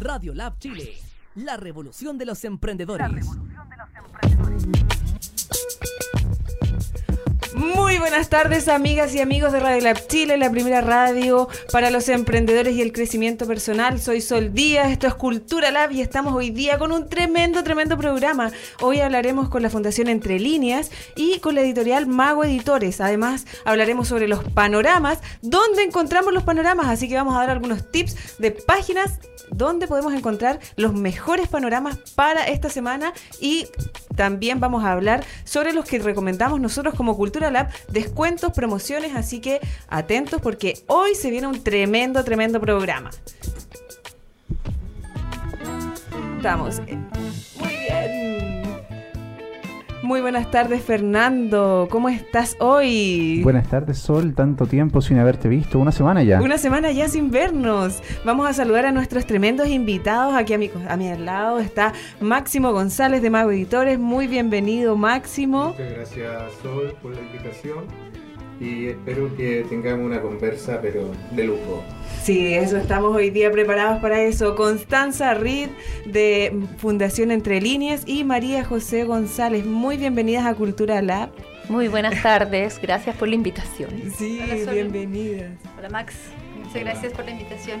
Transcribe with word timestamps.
Radio 0.00 0.32
Lab 0.32 0.58
Chile, 0.58 0.96
la 1.34 1.56
revolución 1.56 2.18
de 2.18 2.26
los 2.26 2.44
emprendedores. 2.44 3.26
Muy 7.58 7.98
buenas 7.98 8.28
tardes, 8.28 8.68
amigas 8.68 9.12
y 9.16 9.20
amigos 9.20 9.50
de 9.50 9.58
Radio 9.58 9.82
Lab 9.82 10.06
Chile, 10.06 10.36
la 10.36 10.48
primera 10.48 10.80
radio 10.80 11.48
para 11.72 11.90
los 11.90 12.08
emprendedores 12.08 12.76
y 12.76 12.82
el 12.82 12.92
crecimiento 12.92 13.48
personal. 13.48 14.00
Soy 14.00 14.20
Sol 14.20 14.54
Díaz, 14.54 14.92
esto 14.92 15.08
es 15.08 15.14
Cultura 15.14 15.72
Lab 15.72 15.90
y 15.90 16.00
estamos 16.00 16.34
hoy 16.34 16.50
día 16.50 16.78
con 16.78 16.92
un 16.92 17.08
tremendo, 17.08 17.64
tremendo 17.64 17.98
programa. 17.98 18.52
Hoy 18.80 19.00
hablaremos 19.00 19.48
con 19.48 19.62
la 19.62 19.70
Fundación 19.70 20.06
Entre 20.06 20.38
Líneas 20.38 20.92
y 21.16 21.40
con 21.40 21.56
la 21.56 21.62
editorial 21.62 22.06
Mago 22.06 22.44
Editores. 22.44 23.00
Además, 23.00 23.44
hablaremos 23.64 24.06
sobre 24.06 24.28
los 24.28 24.44
panoramas, 24.44 25.18
dónde 25.42 25.82
encontramos 25.82 26.32
los 26.32 26.44
panoramas, 26.44 26.86
así 26.86 27.08
que 27.08 27.16
vamos 27.16 27.34
a 27.34 27.40
dar 27.40 27.50
algunos 27.50 27.90
tips 27.90 28.38
de 28.38 28.52
páginas 28.52 29.18
donde 29.50 29.88
podemos 29.88 30.14
encontrar 30.14 30.60
los 30.76 30.94
mejores 30.94 31.48
panoramas 31.48 31.98
para 32.14 32.46
esta 32.46 32.68
semana 32.68 33.12
y 33.40 33.66
también 34.16 34.60
vamos 34.60 34.84
a 34.84 34.92
hablar 34.92 35.24
sobre 35.44 35.72
los 35.72 35.84
que 35.84 35.98
recomendamos 35.98 36.60
nosotros 36.60 36.94
como 36.94 37.16
Cultura 37.16 37.47
Descuentos, 37.88 38.52
promociones, 38.52 39.14
así 39.14 39.40
que 39.40 39.60
atentos 39.88 40.40
porque 40.40 40.82
hoy 40.86 41.14
se 41.14 41.30
viene 41.30 41.46
un 41.46 41.62
tremendo, 41.62 42.24
tremendo 42.24 42.60
programa. 42.60 43.10
Estamos. 46.36 46.80
Muy 47.58 47.68
bien. 47.68 48.37
Muy 50.08 50.22
buenas 50.22 50.50
tardes, 50.50 50.82
Fernando. 50.82 51.86
¿Cómo 51.90 52.08
estás 52.08 52.56
hoy? 52.60 53.42
Buenas 53.42 53.68
tardes, 53.68 53.98
Sol. 53.98 54.34
Tanto 54.34 54.64
tiempo 54.64 55.02
sin 55.02 55.18
haberte 55.18 55.50
visto. 55.50 55.78
Una 55.78 55.92
semana 55.92 56.22
ya. 56.22 56.40
Una 56.40 56.56
semana 56.56 56.90
ya 56.92 57.10
sin 57.10 57.30
vernos. 57.30 58.02
Vamos 58.24 58.48
a 58.48 58.54
saludar 58.54 58.86
a 58.86 58.90
nuestros 58.90 59.26
tremendos 59.26 59.68
invitados. 59.68 60.34
Aquí 60.34 60.54
a 60.54 60.58
mi, 60.58 60.70
a 60.88 60.96
mi 60.96 61.14
lado 61.14 61.58
está 61.58 61.92
Máximo 62.22 62.72
González 62.72 63.20
de 63.20 63.28
Mago 63.28 63.50
Editores. 63.50 63.98
Muy 63.98 64.26
bienvenido, 64.28 64.96
Máximo. 64.96 65.74
Muchas 65.78 65.92
gracias, 65.92 66.52
Sol, 66.62 66.96
por 67.02 67.14
la 67.14 67.20
invitación. 67.20 67.84
Y 68.60 68.86
espero 68.88 69.34
que 69.36 69.64
tengamos 69.68 70.04
una 70.06 70.20
conversa, 70.20 70.80
pero 70.82 71.12
de 71.30 71.44
lujo. 71.44 71.84
Sí, 72.22 72.54
eso 72.54 72.76
estamos 72.76 73.14
hoy 73.14 73.30
día 73.30 73.52
preparados 73.52 74.00
para 74.02 74.20
eso. 74.22 74.56
Constanza 74.56 75.34
Reed 75.34 75.68
de 76.06 76.52
Fundación 76.78 77.30
Entre 77.30 77.60
Líneas 77.60 78.02
y 78.06 78.24
María 78.24 78.64
José 78.64 79.04
González. 79.04 79.64
Muy 79.64 79.96
bienvenidas 79.96 80.44
a 80.44 80.54
Cultura 80.54 81.00
Lab. 81.02 81.30
Muy 81.68 81.86
buenas 81.88 82.20
tardes, 82.22 82.80
gracias 82.82 83.14
por 83.16 83.28
la 83.28 83.34
invitación. 83.36 83.90
Sí, 84.16 84.40
Hola, 84.42 84.64
Sol. 84.64 84.74
bienvenidas. 84.74 85.50
Hola 85.78 85.90
Max, 85.90 86.14
muchas 86.56 86.82
gracias 86.82 87.12
por 87.12 87.26
la 87.26 87.30
invitación. 87.32 87.80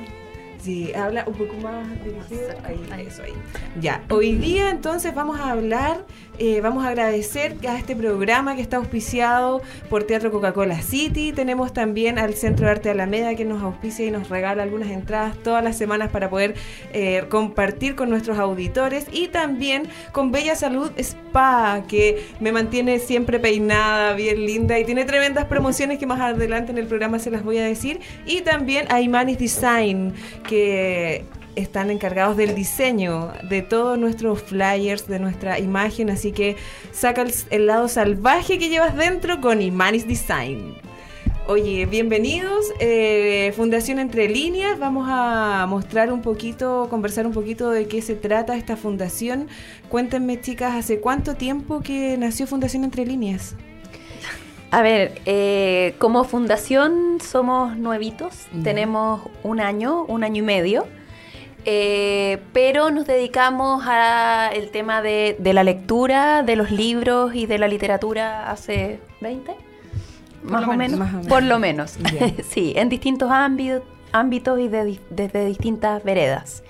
Sí, 0.60 0.92
habla 0.92 1.24
un 1.26 1.34
poco 1.34 1.54
más 1.62 1.86
dirigido. 2.04 2.50
ahí. 2.64 3.06
eso 3.06 3.22
ahí. 3.22 3.32
Ya, 3.80 4.02
hoy 4.10 4.34
día 4.34 4.70
entonces 4.70 5.14
vamos 5.14 5.38
a 5.40 5.52
hablar, 5.52 6.04
eh, 6.38 6.60
vamos 6.60 6.84
a 6.84 6.88
agradecer 6.88 7.56
a 7.68 7.76
este 7.76 7.96
programa 7.96 8.54
que 8.54 8.62
está 8.62 8.76
auspiciado 8.76 9.60
por 9.90 10.04
Teatro 10.04 10.30
Coca-Cola 10.30 10.80
City. 10.82 11.32
Tenemos 11.32 11.72
también 11.72 12.18
al 12.18 12.34
Centro 12.34 12.66
de 12.66 12.72
Arte 12.72 12.90
Alameda 12.90 13.34
que 13.34 13.44
nos 13.44 13.62
auspicia 13.62 14.06
y 14.06 14.10
nos 14.10 14.28
regala 14.28 14.62
algunas 14.62 14.90
entradas 14.90 15.36
todas 15.42 15.64
las 15.64 15.76
semanas 15.76 16.10
para 16.10 16.30
poder 16.30 16.54
eh, 16.92 17.24
compartir 17.28 17.96
con 17.96 18.10
nuestros 18.10 18.38
auditores. 18.38 19.06
Y 19.10 19.28
también 19.28 19.88
con 20.12 20.30
Bella 20.30 20.54
Salud 20.54 20.92
Spa, 20.96 21.82
que 21.88 22.24
me 22.40 22.52
mantiene 22.52 22.98
siempre 23.00 23.40
peinada, 23.40 24.12
bien 24.14 24.46
linda 24.46 24.78
y 24.78 24.84
tiene 24.84 25.04
tremendas 25.04 25.46
promociones 25.46 25.98
que 25.98 26.06
más 26.06 26.20
adelante 26.20 26.70
en 26.70 26.78
el 26.78 26.86
programa 26.86 27.18
se 27.18 27.30
las 27.30 27.42
voy 27.42 27.58
a 27.58 27.64
decir. 27.64 28.00
Y 28.26 28.42
también 28.42 28.86
a 28.90 29.00
Imanis 29.00 29.38
Design, 29.38 30.14
que 30.46 31.24
están 31.58 31.90
encargados 31.90 32.36
del 32.36 32.54
diseño 32.54 33.32
de 33.48 33.62
todos 33.62 33.98
nuestros 33.98 34.42
flyers, 34.42 35.06
de 35.06 35.18
nuestra 35.18 35.58
imagen, 35.58 36.10
así 36.10 36.32
que 36.32 36.56
saca 36.92 37.22
el, 37.22 37.32
el 37.50 37.66
lado 37.66 37.88
salvaje 37.88 38.58
que 38.58 38.68
llevas 38.68 38.96
dentro 38.96 39.40
con 39.40 39.60
Imanis 39.60 40.06
Design. 40.06 40.76
Oye, 41.48 41.86
bienvenidos. 41.86 42.66
eh, 42.78 43.54
fundación 43.56 43.98
Entre 43.98 44.28
Líneas. 44.28 44.78
Vamos 44.78 45.06
a 45.10 45.64
mostrar 45.66 46.12
un 46.12 46.20
poquito, 46.20 46.88
conversar 46.90 47.26
un 47.26 47.32
poquito 47.32 47.70
de 47.70 47.88
qué 47.88 48.02
se 48.02 48.14
trata 48.14 48.54
esta 48.54 48.76
fundación. 48.76 49.48
Cuéntenme, 49.88 50.40
chicas, 50.42 50.74
¿hace 50.74 51.00
cuánto 51.00 51.36
tiempo 51.36 51.80
que 51.80 52.18
nació 52.18 52.46
Fundación 52.46 52.84
Entre 52.84 53.06
Líneas? 53.06 53.56
A 54.70 54.82
ver, 54.82 55.22
eh, 55.24 55.94
como 55.96 56.24
fundación 56.24 57.16
somos 57.22 57.78
nuevitos, 57.78 58.46
tenemos 58.62 59.22
un 59.42 59.60
año, 59.60 60.04
un 60.04 60.24
año 60.24 60.42
y 60.42 60.46
medio, 60.46 60.86
eh, 61.70 62.38
pero 62.54 62.90
nos 62.90 63.06
dedicamos 63.06 63.86
al 63.86 64.70
tema 64.70 65.02
de, 65.02 65.36
de 65.38 65.52
la 65.52 65.62
lectura, 65.64 66.42
de 66.42 66.56
los 66.56 66.70
libros 66.70 67.34
y 67.34 67.44
de 67.44 67.58
la 67.58 67.68
literatura 67.68 68.50
hace 68.50 69.00
20, 69.20 69.54
más, 70.44 70.66
o 70.66 70.72
menos. 70.72 70.76
menos, 70.78 70.98
Más 70.98 71.08
o 71.10 71.12
menos. 71.16 71.26
por 71.26 71.42
lo 71.42 71.58
menos, 71.58 71.98
sí, 72.48 72.72
en 72.74 72.88
distintos 72.88 73.30
ámbitos, 73.30 73.82
ámbitos 74.12 74.58
y 74.60 74.68
de 74.68 74.98
desde 75.10 75.44
distintas 75.44 76.02
veredas. 76.02 76.62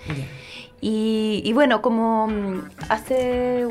Y, 0.80 1.42
y 1.44 1.52
bueno, 1.52 1.80
como 1.80 2.26
mm, 2.26 2.62
hace, 2.88 3.68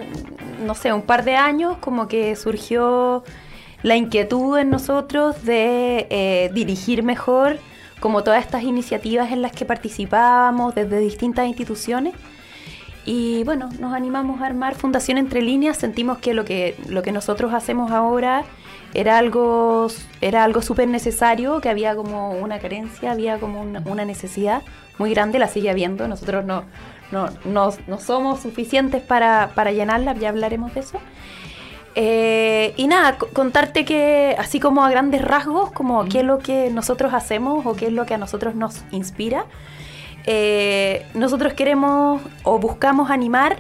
no 0.65 0.75
sé, 0.75 0.93
un 0.93 1.01
par 1.01 1.25
de 1.25 1.35
años, 1.35 1.75
como 1.81 2.07
que 2.07 2.37
surgió 2.37 3.25
la 3.83 3.97
inquietud 3.97 4.57
en 4.57 4.69
nosotros 4.69 5.43
de 5.43 6.07
eh, 6.09 6.51
dirigir 6.53 7.03
mejor 7.03 7.57
como 7.99 8.23
todas 8.23 8.43
estas 8.43 8.63
iniciativas 8.63 9.31
en 9.31 9.41
las 9.41 9.51
que 9.51 9.65
participábamos 9.65 10.75
desde 10.75 10.99
distintas 10.99 11.47
instituciones. 11.47 12.13
Y 13.05 13.43
bueno, 13.45 13.69
nos 13.79 13.93
animamos 13.93 14.41
a 14.41 14.47
armar 14.47 14.75
Fundación 14.75 15.17
Entre 15.17 15.41
Líneas, 15.41 15.77
sentimos 15.77 16.17
que 16.17 16.33
lo 16.33 16.43
que, 16.43 16.75
lo 16.89 17.03
que 17.03 17.13
nosotros 17.13 17.53
hacemos 17.53 17.91
ahora 17.91 18.43
era 18.93 19.17
algo, 19.17 19.87
era 20.21 20.43
algo 20.43 20.61
súper 20.61 20.87
necesario, 20.87 21.61
que 21.61 21.69
había 21.69 21.95
como 21.95 22.31
una 22.31 22.59
carencia, 22.59 23.11
había 23.11 23.39
como 23.39 23.61
una, 23.61 24.05
necesidad 24.05 24.61
muy 24.97 25.11
grande, 25.11 25.39
la 25.39 25.47
sigue 25.47 25.69
habiendo, 25.69 26.07
nosotros 26.07 26.45
no, 26.45 26.63
no, 27.11 27.29
no, 27.45 27.69
no 27.87 27.99
somos 27.99 28.41
suficientes 28.41 29.01
para, 29.01 29.51
para 29.55 29.71
llenarla, 29.71 30.13
ya 30.15 30.29
hablaremos 30.29 30.73
de 30.73 30.81
eso. 30.81 30.99
Eh, 31.99 32.75
y 32.77 32.85
nada, 32.85 33.17
co- 33.17 33.27
contarte 33.33 33.83
que 33.83 34.35
así 34.37 34.59
como 34.59 34.83
a 34.85 34.89
grandes 34.91 35.23
rasgos, 35.23 35.71
como 35.71 36.05
qué 36.05 36.19
es 36.19 36.25
lo 36.25 36.37
que 36.37 36.69
nosotros 36.69 37.11
hacemos 37.11 37.65
o 37.65 37.73
qué 37.75 37.87
es 37.87 37.91
lo 37.91 38.05
que 38.05 38.13
a 38.13 38.17
nosotros 38.19 38.53
nos 38.53 38.83
inspira, 38.91 39.45
eh, 40.27 41.07
nosotros 41.15 41.53
queremos 41.53 42.21
o 42.43 42.59
buscamos 42.59 43.09
animar 43.09 43.57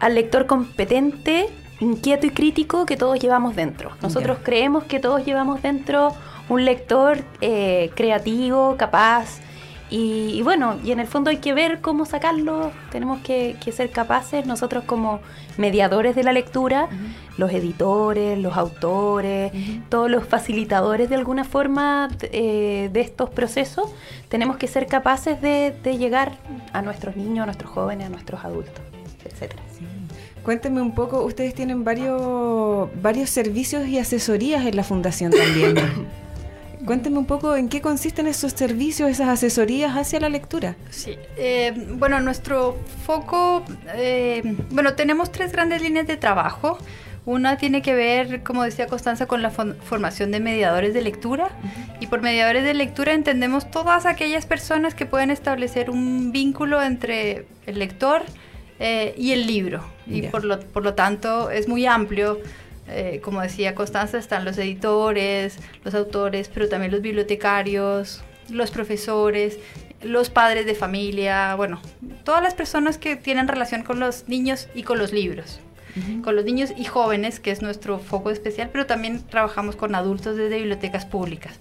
al 0.00 0.14
lector 0.14 0.46
competente, 0.46 1.48
inquieto 1.80 2.26
y 2.26 2.30
crítico 2.30 2.86
que 2.86 2.96
todos 2.96 3.18
llevamos 3.20 3.54
dentro. 3.54 3.90
Nosotros 4.00 4.38
creemos 4.42 4.84
que 4.84 4.98
todos 4.98 5.24
llevamos 5.26 5.60
dentro 5.60 6.14
un 6.48 6.64
lector 6.64 7.18
eh, 7.42 7.90
creativo, 7.94 8.76
capaz. 8.78 9.40
Y, 9.94 10.30
y 10.34 10.42
bueno, 10.42 10.76
y 10.82 10.90
en 10.90 10.98
el 10.98 11.06
fondo 11.06 11.30
hay 11.30 11.36
que 11.36 11.54
ver 11.54 11.80
cómo 11.80 12.04
sacarlo, 12.04 12.72
tenemos 12.90 13.20
que, 13.20 13.54
que 13.64 13.70
ser 13.70 13.90
capaces 13.90 14.44
nosotros 14.44 14.82
como 14.82 15.20
mediadores 15.56 16.16
de 16.16 16.24
la 16.24 16.32
lectura, 16.32 16.88
los 17.38 17.52
editores, 17.52 18.36
los 18.36 18.56
autores, 18.56 19.52
todos 19.90 20.10
los 20.10 20.26
facilitadores 20.26 21.08
de 21.10 21.14
alguna 21.14 21.44
forma 21.44 22.08
eh, 22.22 22.90
de 22.92 23.00
estos 23.00 23.30
procesos, 23.30 23.88
tenemos 24.28 24.56
que 24.56 24.66
ser 24.66 24.88
capaces 24.88 25.40
de, 25.40 25.72
de 25.84 25.96
llegar 25.96 26.38
a 26.72 26.82
nuestros 26.82 27.14
niños, 27.14 27.44
a 27.44 27.46
nuestros 27.46 27.70
jóvenes, 27.70 28.08
a 28.08 28.10
nuestros 28.10 28.44
adultos, 28.44 28.82
etcétera. 29.24 29.62
Cuéntenme 30.42 30.82
un 30.82 30.96
poco, 30.96 31.22
ustedes 31.22 31.54
tienen 31.54 31.84
varios, 31.84 32.88
varios 33.00 33.30
servicios 33.30 33.86
y 33.86 34.00
asesorías 34.00 34.66
en 34.66 34.74
la 34.74 34.82
fundación 34.82 35.30
también. 35.30 35.76
Cuéntenme 36.84 37.18
un 37.18 37.26
poco 37.26 37.56
en 37.56 37.68
qué 37.68 37.80
consisten 37.80 38.26
esos 38.26 38.52
servicios, 38.52 39.08
esas 39.08 39.28
asesorías 39.28 39.96
hacia 39.96 40.20
la 40.20 40.28
lectura. 40.28 40.76
Sí, 40.90 41.16
eh, 41.36 41.72
bueno, 41.96 42.20
nuestro 42.20 42.76
foco, 43.06 43.64
eh, 43.94 44.42
bueno, 44.70 44.94
tenemos 44.94 45.32
tres 45.32 45.52
grandes 45.52 45.80
líneas 45.80 46.06
de 46.06 46.16
trabajo. 46.16 46.78
Una 47.26 47.56
tiene 47.56 47.80
que 47.80 47.94
ver, 47.94 48.42
como 48.42 48.64
decía 48.64 48.86
Constanza, 48.86 49.24
con 49.24 49.40
la 49.40 49.50
formación 49.50 50.30
de 50.30 50.40
mediadores 50.40 50.92
de 50.92 51.00
lectura. 51.00 51.48
Y 52.00 52.08
por 52.08 52.20
mediadores 52.20 52.64
de 52.64 52.74
lectura 52.74 53.14
entendemos 53.14 53.70
todas 53.70 54.04
aquellas 54.04 54.44
personas 54.44 54.94
que 54.94 55.06
pueden 55.06 55.30
establecer 55.30 55.88
un 55.88 56.32
vínculo 56.32 56.82
entre 56.82 57.46
el 57.64 57.78
lector 57.78 58.24
eh, 58.78 59.14
y 59.16 59.32
el 59.32 59.46
libro. 59.46 59.82
Y 60.06 60.22
por, 60.22 60.44
lo, 60.44 60.60
por 60.60 60.82
lo 60.82 60.92
tanto 60.92 61.50
es 61.50 61.66
muy 61.66 61.86
amplio. 61.86 62.40
Eh, 62.88 63.20
como 63.22 63.40
decía 63.40 63.74
Constanza, 63.74 64.18
están 64.18 64.44
los 64.44 64.58
editores, 64.58 65.58
los 65.84 65.94
autores, 65.94 66.50
pero 66.52 66.68
también 66.68 66.92
los 66.92 67.00
bibliotecarios, 67.00 68.22
los 68.50 68.70
profesores, 68.70 69.58
los 70.02 70.30
padres 70.30 70.66
de 70.66 70.74
familia, 70.74 71.54
bueno, 71.54 71.80
todas 72.24 72.42
las 72.42 72.54
personas 72.54 72.98
que 72.98 73.16
tienen 73.16 73.48
relación 73.48 73.82
con 73.82 74.00
los 74.00 74.28
niños 74.28 74.68
y 74.74 74.82
con 74.82 74.98
los 74.98 75.12
libros. 75.12 75.60
Con 76.24 76.34
los 76.34 76.44
niños 76.44 76.72
y 76.76 76.86
jóvenes, 76.86 77.38
que 77.38 77.52
es 77.52 77.62
nuestro 77.62 78.00
foco 78.00 78.32
especial, 78.32 78.68
pero 78.72 78.84
también 78.84 79.22
trabajamos 79.22 79.76
con 79.76 79.94
adultos 79.94 80.36
desde 80.36 80.56
bibliotecas 80.56 81.06
públicas. 81.06 81.60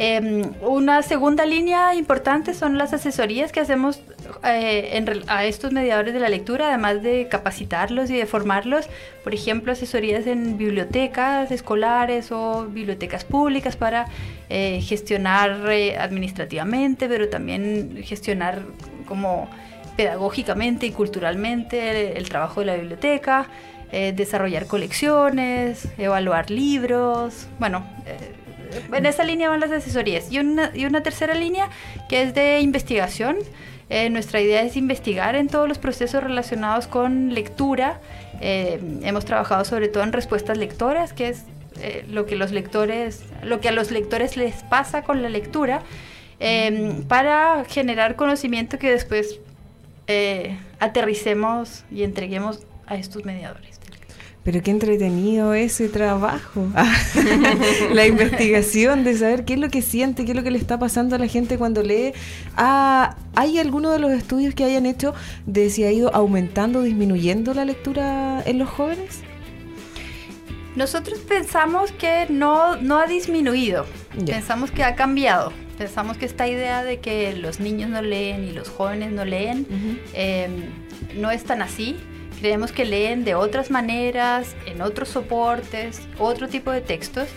Em, 0.00 0.52
una 0.60 1.02
segunda 1.02 1.44
línea 1.44 1.92
importante 1.96 2.54
son 2.54 2.78
las 2.78 2.92
asesorías 2.92 3.50
que 3.50 3.58
hacemos 3.58 4.00
eh, 4.44 5.04
a 5.26 5.44
estos 5.44 5.72
mediadores 5.72 6.14
de 6.14 6.20
la 6.20 6.28
lectura, 6.28 6.68
además 6.68 7.02
de 7.02 7.26
capacitarlos 7.28 8.08
y 8.08 8.16
de 8.16 8.24
formarlos. 8.24 8.88
Por 9.24 9.34
ejemplo, 9.34 9.72
asesorías 9.72 10.28
en 10.28 10.56
bibliotecas 10.56 11.50
escolares 11.50 12.30
o 12.30 12.66
bibliotecas 12.66 13.24
públicas 13.24 13.74
para 13.74 14.06
eh, 14.48 14.80
gestionar 14.82 15.68
eh, 15.68 15.98
administrativamente, 15.98 17.08
pero 17.08 17.28
también 17.28 18.00
gestionar 18.04 18.62
como 19.04 19.50
pedagógicamente 19.96 20.86
y 20.86 20.92
culturalmente 20.92 22.16
el, 22.16 22.28
trabajo 22.28 22.60
de 22.60 22.66
la 22.66 22.76
biblioteca, 22.76 23.48
desarrollar 23.90 24.66
colecciones, 24.66 25.88
evaluar 25.98 26.50
libros, 26.50 27.48
bueno, 27.58 27.84
en 28.92 29.06
esa 29.06 29.24
línea 29.24 29.48
van 29.48 29.60
las 29.60 29.70
asesorías. 29.70 30.30
Y 30.32 30.38
una, 30.38 30.70
y 30.74 30.84
una 30.86 31.02
tercera 31.02 31.34
línea 31.34 31.68
que 32.08 32.22
es 32.22 32.34
de 32.34 32.60
investigación. 32.60 33.36
Eh, 33.90 34.10
nuestra 34.10 34.40
idea 34.40 34.62
es 34.62 34.76
investigar 34.76 35.34
en 35.34 35.48
todos 35.48 35.66
los 35.66 35.78
procesos 35.78 36.22
relacionados 36.22 36.86
con 36.86 37.32
lectura. 37.32 38.00
Eh, 38.40 38.78
hemos 39.02 39.24
trabajado 39.24 39.64
sobre 39.64 39.88
todo 39.88 40.02
en 40.02 40.12
respuestas 40.12 40.58
lectoras, 40.58 41.12
que 41.12 41.28
es 41.28 41.44
eh, 41.80 42.04
lo 42.08 42.26
que 42.26 42.36
los 42.36 42.52
lectores, 42.52 43.24
lo 43.42 43.60
que 43.60 43.68
a 43.68 43.72
los 43.72 43.90
lectores 43.90 44.36
les 44.36 44.62
pasa 44.64 45.02
con 45.02 45.22
la 45.22 45.28
lectura, 45.28 45.82
eh, 46.40 47.02
para 47.08 47.64
generar 47.64 48.16
conocimiento 48.16 48.78
que 48.78 48.90
después 48.90 49.40
aterricemos 50.80 51.84
y 51.90 52.02
entreguemos 52.02 52.60
a 52.86 52.96
estos 52.96 53.26
mediadores. 53.26 53.77
Pero 54.44 54.62
qué 54.62 54.70
entretenido 54.70 55.52
ese 55.52 55.88
trabajo. 55.88 56.66
la 57.92 58.06
investigación 58.06 59.04
de 59.04 59.16
saber 59.16 59.44
qué 59.44 59.54
es 59.54 59.60
lo 59.60 59.68
que 59.68 59.82
siente, 59.82 60.24
qué 60.24 60.32
es 60.32 60.36
lo 60.36 60.42
que 60.42 60.50
le 60.50 60.58
está 60.58 60.78
pasando 60.78 61.16
a 61.16 61.18
la 61.18 61.26
gente 61.26 61.58
cuando 61.58 61.82
lee. 61.82 62.12
Ah, 62.56 63.16
¿Hay 63.34 63.58
alguno 63.58 63.90
de 63.90 63.98
los 63.98 64.10
estudios 64.12 64.54
que 64.54 64.64
hayan 64.64 64.86
hecho 64.86 65.14
de 65.46 65.70
si 65.70 65.84
ha 65.84 65.92
ido 65.92 66.14
aumentando 66.14 66.80
o 66.80 66.82
disminuyendo 66.82 67.52
la 67.52 67.64
lectura 67.64 68.42
en 68.46 68.58
los 68.58 68.68
jóvenes? 68.68 69.22
Nosotros 70.76 71.18
pensamos 71.18 71.90
que 71.90 72.26
no, 72.30 72.76
no 72.76 72.98
ha 72.98 73.06
disminuido, 73.06 73.84
pensamos 74.24 74.70
que 74.70 74.84
ha 74.84 74.94
cambiado. 74.94 75.52
Pensamos 75.76 76.16
que 76.16 76.26
esta 76.26 76.48
idea 76.48 76.84
de 76.84 77.00
que 77.00 77.34
los 77.34 77.60
niños 77.60 77.90
no 77.90 78.02
leen 78.02 78.44
y 78.44 78.52
los 78.52 78.68
jóvenes 78.68 79.12
no 79.12 79.24
leen 79.24 79.66
eh, 80.12 80.48
no 81.16 81.30
es 81.30 81.44
tan 81.44 81.62
así. 81.62 81.96
Creemos 82.40 82.72
que 82.72 82.84
leen 82.84 83.24
de 83.24 83.34
otras 83.34 83.70
maneras, 83.70 84.54
en 84.66 84.80
otros 84.80 85.08
soportes, 85.08 86.00
otro 86.18 86.48
tipo 86.48 86.70
de 86.70 86.80
textos. 86.80 87.28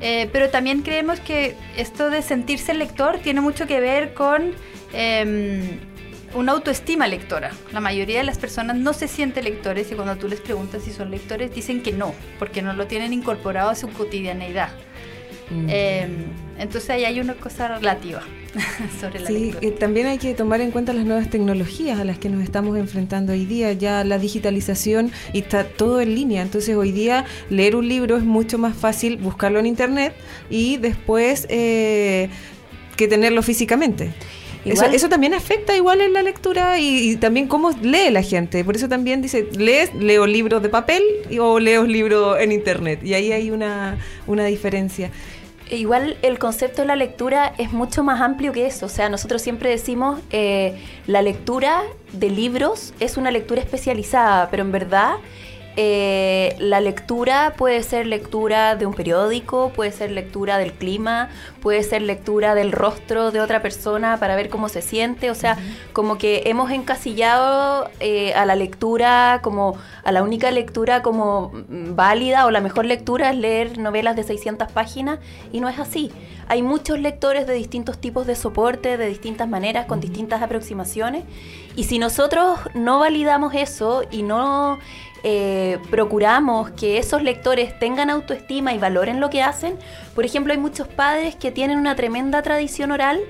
Eh, 0.00 0.28
pero 0.32 0.48
también 0.48 0.82
creemos 0.82 1.20
que 1.20 1.54
esto 1.76 2.10
de 2.10 2.22
sentirse 2.22 2.72
lector 2.72 3.18
tiene 3.18 3.40
mucho 3.40 3.66
que 3.66 3.80
ver 3.80 4.14
con 4.14 4.52
em, 4.92 5.78
una 6.34 6.52
autoestima 6.52 7.06
lectora. 7.06 7.50
La 7.72 7.80
mayoría 7.80 8.18
de 8.18 8.24
las 8.24 8.38
personas 8.38 8.76
no 8.76 8.92
se 8.94 9.08
sienten 9.08 9.44
lectores 9.44 9.92
y 9.92 9.94
cuando 9.94 10.16
tú 10.16 10.26
les 10.26 10.40
preguntas 10.40 10.82
si 10.84 10.90
son 10.92 11.10
lectores 11.10 11.54
dicen 11.54 11.82
que 11.82 11.92
no, 11.92 12.14
porque 12.38 12.62
no 12.62 12.72
lo 12.72 12.86
tienen 12.86 13.12
incorporado 13.12 13.70
a 13.70 13.74
su 13.74 13.88
cotidianeidad. 13.90 14.70
Mm. 15.50 15.66
Em, 15.68 16.24
entonces 16.58 16.88
ahí 16.90 17.04
hay 17.04 17.20
una 17.20 17.34
cosa 17.34 17.76
relativa 17.76 18.22
sobre 19.00 19.20
la 19.20 19.26
Sí, 19.28 19.54
eh, 19.60 19.70
también 19.70 20.06
hay 20.06 20.18
que 20.18 20.34
tomar 20.34 20.60
en 20.60 20.70
cuenta 20.70 20.92
las 20.92 21.04
nuevas 21.04 21.30
tecnologías 21.30 21.98
a 22.00 22.04
las 22.04 22.18
que 22.18 22.28
nos 22.28 22.42
estamos 22.42 22.76
enfrentando 22.78 23.32
hoy 23.32 23.44
día, 23.46 23.72
ya 23.72 24.04
la 24.04 24.18
digitalización 24.18 25.12
y 25.32 25.38
está 25.40 25.64
todo 25.64 26.00
en 26.00 26.14
línea, 26.14 26.42
entonces 26.42 26.76
hoy 26.76 26.92
día 26.92 27.24
leer 27.48 27.76
un 27.76 27.88
libro 27.88 28.16
es 28.16 28.24
mucho 28.24 28.58
más 28.58 28.76
fácil 28.76 29.16
buscarlo 29.16 29.58
en 29.58 29.66
internet 29.66 30.14
y 30.50 30.76
después 30.78 31.46
eh, 31.48 32.28
que 32.96 33.08
tenerlo 33.08 33.42
físicamente. 33.42 34.10
Eso, 34.62 34.84
eso 34.92 35.08
también 35.08 35.32
afecta 35.32 35.74
igual 35.74 36.02
en 36.02 36.12
la 36.12 36.22
lectura 36.22 36.78
y, 36.78 37.12
y 37.12 37.16
también 37.16 37.46
cómo 37.48 37.70
lee 37.82 38.10
la 38.10 38.22
gente. 38.22 38.62
Por 38.62 38.76
eso 38.76 38.90
también 38.90 39.22
dice, 39.22 39.48
lees, 39.56 39.94
leo 39.94 40.26
libros 40.26 40.60
de 40.62 40.68
papel 40.68 41.02
y- 41.30 41.38
o 41.38 41.58
leo 41.58 41.86
libros 41.86 42.38
en 42.38 42.52
internet. 42.52 43.00
Y 43.02 43.14
ahí 43.14 43.32
hay 43.32 43.50
una, 43.50 43.96
una 44.26 44.44
diferencia. 44.44 45.10
Igual 45.70 46.16
el 46.22 46.38
concepto 46.40 46.82
de 46.82 46.88
la 46.88 46.96
lectura 46.96 47.54
es 47.56 47.72
mucho 47.72 48.02
más 48.02 48.20
amplio 48.20 48.52
que 48.52 48.66
eso. 48.66 48.86
O 48.86 48.88
sea, 48.88 49.08
nosotros 49.08 49.40
siempre 49.40 49.70
decimos 49.70 50.20
eh, 50.30 50.76
la 51.06 51.22
lectura 51.22 51.82
de 52.12 52.28
libros 52.28 52.92
es 52.98 53.16
una 53.16 53.30
lectura 53.30 53.60
especializada, 53.60 54.50
pero 54.50 54.62
en 54.64 54.72
verdad 54.72 55.14
eh, 55.76 56.56
la 56.58 56.80
lectura 56.80 57.54
puede 57.56 57.82
ser 57.84 58.06
lectura 58.06 58.74
de 58.74 58.86
un 58.86 58.94
periódico, 58.94 59.70
puede 59.70 59.92
ser 59.92 60.10
lectura 60.10 60.58
del 60.58 60.72
clima, 60.72 61.28
puede 61.60 61.82
ser 61.82 62.02
lectura 62.02 62.54
del 62.54 62.72
rostro 62.72 63.30
de 63.30 63.40
otra 63.40 63.62
persona 63.62 64.18
para 64.18 64.36
ver 64.36 64.48
cómo 64.48 64.68
se 64.68 64.82
siente. 64.82 65.30
O 65.30 65.34
sea, 65.34 65.58
como 65.92 66.18
que 66.18 66.42
hemos 66.46 66.70
encasillado 66.70 67.90
eh, 68.00 68.32
a 68.34 68.46
la 68.46 68.56
lectura 68.56 69.40
como 69.42 69.76
a 70.04 70.12
la 70.12 70.22
única 70.22 70.50
lectura 70.50 71.02
como 71.02 71.52
mm, 71.52 71.94
válida 71.94 72.46
o 72.46 72.50
la 72.50 72.60
mejor 72.60 72.84
lectura 72.84 73.30
es 73.30 73.36
leer 73.36 73.78
novelas 73.78 74.16
de 74.16 74.22
600 74.22 74.70
páginas 74.72 75.18
y 75.52 75.60
no 75.60 75.68
es 75.68 75.78
así. 75.78 76.10
Hay 76.48 76.62
muchos 76.62 76.98
lectores 76.98 77.46
de 77.46 77.54
distintos 77.54 77.98
tipos 77.98 78.26
de 78.26 78.34
soporte, 78.34 78.96
de 78.96 79.06
distintas 79.06 79.48
maneras, 79.48 79.86
con 79.86 80.00
distintas 80.00 80.42
aproximaciones. 80.42 81.24
Y 81.76 81.84
si 81.84 81.98
nosotros 81.98 82.58
no 82.74 82.98
validamos 82.98 83.54
eso 83.54 84.02
y 84.10 84.24
no 84.24 84.78
eh, 85.22 85.78
procuramos 85.90 86.70
que 86.70 86.96
esos 86.96 87.22
lectores 87.22 87.78
tengan 87.78 88.08
autoestima 88.08 88.72
y 88.72 88.78
valoren 88.78 89.20
lo 89.20 89.28
que 89.28 89.42
hacen, 89.42 89.76
por 90.14 90.24
ejemplo, 90.24 90.52
hay 90.52 90.58
muchos 90.58 90.88
padres 90.88 91.36
que 91.36 91.49
tienen 91.50 91.78
una 91.78 91.96
tremenda 91.96 92.42
tradición 92.42 92.92
oral 92.92 93.20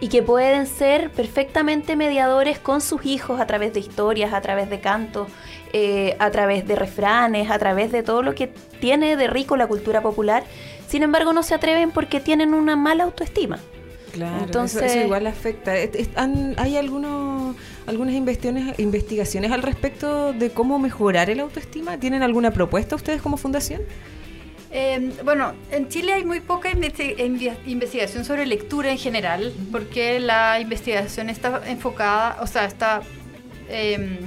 y 0.00 0.08
que 0.08 0.22
pueden 0.22 0.66
ser 0.66 1.10
perfectamente 1.10 1.96
mediadores 1.96 2.58
con 2.58 2.80
sus 2.80 3.04
hijos 3.06 3.40
a 3.40 3.46
través 3.46 3.72
de 3.72 3.80
historias, 3.80 4.34
a 4.34 4.40
través 4.40 4.68
de 4.68 4.80
cantos, 4.80 5.28
eh, 5.72 6.16
a 6.18 6.30
través 6.30 6.66
de 6.66 6.76
refranes, 6.76 7.50
a 7.50 7.58
través 7.58 7.92
de 7.92 8.02
todo 8.02 8.22
lo 8.22 8.34
que 8.34 8.48
tiene 8.80 9.16
de 9.16 9.26
rico 9.26 9.56
la 9.56 9.66
cultura 9.66 10.02
popular. 10.02 10.44
Sin 10.88 11.02
embargo, 11.02 11.32
no 11.32 11.42
se 11.42 11.54
atreven 11.54 11.90
porque 11.90 12.20
tienen 12.20 12.54
una 12.54 12.76
mala 12.76 13.04
autoestima. 13.04 13.58
Claro, 14.12 14.44
Entonces- 14.44 14.82
eso, 14.82 14.94
eso 14.94 15.04
igual 15.04 15.26
afecta. 15.26 15.72
¿Hay 15.72 16.76
algunos, 16.76 17.54
algunas 17.86 18.14
investigaciones 18.14 19.52
al 19.52 19.62
respecto 19.62 20.32
de 20.32 20.50
cómo 20.50 20.78
mejorar 20.78 21.28
el 21.28 21.40
autoestima? 21.40 21.98
¿Tienen 21.98 22.22
alguna 22.22 22.50
propuesta 22.50 22.96
ustedes 22.96 23.20
como 23.20 23.36
fundación? 23.36 23.82
Eh, 24.78 25.10
bueno, 25.24 25.54
en 25.70 25.88
Chile 25.88 26.12
hay 26.12 26.26
muy 26.26 26.40
poca 26.40 26.68
investigación 26.70 28.26
sobre 28.26 28.44
lectura 28.44 28.90
en 28.90 28.98
general, 28.98 29.54
porque 29.72 30.20
la 30.20 30.60
investigación 30.60 31.30
está 31.30 31.62
enfocada, 31.66 32.36
o 32.42 32.46
sea, 32.46 32.66
está 32.66 33.00
em, 33.70 34.18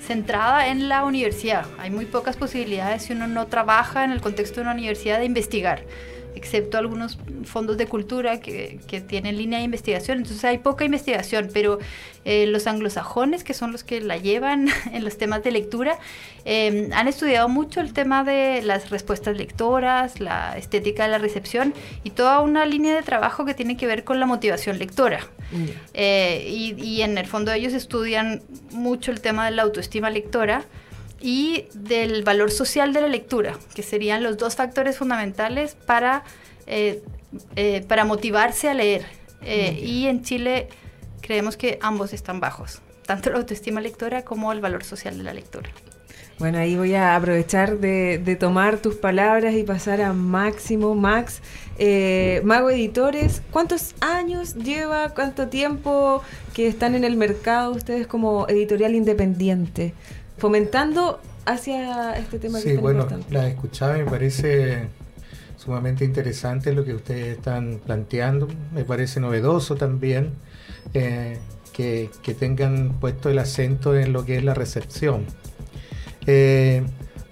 centrada 0.00 0.68
en 0.68 0.88
la 0.88 1.04
universidad. 1.04 1.66
Hay 1.76 1.90
muy 1.90 2.06
pocas 2.06 2.36
posibilidades 2.36 3.02
si 3.02 3.14
uno 3.14 3.26
no 3.26 3.48
trabaja 3.48 4.04
en 4.04 4.12
el 4.12 4.20
contexto 4.20 4.60
de 4.60 4.62
una 4.62 4.74
universidad 4.74 5.18
de 5.18 5.24
investigar, 5.24 5.82
excepto 6.34 6.78
algunos 6.78 7.18
fondos 7.44 7.76
de 7.76 7.86
cultura 7.86 8.40
que, 8.40 8.80
que 8.86 9.00
tienen 9.00 9.36
línea 9.36 9.58
de 9.58 9.64
investigación. 9.64 10.18
Entonces 10.18 10.44
hay 10.44 10.58
poca 10.58 10.84
investigación, 10.84 11.50
pero 11.52 11.78
eh, 12.24 12.46
los 12.46 12.66
anglosajones, 12.66 13.44
que 13.44 13.54
son 13.54 13.72
los 13.72 13.82
que 13.82 14.00
la 14.00 14.18
llevan 14.18 14.68
en 14.92 15.04
los 15.04 15.16
temas 15.16 15.42
de 15.42 15.52
lectura, 15.52 15.98
eh, 16.44 16.90
han 16.92 17.08
estudiado 17.08 17.48
mucho 17.48 17.80
el 17.80 17.92
tema 17.92 18.24
de 18.24 18.62
las 18.62 18.90
respuestas 18.90 19.36
lectoras, 19.36 20.20
la 20.20 20.56
estética 20.58 21.04
de 21.04 21.10
la 21.10 21.18
recepción 21.18 21.72
y 22.04 22.10
toda 22.10 22.40
una 22.40 22.66
línea 22.66 22.94
de 22.94 23.02
trabajo 23.02 23.44
que 23.44 23.54
tiene 23.54 23.76
que 23.76 23.86
ver 23.86 24.04
con 24.04 24.20
la 24.20 24.26
motivación 24.26 24.78
lectora. 24.78 25.26
Eh, 25.94 26.46
y, 26.48 26.80
y 26.80 27.02
en 27.02 27.18
el 27.18 27.26
fondo 27.26 27.52
ellos 27.52 27.72
estudian 27.72 28.42
mucho 28.70 29.10
el 29.10 29.20
tema 29.20 29.46
de 29.46 29.50
la 29.50 29.62
autoestima 29.62 30.08
lectora 30.08 30.64
y 31.20 31.66
del 31.74 32.22
valor 32.24 32.50
social 32.50 32.92
de 32.92 33.02
la 33.02 33.08
lectura, 33.08 33.58
que 33.74 33.82
serían 33.82 34.22
los 34.22 34.36
dos 34.38 34.56
factores 34.56 34.96
fundamentales 34.96 35.76
para, 35.86 36.24
eh, 36.66 37.02
eh, 37.56 37.84
para 37.86 38.04
motivarse 38.04 38.68
a 38.68 38.74
leer. 38.74 39.04
Eh, 39.42 39.80
y 39.82 40.06
en 40.06 40.22
Chile 40.22 40.68
creemos 41.20 41.56
que 41.56 41.78
ambos 41.82 42.12
están 42.12 42.40
bajos, 42.40 42.80
tanto 43.06 43.30
la 43.30 43.38
autoestima 43.38 43.80
lectora 43.80 44.24
como 44.24 44.52
el 44.52 44.60
valor 44.60 44.84
social 44.84 45.16
de 45.16 45.24
la 45.24 45.34
lectura. 45.34 45.70
Bueno, 46.38 46.56
ahí 46.56 46.74
voy 46.74 46.94
a 46.94 47.16
aprovechar 47.16 47.78
de, 47.80 48.16
de 48.16 48.34
tomar 48.34 48.78
tus 48.78 48.94
palabras 48.94 49.54
y 49.54 49.62
pasar 49.62 50.00
a 50.00 50.14
Máximo, 50.14 50.94
Max. 50.94 51.42
Eh, 51.78 52.40
Mago 52.44 52.70
Editores, 52.70 53.42
¿cuántos 53.50 53.94
años 54.00 54.54
lleva, 54.54 55.10
cuánto 55.10 55.48
tiempo 55.48 56.22
que 56.54 56.66
están 56.66 56.94
en 56.94 57.04
el 57.04 57.16
mercado 57.16 57.72
ustedes 57.72 58.06
como 58.06 58.48
editorial 58.48 58.94
independiente? 58.94 59.92
Fomentando 60.40 61.20
hacia 61.44 62.16
este 62.16 62.38
tema 62.38 62.58
que 62.58 62.64
Sí, 62.64 62.68
es 62.70 62.74
tan 62.76 62.82
bueno, 62.82 63.02
importante. 63.02 63.32
la 63.34 63.48
escuchaba 63.48 63.98
y 63.98 64.04
me 64.04 64.10
parece 64.10 64.88
sumamente 65.56 66.04
interesante 66.04 66.72
lo 66.72 66.84
que 66.84 66.94
ustedes 66.94 67.36
están 67.36 67.80
planteando. 67.84 68.48
Me 68.72 68.84
parece 68.84 69.20
novedoso 69.20 69.76
también 69.76 70.30
eh, 70.94 71.38
que, 71.72 72.10
que 72.22 72.34
tengan 72.34 72.94
puesto 73.00 73.28
el 73.28 73.38
acento 73.38 73.96
en 73.96 74.12
lo 74.12 74.24
que 74.24 74.38
es 74.38 74.44
la 74.44 74.54
recepción. 74.54 75.24
Eh, 76.26 76.82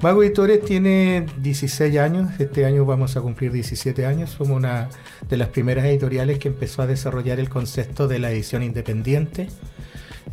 Mago 0.00 0.22
Editores 0.22 0.64
tiene 0.64 1.26
16 1.40 1.98
años, 1.98 2.30
este 2.38 2.64
año 2.64 2.84
vamos 2.84 3.16
a 3.16 3.20
cumplir 3.20 3.50
17 3.50 4.06
años, 4.06 4.30
somos 4.30 4.56
una 4.56 4.88
de 5.28 5.36
las 5.36 5.48
primeras 5.48 5.86
editoriales 5.86 6.38
que 6.38 6.48
empezó 6.48 6.82
a 6.82 6.86
desarrollar 6.86 7.40
el 7.40 7.48
concepto 7.48 8.06
de 8.06 8.20
la 8.20 8.30
edición 8.30 8.62
independiente. 8.62 9.48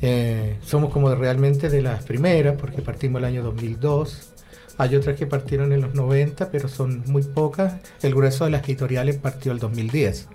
Eh, 0.02 0.58
somos 0.66 0.92
como 0.92 1.14
realmente 1.16 1.70
de 1.70 1.82
las 1.82 2.04
primeras, 2.04 2.56
porque 2.60 2.82
partimos 2.82 3.20
el 3.20 3.26
año 3.26 3.44
2002. 3.44 4.30
Hay 4.78 4.96
otras 4.96 5.18
que 5.18 5.26
partieron 5.26 5.72
en 5.72 5.82
los 5.82 5.94
90, 5.96 6.52
pero 6.52 6.68
son 6.68 7.04
muy 7.08 7.24
pocas. 7.24 7.76
El 8.02 8.14
grueso 8.14 8.46
de 8.46 8.52
las 8.52 8.64
editoriales 8.64 9.18
partió 9.18 9.52
el 9.52 9.60
2010. 9.60 10.28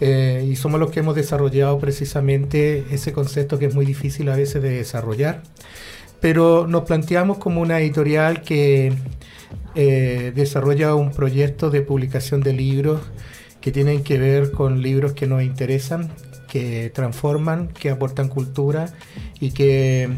Eh, 0.00 0.46
y 0.50 0.56
somos 0.56 0.78
los 0.78 0.90
que 0.90 1.00
hemos 1.00 1.14
desarrollado 1.14 1.78
precisamente 1.78 2.84
ese 2.90 3.12
concepto 3.12 3.58
que 3.58 3.66
es 3.66 3.74
muy 3.74 3.86
difícil 3.86 4.28
a 4.28 4.36
veces 4.36 4.62
de 4.62 4.70
desarrollar. 4.70 5.42
Pero 6.20 6.66
nos 6.66 6.84
planteamos 6.84 7.38
como 7.38 7.60
una 7.60 7.80
editorial 7.80 8.42
que 8.42 8.92
eh, 9.74 10.32
desarrolla 10.34 10.94
un 10.94 11.10
proyecto 11.12 11.70
de 11.70 11.82
publicación 11.82 12.40
de 12.40 12.52
libros 12.52 13.00
que 13.60 13.72
tienen 13.72 14.02
que 14.02 14.18
ver 14.18 14.52
con 14.52 14.80
libros 14.80 15.12
que 15.12 15.26
nos 15.26 15.42
interesan, 15.42 16.10
que 16.56 16.90
transforman, 16.90 17.68
que 17.68 17.90
aportan 17.90 18.28
cultura 18.28 18.86
y 19.40 19.50
que 19.50 20.08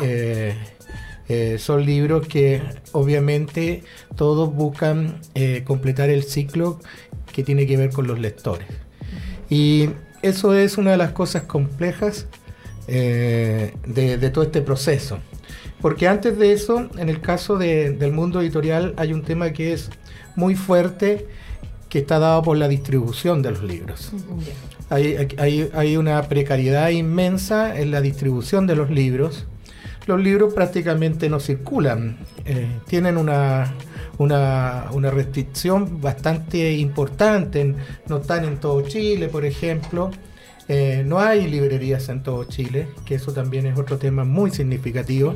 eh, 0.00 0.54
eh, 1.28 1.56
son 1.58 1.84
libros 1.84 2.28
que 2.28 2.62
obviamente 2.92 3.82
todos 4.14 4.54
buscan 4.54 5.20
eh, 5.34 5.64
completar 5.66 6.08
el 6.08 6.22
ciclo 6.22 6.78
que 7.32 7.42
tiene 7.42 7.66
que 7.66 7.76
ver 7.76 7.90
con 7.90 8.06
los 8.06 8.20
lectores. 8.20 8.68
Y 9.50 9.90
eso 10.22 10.54
es 10.54 10.78
una 10.78 10.92
de 10.92 10.98
las 10.98 11.10
cosas 11.10 11.42
complejas 11.42 12.26
de, 12.86 14.30
todo 14.32 14.44
este 14.44 14.62
proceso. 14.62 15.18
Porque 15.80 16.06
antes 16.06 16.38
de 16.38 16.52
eso, 16.52 16.88
en 16.96 17.08
el 17.08 17.20
caso 17.20 17.58
de- 17.58 17.90
del 17.90 18.12
mundo 18.12 18.40
editorial, 18.40 18.94
hay 18.96 19.12
un 19.12 19.22
tema 19.22 19.52
que 19.52 19.72
es 19.72 19.90
muy 20.36 20.54
fuerte, 20.54 21.26
que 21.88 21.98
está 21.98 22.18
dado 22.18 22.42
por 22.42 22.56
la 22.56 22.68
distribución 22.68 23.42
de 23.42 23.50
los 23.50 23.62
libros. 23.62 24.12
Hay, 24.90 25.28
hay- 25.38 25.70
hay 25.74 25.96
una 25.96 26.22
precariedad 26.28 26.88
inmensa 26.90 27.78
en 27.78 27.90
la 27.90 28.00
distribución 28.00 28.66
de 28.66 28.76
los 28.76 28.90
libros. 28.90 29.46
Los 30.06 30.20
libros 30.20 30.54
prácticamente 30.54 31.28
no 31.28 31.38
circulan, 31.38 32.16
eh, 32.46 32.66
tienen 32.86 33.18
una, 33.18 33.74
una, 34.16 35.10
restricción 35.10 36.00
bastante 36.00 36.72
importante, 36.78 37.74
no 38.08 38.16
están 38.16 38.46
en 38.46 38.56
todo 38.58 38.80
Chile, 38.82 39.28
por 39.28 39.44
ejemplo. 39.44 40.10
Eh, 40.70 41.02
no 41.06 41.18
hay 41.18 41.46
librerías 41.46 42.08
en 42.08 42.22
todo 42.22 42.44
Chile, 42.44 42.88
que 43.04 43.16
eso 43.16 43.32
también 43.32 43.66
es 43.66 43.78
otro 43.78 43.98
tema 43.98 44.24
muy 44.24 44.50
significativo, 44.50 45.34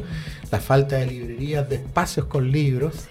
la 0.51 0.59
falta 0.61 0.97
de 0.97 1.07
librerías, 1.07 1.69
de 1.69 1.77
espacios 1.77 2.27
con 2.27 2.51
libros. 2.51 3.07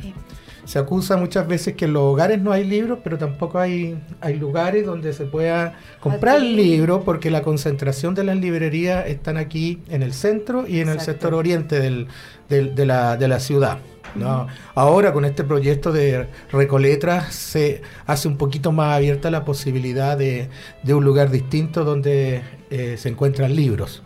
Se 0.65 0.79
acusa 0.79 1.17
muchas 1.17 1.47
veces 1.47 1.75
que 1.75 1.85
en 1.85 1.93
los 1.93 2.03
hogares 2.03 2.39
no 2.41 2.51
hay 2.51 2.63
libros, 2.65 2.99
pero 3.03 3.17
tampoco 3.17 3.59
hay, 3.59 3.97
hay 4.21 4.35
lugares 4.37 4.85
donde 4.85 5.11
se 5.13 5.25
pueda 5.25 5.73
comprar 5.99 6.41
libros, 6.41 7.03
porque 7.03 7.31
la 7.31 7.41
concentración 7.41 8.13
de 8.15 8.23
las 8.23 8.37
librerías 8.37 9.07
están 9.07 9.37
aquí 9.37 9.79
en 9.89 10.03
el 10.03 10.13
centro 10.13 10.67
y 10.67 10.79
en 10.79 10.89
el 10.89 10.99
sector 11.01 11.33
oriente 11.33 11.79
del- 11.79 12.07
del- 12.47 12.75
de, 12.75 12.85
la, 12.85 13.17
de 13.17 13.27
la 13.27 13.39
ciudad. 13.39 13.79
¿no? 14.13 14.47
Ahora 14.75 15.13
con 15.13 15.23
este 15.25 15.43
proyecto 15.45 15.91
de 15.93 16.27
Recoletras 16.51 17.33
se 17.33 17.81
hace 18.05 18.27
un 18.27 18.35
poquito 18.37 18.71
más 18.73 18.95
abierta 18.97 19.31
la 19.31 19.45
posibilidad 19.45 20.17
de, 20.17 20.49
de 20.83 20.93
un 20.93 21.03
lugar 21.05 21.31
distinto 21.31 21.85
donde 21.85 22.41
eh, 22.69 22.95
se 22.97 23.07
encuentran 23.09 23.55
libros. 23.55 24.03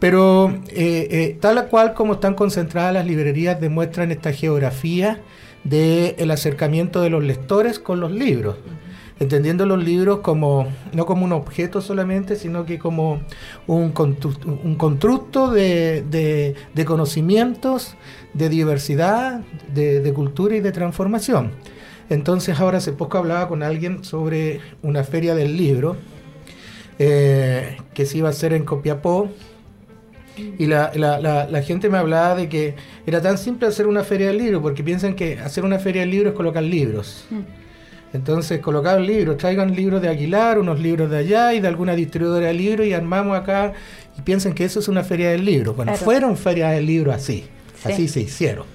Pero 0.00 0.50
eh, 0.68 1.08
eh, 1.10 1.38
tal 1.40 1.68
cual 1.68 1.94
como 1.94 2.14
están 2.14 2.34
concentradas 2.34 2.94
las 2.94 3.06
librerías 3.06 3.60
demuestran 3.60 4.10
esta 4.12 4.32
geografía 4.32 5.20
del 5.64 6.30
acercamiento 6.30 7.00
de 7.00 7.10
los 7.10 7.24
lectores 7.24 7.78
con 7.78 8.00
los 8.00 8.12
libros. 8.12 8.56
Entendiendo 9.20 9.64
los 9.64 9.82
libros 9.82 10.20
como 10.20 10.66
no 10.92 11.06
como 11.06 11.24
un 11.24 11.32
objeto 11.32 11.80
solamente, 11.80 12.34
sino 12.36 12.66
que 12.66 12.78
como 12.80 13.20
un, 13.68 13.94
contru- 13.94 14.36
un 14.64 14.74
constructo 14.74 15.50
de, 15.52 16.02
de- 16.10 16.54
de 16.74 16.84
conocimientos, 16.84 17.94
de 18.34 18.48
diversidad, 18.48 19.40
de, 19.72 20.00
de 20.00 20.12
cultura 20.12 20.56
y 20.56 20.60
de 20.60 20.72
transformación. 20.72 21.52
Entonces 22.10 22.58
ahora 22.58 22.78
hace 22.78 22.92
poco 22.92 23.16
hablaba 23.18 23.48
con 23.48 23.62
alguien 23.62 24.02
sobre 24.04 24.60
una 24.82 25.04
feria 25.04 25.34
del 25.36 25.56
libro 25.56 25.96
eh, 26.98 27.78
que 27.94 28.06
se 28.06 28.18
iba 28.18 28.28
a 28.28 28.30
hacer 28.32 28.52
en 28.52 28.64
Copiapó 28.64 29.30
y 30.36 30.66
la, 30.66 30.90
la- 30.94 31.18
la- 31.20 31.46
la 31.48 31.62
gente 31.62 31.88
me 31.88 31.98
hablaba 31.98 32.34
de 32.34 32.48
que 32.48 32.74
era 33.06 33.20
tan 33.22 33.38
simple 33.38 33.68
hacer 33.68 33.86
una 33.86 34.02
feria 34.04 34.28
del 34.28 34.38
libro, 34.38 34.60
porque 34.62 34.82
piensan 34.82 35.14
que 35.14 35.38
hacer 35.38 35.64
una 35.64 35.78
feria 35.78 36.00
del 36.02 36.10
libro 36.10 36.30
es 36.30 36.34
colocar 36.34 36.62
libros. 36.62 37.26
Entonces, 38.12 38.60
colocar 38.60 39.00
libros, 39.00 39.36
traigan 39.38 39.74
libros 39.74 40.00
de 40.00 40.08
Aguilar, 40.08 40.58
unos 40.60 40.78
libros 40.78 41.10
de 41.10 41.18
allá 41.18 41.52
y 41.52 41.60
de 41.60 41.66
alguna 41.66 41.96
distribuidora 41.96 42.46
de 42.46 42.54
libros 42.54 42.86
y 42.86 42.92
armamos 42.92 43.36
acá 43.36 43.72
y 44.16 44.22
piensan 44.22 44.52
que 44.52 44.64
eso 44.64 44.78
es 44.78 44.86
una 44.86 45.02
feria 45.02 45.30
del 45.30 45.44
libro. 45.44 45.74
Bueno, 45.74 45.90
Claro. 45.92 46.04
fueron 46.04 46.36
ferias 46.36 46.72
del 46.74 46.86
libro 46.86 47.10
así, 47.12 47.44
Sí. 47.82 47.92
así 47.92 48.08
se 48.08 48.20
hicieron. 48.20 48.66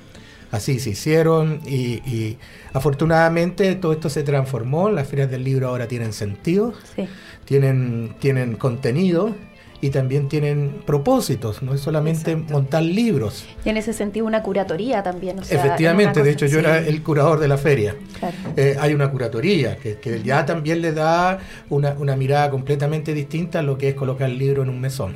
Así 0.51 0.80
se 0.80 0.89
hicieron 0.89 1.62
y, 1.66 2.01
y 2.10 2.38
afortunadamente 2.74 3.75
todo 3.75 3.94
esto 3.94 4.10
se 4.10 4.24
transformó, 4.24 4.89
las 4.89 5.08
ferias 5.08 5.30
del 5.32 5.44
libro 5.44 5.68
ahora 5.68 5.88
tienen 5.88 6.12
sentido, 6.12 6.74
Sí. 6.96 7.08
tienen, 7.46 8.16
tienen 8.20 8.56
contenido 8.56 9.36
y 9.81 9.89
también 9.91 10.27
tienen 10.27 10.81
propósitos, 10.86 11.62
no 11.62 11.74
es 11.74 11.81
solamente 11.81 12.31
Exacto. 12.31 12.53
montar 12.53 12.83
libros. 12.83 13.45
Y 13.63 13.69
en 13.69 13.77
ese 13.77 13.93
sentido 13.93 14.25
una 14.25 14.43
curatoría 14.43 15.03
también. 15.03 15.39
o 15.39 15.43
sea, 15.43 15.59
en 15.59 15.65
Efectivamente, 15.65 16.24
de 16.24 16.31
hecho 16.31 16.45
yo 16.45 16.59
era 16.59 16.79
el 16.79 17.01
curador 17.01 17.39
de 17.39 17.48
la 17.48 17.57
feria. 17.57 17.95
claro. 18.19 18.36
Eh, 18.57 18.75
hay 18.79 18.93
una 18.93 19.09
curatoría 19.09 19.77
que, 19.77 19.98
que 20.00 20.21
ya 20.21 20.45
también 20.45 20.81
le 20.81 20.91
da 20.91 21.39
una, 21.69 21.95
una 21.98 22.15
mirada 22.15 22.50
completamente 22.50 23.13
distinta 23.13 23.59
a 23.59 23.62
lo 23.62 23.77
que 23.77 23.89
es 23.89 23.95
colocar 23.95 24.29
el 24.29 24.38
libro 24.38 24.63
en 24.63 24.69
un 24.69 24.79
mesón. 24.81 25.15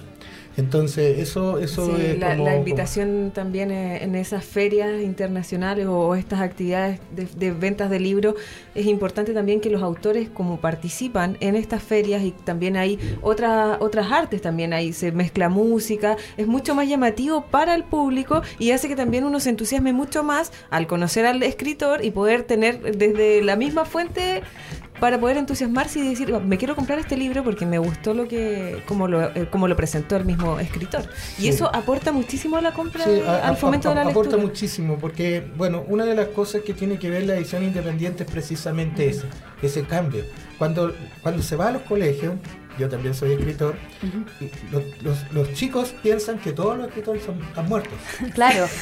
Entonces, 0.56 1.18
eso, 1.20 1.58
eso 1.58 1.96
Sí, 1.96 2.02
es 2.02 2.20
la, 2.20 2.32
como- 2.32 2.46
la 2.46 2.56
invitación 2.56 3.32
también 3.34 3.72
en 3.72 4.16
esas 4.16 4.46
ferias 4.46 5.02
internacionales 5.02 5.88
o, 5.88 5.98
o 6.10 6.16
estas 6.16 6.42
actividades 6.42 7.00
de, 7.16 7.26
de 7.36 7.52
ventas 7.52 7.90
de 7.90 8.00
libros 8.00 8.36
es 8.76 8.86
importante 8.86 9.34
también 9.34 9.62
que 9.62 9.70
los 9.70 9.82
autores 9.82 10.30
como 10.30 10.58
participan 10.60 11.38
en 11.40 11.56
estas 11.56 11.82
ferias 11.82 12.24
y 12.24 12.32
también 12.32 12.78
hay 12.78 13.00
otras 13.22 13.78
otras 13.80 14.12
artes 14.12 14.42
también 14.42 14.74
ahí 14.74 14.94
se 14.94 15.12
mezcla 15.12 15.50
música 15.50 16.18
es 16.38 16.46
mucho 16.48 16.76
más 16.76 16.88
llamativo 16.88 17.46
para 17.50 17.74
el 17.76 17.84
público 17.84 18.42
y 18.60 18.72
hace 18.72 18.88
que 18.88 18.96
también 18.96 19.24
uno 19.24 19.40
se 19.40 19.50
entusiasme 19.50 19.92
mucho 19.94 20.24
más 20.24 20.52
al 20.70 20.86
conocer 20.88 21.26
al 21.26 21.42
escritor 21.44 22.06
y 22.06 22.12
poder 22.12 22.44
tener 22.44 22.96
desde 22.98 23.42
la 23.42 23.56
misma 23.56 23.86
fuente 23.86 24.44
para 25.04 25.20
poder 25.20 25.36
entusiasmarse 25.36 26.00
y 26.00 26.08
decir, 26.08 26.34
me 26.40 26.58
quiero 26.58 26.78
comprar 26.78 26.98
este 26.98 27.18
libro 27.18 27.44
porque 27.44 27.66
me 27.66 27.78
gustó 27.78 28.14
lo 28.14 28.26
que 28.26 28.82
como 28.88 29.10
lo, 29.10 29.22
eh, 29.36 29.50
como 29.52 29.68
lo 29.68 29.76
presentó 29.76 30.16
el 30.16 30.24
mismo 30.24 30.62
escritor. 30.62 31.02
Y 31.38 31.50
eso 31.50 31.70
aporta 31.76 32.14
muchísimo 32.14 32.56
a 32.56 32.62
la 32.62 32.72
compra, 32.72 33.04
Sí, 33.04 33.20
a- 33.28 33.48
al 33.50 33.54
a- 33.56 33.58
fomento 33.58 33.90
de 33.90 33.96
la 33.96 34.02
a- 34.04 34.04
aporta 34.06 34.30
lectura. 34.38 34.48
muchísimo 34.48 34.98
porque, 34.98 35.46
bueno, 35.58 35.84
una 35.90 36.06
de 36.06 36.16
las 36.16 36.28
cosas 36.30 36.62
que 36.62 36.74
tiene 36.74 37.00
que 37.00 37.10
ver 37.10 37.24
la 37.24 37.36
edición 37.36 37.64
independiente 37.66 38.24
es 38.24 38.32
precisamente 38.32 39.10
ese, 39.10 39.26
ese 39.62 39.84
cambio. 39.84 40.24
Cuando, 40.58 40.94
cuando 41.22 41.44
se 41.44 41.58
va 41.58 41.68
a 41.68 41.72
los 41.74 41.82
colegios, 41.82 42.36
yo 42.80 42.90
también 42.90 43.14
soy 43.14 43.34
escritor, 43.34 43.76
y 44.42 44.50
los, 44.72 44.84
los- 45.02 45.32
los 45.32 45.54
chicos 45.54 45.94
piensan 46.02 46.40
que 46.40 46.52
todos 46.54 46.78
los 46.78 46.88
escritores 46.88 47.24
son, 47.24 47.42
están 47.44 47.68
muertos. 47.68 47.94
Claro. 48.34 48.66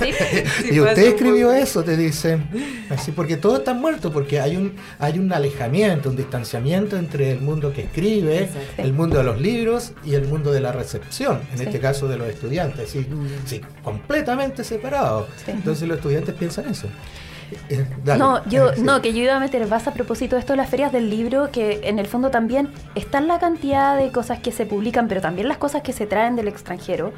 Sí. 0.00 0.74
Y 0.74 0.80
usted 0.80 0.98
escribió 1.08 1.52
eso, 1.52 1.82
te 1.82 1.96
dicen. 1.96 2.48
Así, 2.90 3.12
porque 3.12 3.36
todos 3.36 3.60
están 3.60 3.80
muertos, 3.80 4.12
porque 4.12 4.40
hay 4.40 4.56
un, 4.56 4.74
hay 4.98 5.18
un 5.18 5.32
alejamiento, 5.32 6.10
un 6.10 6.16
distanciamiento 6.16 6.96
entre 6.96 7.32
el 7.32 7.40
mundo 7.40 7.72
que 7.72 7.82
escribe, 7.82 8.44
Exacto. 8.44 8.82
el 8.82 8.92
mundo 8.92 9.18
de 9.18 9.24
los 9.24 9.40
libros 9.40 9.92
y 10.04 10.14
el 10.14 10.26
mundo 10.26 10.52
de 10.52 10.60
la 10.60 10.72
recepción, 10.72 11.40
en 11.52 11.58
Sí. 11.58 11.64
este 11.64 11.80
caso 11.80 12.06
de 12.08 12.16
los 12.16 12.28
estudiantes, 12.28 12.90
sí, 12.90 13.06
sí, 13.46 13.60
completamente 13.82 14.62
separados. 14.64 15.26
Sí. 15.44 15.50
Entonces 15.52 15.88
los 15.88 15.96
estudiantes 15.98 16.34
piensan 16.34 16.68
eso. 16.68 16.88
Dale. 18.04 18.18
No, 18.18 18.44
yo, 18.48 18.72
sí. 18.74 18.82
no, 18.82 19.00
que 19.02 19.12
yo 19.12 19.22
iba 19.22 19.36
a 19.36 19.40
meter 19.40 19.66
vas 19.66 19.86
a 19.86 19.92
propósito 19.92 20.36
de 20.36 20.40
esto 20.40 20.52
de 20.52 20.58
las 20.58 20.68
ferias 20.68 20.92
del 20.92 21.10
libro, 21.10 21.50
que 21.50 21.80
en 21.84 21.98
el 21.98 22.06
fondo 22.06 22.30
también 22.30 22.70
están 22.94 23.28
la 23.28 23.38
cantidad 23.38 23.96
de 23.96 24.10
cosas 24.10 24.40
que 24.40 24.52
se 24.52 24.66
publican, 24.66 25.08
pero 25.08 25.20
también 25.20 25.48
las 25.48 25.58
cosas 25.58 25.82
que 25.82 25.92
se 25.92 26.06
traen 26.06 26.36
del 26.36 26.48
extranjero, 26.48 27.12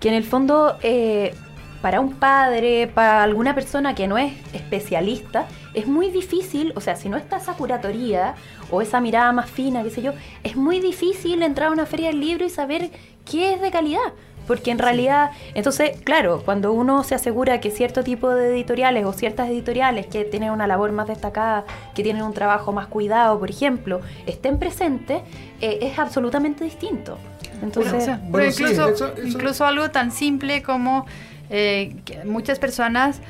que 0.00 0.08
en 0.08 0.14
el 0.14 0.24
fondo 0.24 0.78
eh, 0.82 1.34
para 1.80 2.00
un 2.00 2.14
padre, 2.14 2.88
para 2.92 3.22
alguna 3.22 3.54
persona 3.54 3.94
que 3.94 4.08
no 4.08 4.18
es 4.18 4.32
especialista, 4.52 5.46
es 5.74 5.86
muy 5.86 6.10
difícil, 6.10 6.72
o 6.74 6.80
sea, 6.80 6.96
si 6.96 7.08
no 7.08 7.16
está 7.16 7.36
esa 7.36 7.54
curatoría 7.54 8.34
o 8.70 8.82
esa 8.82 9.00
mirada 9.00 9.32
más 9.32 9.48
fina, 9.48 9.82
qué 9.82 9.90
sé 9.90 10.02
yo, 10.02 10.12
es 10.42 10.56
muy 10.56 10.80
difícil 10.80 11.42
entrar 11.42 11.68
a 11.68 11.72
una 11.72 11.86
feria 11.86 12.08
del 12.08 12.20
libro 12.20 12.44
y 12.44 12.50
saber 12.50 12.90
qué 13.24 13.54
es 13.54 13.60
de 13.60 13.70
calidad. 13.70 14.12
Porque 14.48 14.72
en 14.72 14.78
realidad, 14.78 15.30
entonces, 15.54 15.92
claro, 16.02 16.42
cuando 16.44 16.72
uno 16.72 17.04
se 17.04 17.14
asegura 17.14 17.60
que 17.60 17.70
cierto 17.70 18.02
tipo 18.02 18.30
de 18.30 18.48
editoriales 18.50 19.04
o 19.04 19.12
ciertas 19.12 19.48
editoriales 19.50 20.06
que 20.06 20.24
tienen 20.24 20.50
una 20.50 20.66
labor 20.66 20.90
más 20.90 21.06
destacada, 21.06 21.64
que 21.94 22.02
tienen 22.02 22.22
un 22.24 22.32
trabajo 22.34 22.72
más 22.72 22.88
cuidado, 22.88 23.38
por 23.38 23.50
ejemplo, 23.50 24.00
estén 24.26 24.58
presentes, 24.58 25.22
eh, 25.60 25.78
es 25.82 25.98
absolutamente 26.00 26.64
distinto. 26.64 27.18
Entonces, 27.62 27.94
O 27.94 28.00
sea, 28.00 28.16
Bueno, 28.16 28.32
pero 28.32 28.50
sí, 28.52 28.62
incluso, 28.64 28.88
eso- 28.88 29.12
eso- 29.14 29.26
incluso 29.28 29.64
algo 29.66 29.90
tan 29.90 30.10
simple 30.10 30.62
como 30.64 31.06
Eh, 31.50 31.94
muchas 32.26 32.58
personas 32.58 33.20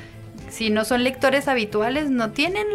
si 0.49 0.69
no 0.69 0.85
son 0.85 1.03
lectores 1.03 1.47
habituales, 1.47 2.09
no 2.09 2.31
tienen 2.31 2.67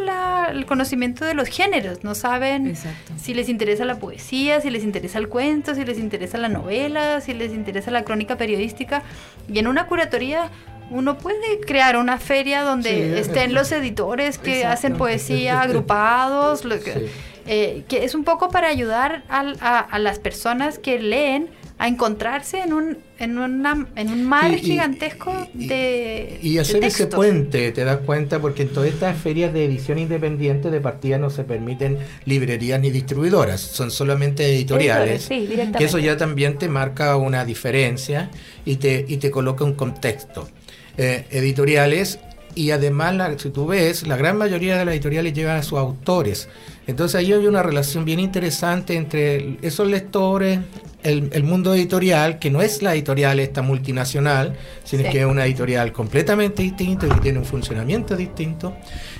el 0.50 0.66
conocimiento 0.66 1.24
de 1.24 1.34
los 1.34 1.48
géneros, 1.48 2.04
no 2.04 2.14
saben 2.14 2.76
si 3.20 3.34
les 3.34 3.48
interesa 3.48 3.84
la 3.84 3.98
poesía, 3.98 4.60
si 4.60 4.70
les 4.70 4.84
interesa 4.84 5.18
el 5.18 5.28
cuento, 5.28 5.74
si 5.74 5.84
les 5.84 5.98
interesa 5.98 6.38
la 6.38 6.48
novela, 6.48 7.20
si 7.20 7.34
les 7.34 7.52
interesa 7.52 7.90
la 7.90 8.04
crónica 8.04 8.36
periodística. 8.36 9.02
Y 9.48 9.58
en 9.58 9.66
una 9.66 9.86
curatoría 9.86 10.50
uno 10.90 11.18
puede 11.18 11.60
crear 11.66 11.96
una 11.96 12.18
feria 12.18 12.62
donde 12.62 13.18
estén 13.18 13.54
los 13.54 13.72
editores 13.72 14.38
que 14.38 14.64
hacen 14.64 14.96
poesía 14.96 15.60
agrupados, 15.62 16.64
lo 16.64 16.78
que, 16.80 17.08
eh, 17.46 17.84
que, 17.88 18.04
es 18.04 18.14
un 18.14 18.24
poco 18.24 18.50
para 18.50 18.68
ayudar 18.68 19.22
a 19.28 19.98
las 19.98 20.18
personas 20.18 20.78
que 20.78 20.98
leen 20.98 21.48
a 21.84 21.88
encontrarse 21.88 22.60
en 22.60 22.72
un, 22.72 22.96
en 23.18 23.36
una, 23.36 23.86
en 23.94 24.08
un 24.08 24.24
mar 24.24 24.54
gigantesco 24.54 25.46
de. 25.52 26.38
Y 26.40 26.56
hacer 26.56 26.82
ese 26.82 27.08
puente, 27.08 27.72
te 27.72 27.84
das 27.84 27.98
cuenta, 27.98 28.38
porque 28.38 28.62
en 28.62 28.70
todas 28.70 28.88
estas 28.88 29.18
ferias 29.18 29.52
de 29.52 29.66
edición 29.66 29.98
independiente 29.98 30.70
de 30.70 30.80
partida 30.80 31.18
no 31.18 31.28
se 31.28 31.44
permiten 31.44 31.98
librerías 32.24 32.80
ni 32.80 32.90
distribuidoras, 32.90 33.60
son 33.60 33.90
solamente 33.90 34.46
editoriales. 34.46 35.28
que 35.28 35.84
eso 35.84 35.98
ya 35.98 36.16
también 36.16 36.56
te 36.56 36.70
marca 36.70 37.16
una 37.16 37.44
diferencia 37.44 38.30
y 38.64 38.76
te, 38.76 39.04
y 39.06 39.18
te 39.18 39.30
coloca 39.30 39.62
un 39.62 39.74
contexto. 39.74 40.48
Eh, 40.96 41.26
editoriales 41.32 42.18
y 42.54 42.70
además, 42.70 43.14
si 43.38 43.50
tú 43.50 43.66
ves, 43.66 44.06
la 44.06 44.16
gran 44.16 44.36
mayoría 44.38 44.76
de 44.78 44.84
las 44.84 44.94
editoriales 44.94 45.32
llevan 45.32 45.56
a 45.56 45.62
sus 45.62 45.78
autores. 45.78 46.48
Entonces 46.86 47.16
ahí 47.16 47.32
hay 47.32 47.46
una 47.46 47.62
relación 47.62 48.04
bien 48.04 48.20
interesante 48.20 48.96
entre 48.96 49.58
esos 49.62 49.88
lectores, 49.88 50.60
el, 51.02 51.44
mundo 51.44 51.74
editorial, 51.74 52.38
que 52.38 52.50
no 52.50 52.62
es 52.62 52.82
la 52.82 52.94
editorial 52.94 53.38
esta 53.38 53.60
multinacional, 53.60 54.56
sino 54.84 55.02
que 55.10 55.20
es 55.20 55.26
una 55.26 55.44
editorial 55.44 55.92
completamente 55.92 56.62
distinta 56.62 57.06
y 57.06 57.10
que 57.10 57.20
tiene 57.20 57.38
un 57.38 57.44
funcionamiento 57.44 58.16
distinto, 58.16 58.74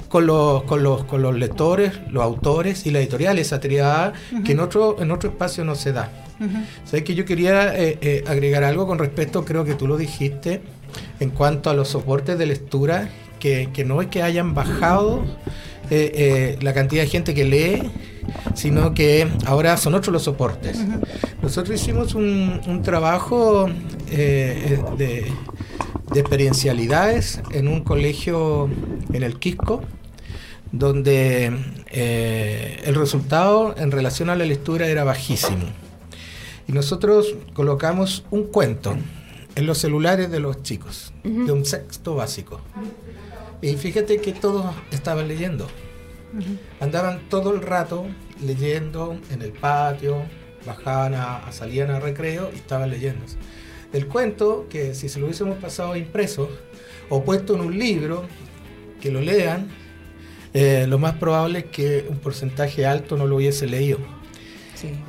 con 0.09 0.27
los, 0.27 0.63
con 0.65 0.83
los, 0.83 1.05
con 1.05 1.21
los 1.21 1.35
lectores, 1.37 1.93
los 2.11 2.23
autores 2.23 2.87
y 2.87 2.91
la 2.91 3.01
editorial, 3.01 3.39
esa 3.39 3.61
triada 3.61 4.15
que 4.45 4.53
en 4.53 4.61
otro, 4.61 4.97
en 5.01 5.11
otro 5.11 5.31
espacio 5.31 5.65
no 5.65 5.75
se 5.75 5.93
da. 5.93 6.11
Sabes 6.85 7.05
que 7.05 7.15
yo 7.15 7.25
quería 7.25 7.75
eh, 7.77 7.99
eh, 8.01 8.25
agregar 8.27 8.65
algo 8.65 8.87
con 8.87 8.99
respecto, 8.99 9.45
creo 9.45 9.65
que 9.65 9.75
tú 9.75 9.87
lo 9.87 9.97
dijiste, 9.97 10.63
en 11.21 11.31
cuanto 11.31 11.71
a 11.71 11.75
los 11.75 11.89
soportes 11.89 12.39
de 12.39 12.47
lectura, 12.47 13.09
que, 13.45 13.69
que 13.75 13.85
no 13.85 14.01
es 14.01 14.09
que 14.09 14.23
hayan 14.23 14.55
bajado 14.55 15.23
eh, 15.91 16.57
la 16.63 16.73
cantidad 16.73 17.03
de 17.03 17.11
gente 17.11 17.35
que 17.35 17.45
lee, 17.45 17.91
sino 18.55 18.95
que 18.95 19.29
ahora 19.45 19.77
son 19.77 19.93
otros 19.95 20.15
los 20.15 20.23
soportes. 20.23 20.79
Nosotros 21.43 21.79
hicimos 21.79 22.15
un, 22.15 22.81
trabajo 22.83 23.69
eh, 24.11 24.83
de, 24.97 25.31
experiencialidades 26.15 27.43
en 27.51 27.69
un 27.69 27.83
colegio 27.85 28.71
en 29.13 29.23
el 29.23 29.39
Quisco, 29.39 29.83
donde 30.73 31.53
eh, 31.91 32.81
el 32.87 32.95
resultado 32.95 33.75
en 33.77 33.91
relación 33.91 34.31
a 34.31 34.37
la 34.37 34.47
lectura 34.47 34.89
era 34.89 35.05
bajísimo. 35.05 35.67
Y 36.67 36.73
nosotros 36.73 37.35
colocamos 37.53 38.25
un 38.31 38.45
cuento 38.45 38.97
en 39.55 39.67
los 39.67 39.77
celulares 39.77 40.31
de 40.31 40.41
los 40.41 40.63
chicos, 40.63 41.13
de 41.23 41.53
un 41.53 41.67
sexto 41.67 42.15
básico. 42.15 42.63
Y 43.63 43.75
fíjate 43.77 44.19
que 44.19 44.33
todos 44.33 44.75
estaban 44.91 45.29
leyendo. 45.29 45.67
Andaban 46.81 47.29
todo 47.29 47.55
el 47.55 47.63
rato 47.63 48.07
leyendo 48.45 49.19
en 49.31 49.43
el 49.43 49.53
patio, 49.53 50.25
bajaban 50.67 51.15
a, 51.15 51.53
salían 51.53 51.91
a 51.91 52.01
recreo 52.01 52.51
y 52.53 52.57
estaban 52.57 52.91
leyendo. 52.91 53.25
El 53.93 54.09
cuento, 54.09 54.67
que 54.69 54.95
si 54.95 55.09
se 55.09 55.21
lo 55.21 55.27
hubiésemos 55.27 55.59
pasado 55.59 55.97
impreso 55.97 56.51
o 57.09 57.23
puesto 57.23 57.55
en 57.55 57.61
un 57.61 57.79
libro, 57.79 58.25
que 59.01 59.11
lo 59.11 59.21
lean, 59.21 59.69
eh, 60.53 60.87
lo 60.89 60.99
más 60.99 61.15
probable 61.15 61.61
es 61.61 61.65
que 61.67 62.07
un 62.09 62.19
porcentaje 62.19 62.87
alto 62.87 63.17
no 63.17 63.27
lo 63.27 63.37
hubiese 63.37 63.67
leído. 63.67 63.99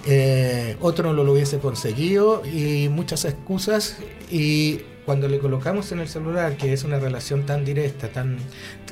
Eh, 0.06 0.78
otro 0.80 1.12
no 1.12 1.24
lo 1.24 1.34
hubiese 1.34 1.60
conseguido 1.60 2.44
y 2.46 2.88
muchas 2.90 3.26
excusas 3.26 3.98
y 4.32 4.82
cuando 5.06 5.28
le 5.28 5.40
colocamos 5.40 5.92
en 5.92 6.00
el 6.00 6.08
celular, 6.08 6.58
que 6.58 6.74
es 6.74 6.84
una 6.84 7.00
relación 7.00 7.46
tan 7.46 7.64
directa, 7.64 8.08
tan, 8.08 8.38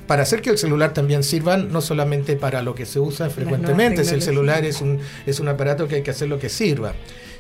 para 0.08 0.24
hacer 0.24 0.42
que 0.42 0.50
el 0.50 0.58
celular 0.58 0.94
también 0.94 1.24
sirva 1.24 1.58
no 1.58 1.82
solamente 1.82 2.36
para 2.36 2.62
lo 2.62 2.76
que 2.76 2.86
se 2.86 3.00
usa 3.00 3.30
frecuentemente, 3.30 4.04
si 4.04 4.14
el 4.14 4.22
celular 4.22 4.64
es 4.66 4.82
un, 4.82 5.00
es 5.26 5.40
un 5.40 5.48
aparato 5.48 5.88
que 5.88 5.96
hay 5.96 6.04
que 6.04 6.12
hacer 6.12 6.30
lo 6.30 6.40
que 6.40 6.50
sirva. 6.50 6.94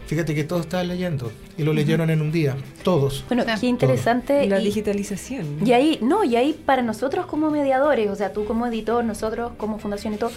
Fíjate 0.08 0.36
que 0.36 0.44
todos 0.44 0.64
estaban 0.64 0.90
leyendo 0.90 1.32
y 1.58 1.64
lo 1.64 1.72
leyeron 1.72 2.10
en 2.10 2.22
un 2.22 2.32
día, 2.32 2.58
todos. 2.84 3.24
Bueno, 3.30 3.46
qué 3.60 3.68
interesante. 3.68 4.46
La 4.48 4.60
digitalización. 4.60 5.66
Y 5.66 5.72
ahí, 5.72 5.98
no, 6.02 6.24
y 6.24 6.36
ahí 6.36 6.54
para 6.54 6.82
nosotros 6.82 7.26
como 7.26 7.50
mediadores, 7.50 8.10
o 8.10 8.16
sea, 8.16 8.34
tú 8.34 8.46
como 8.46 8.68
editor, 8.68 9.04
nosotros 9.04 9.54
como 9.58 9.80
fundación 9.80 10.16
y 10.16 10.18
todo, 10.18 10.32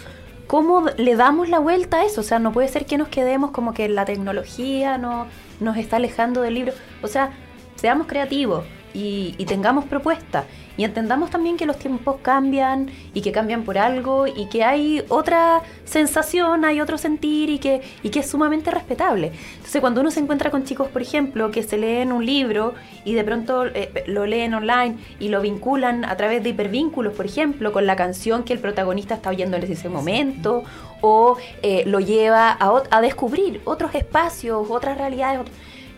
¿cómo 0.46 0.86
le 0.96 1.16
damos 1.16 1.48
la 1.48 1.58
vuelta 1.58 1.98
a 1.98 2.04
eso? 2.04 2.20
O 2.20 2.24
sea, 2.24 2.38
no 2.38 2.52
puede 2.52 2.68
ser 2.68 2.86
que 2.86 2.96
nos 2.96 3.08
quedemos 3.08 3.50
como 3.50 3.74
que 3.74 3.88
la 3.88 4.04
tecnología 4.04 4.98
no, 4.98 5.26
nos 5.60 5.76
está 5.76 5.96
alejando 5.96 6.42
del 6.42 6.54
libro. 6.54 6.72
O 7.02 7.08
sea, 7.08 7.32
seamos 7.76 8.06
creativos 8.06 8.64
y, 8.92 9.34
y 9.38 9.44
tengamos 9.44 9.84
propuestas 9.84 10.44
y 10.76 10.84
entendamos 10.84 11.30
también 11.30 11.56
que 11.56 11.66
los 11.66 11.78
tiempos 11.78 12.16
cambian 12.22 12.90
y 13.14 13.22
que 13.22 13.32
cambian 13.32 13.62
por 13.62 13.78
algo 13.78 14.26
y 14.26 14.46
que 14.48 14.64
hay 14.64 15.02
otra 15.08 15.62
sensación, 15.84 16.64
hay 16.64 16.80
otro 16.80 16.98
sentir 16.98 17.48
y 17.50 17.58
que, 17.58 17.80
y 18.02 18.10
que 18.10 18.20
es 18.20 18.30
sumamente 18.30 18.70
respetable. 18.70 19.32
Entonces 19.56 19.80
cuando 19.80 20.00
uno 20.00 20.10
se 20.10 20.20
encuentra 20.20 20.50
con 20.50 20.64
chicos, 20.64 20.88
por 20.88 21.02
ejemplo, 21.02 21.50
que 21.50 21.62
se 21.62 21.78
leen 21.78 22.12
un 22.12 22.24
libro 22.24 22.74
y 23.04 23.14
de 23.14 23.24
pronto 23.24 23.66
eh, 23.66 24.04
lo 24.06 24.26
leen 24.26 24.54
online 24.54 24.96
y 25.18 25.28
lo 25.28 25.40
vinculan 25.40 26.04
a 26.04 26.16
través 26.16 26.42
de 26.42 26.50
hipervínculos, 26.50 27.14
por 27.14 27.26
ejemplo, 27.26 27.72
con 27.72 27.86
la 27.86 27.96
canción 27.96 28.44
que 28.44 28.52
el 28.52 28.58
protagonista 28.58 29.14
está 29.14 29.30
oyendo 29.30 29.56
en 29.56 29.64
ese 29.64 29.88
momento, 29.88 30.64
o 31.00 31.36
eh, 31.62 31.84
lo 31.86 32.00
lleva 32.00 32.50
a, 32.58 32.82
a 32.90 33.00
descubrir 33.00 33.60
otros 33.64 33.94
espacios, 33.94 34.66
otras 34.70 34.98
realidades 34.98 35.40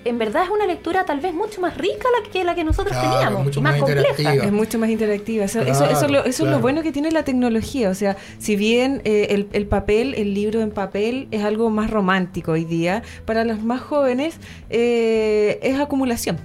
en 0.04 0.18
verdad 0.18 0.44
es 0.44 0.50
una 0.50 0.66
lectura 0.66 1.04
tal 1.04 1.20
vez 1.20 1.34
mucho 1.34 1.60
más 1.60 1.76
rica 1.76 2.08
la 2.16 2.30
que 2.30 2.44
la 2.44 2.54
que 2.54 2.64
nosotros 2.64 2.96
teníamos, 2.98 3.60
más, 3.60 3.78
compleja. 3.78 4.34
Es 4.34 4.52
mucho 4.52 4.78
más 4.78 4.90
interactiva. 4.90 5.44
Eso, 5.44 5.60
es, 5.60 6.40
lo, 6.40 6.60
bueno 6.60 6.82
que 6.82 6.92
tiene 6.92 7.10
la 7.10 7.24
tecnología. 7.24 7.90
O 7.90 7.94
sea, 7.94 8.16
si 8.38 8.56
bien 8.56 9.02
eh, 9.04 9.46
el, 9.52 9.66
papel, 9.66 10.14
el 10.14 10.34
libro 10.34 10.60
en 10.60 10.70
papel 10.70 11.28
es 11.30 11.44
algo 11.44 11.70
más 11.70 11.90
romántico 11.90 12.52
hoy 12.52 12.64
día, 12.64 13.02
para 13.24 13.44
los 13.44 13.62
más 13.62 13.80
jóvenes 13.80 14.38
eh, 14.70 15.58
es 15.62 15.78
acumulación. 15.78 16.38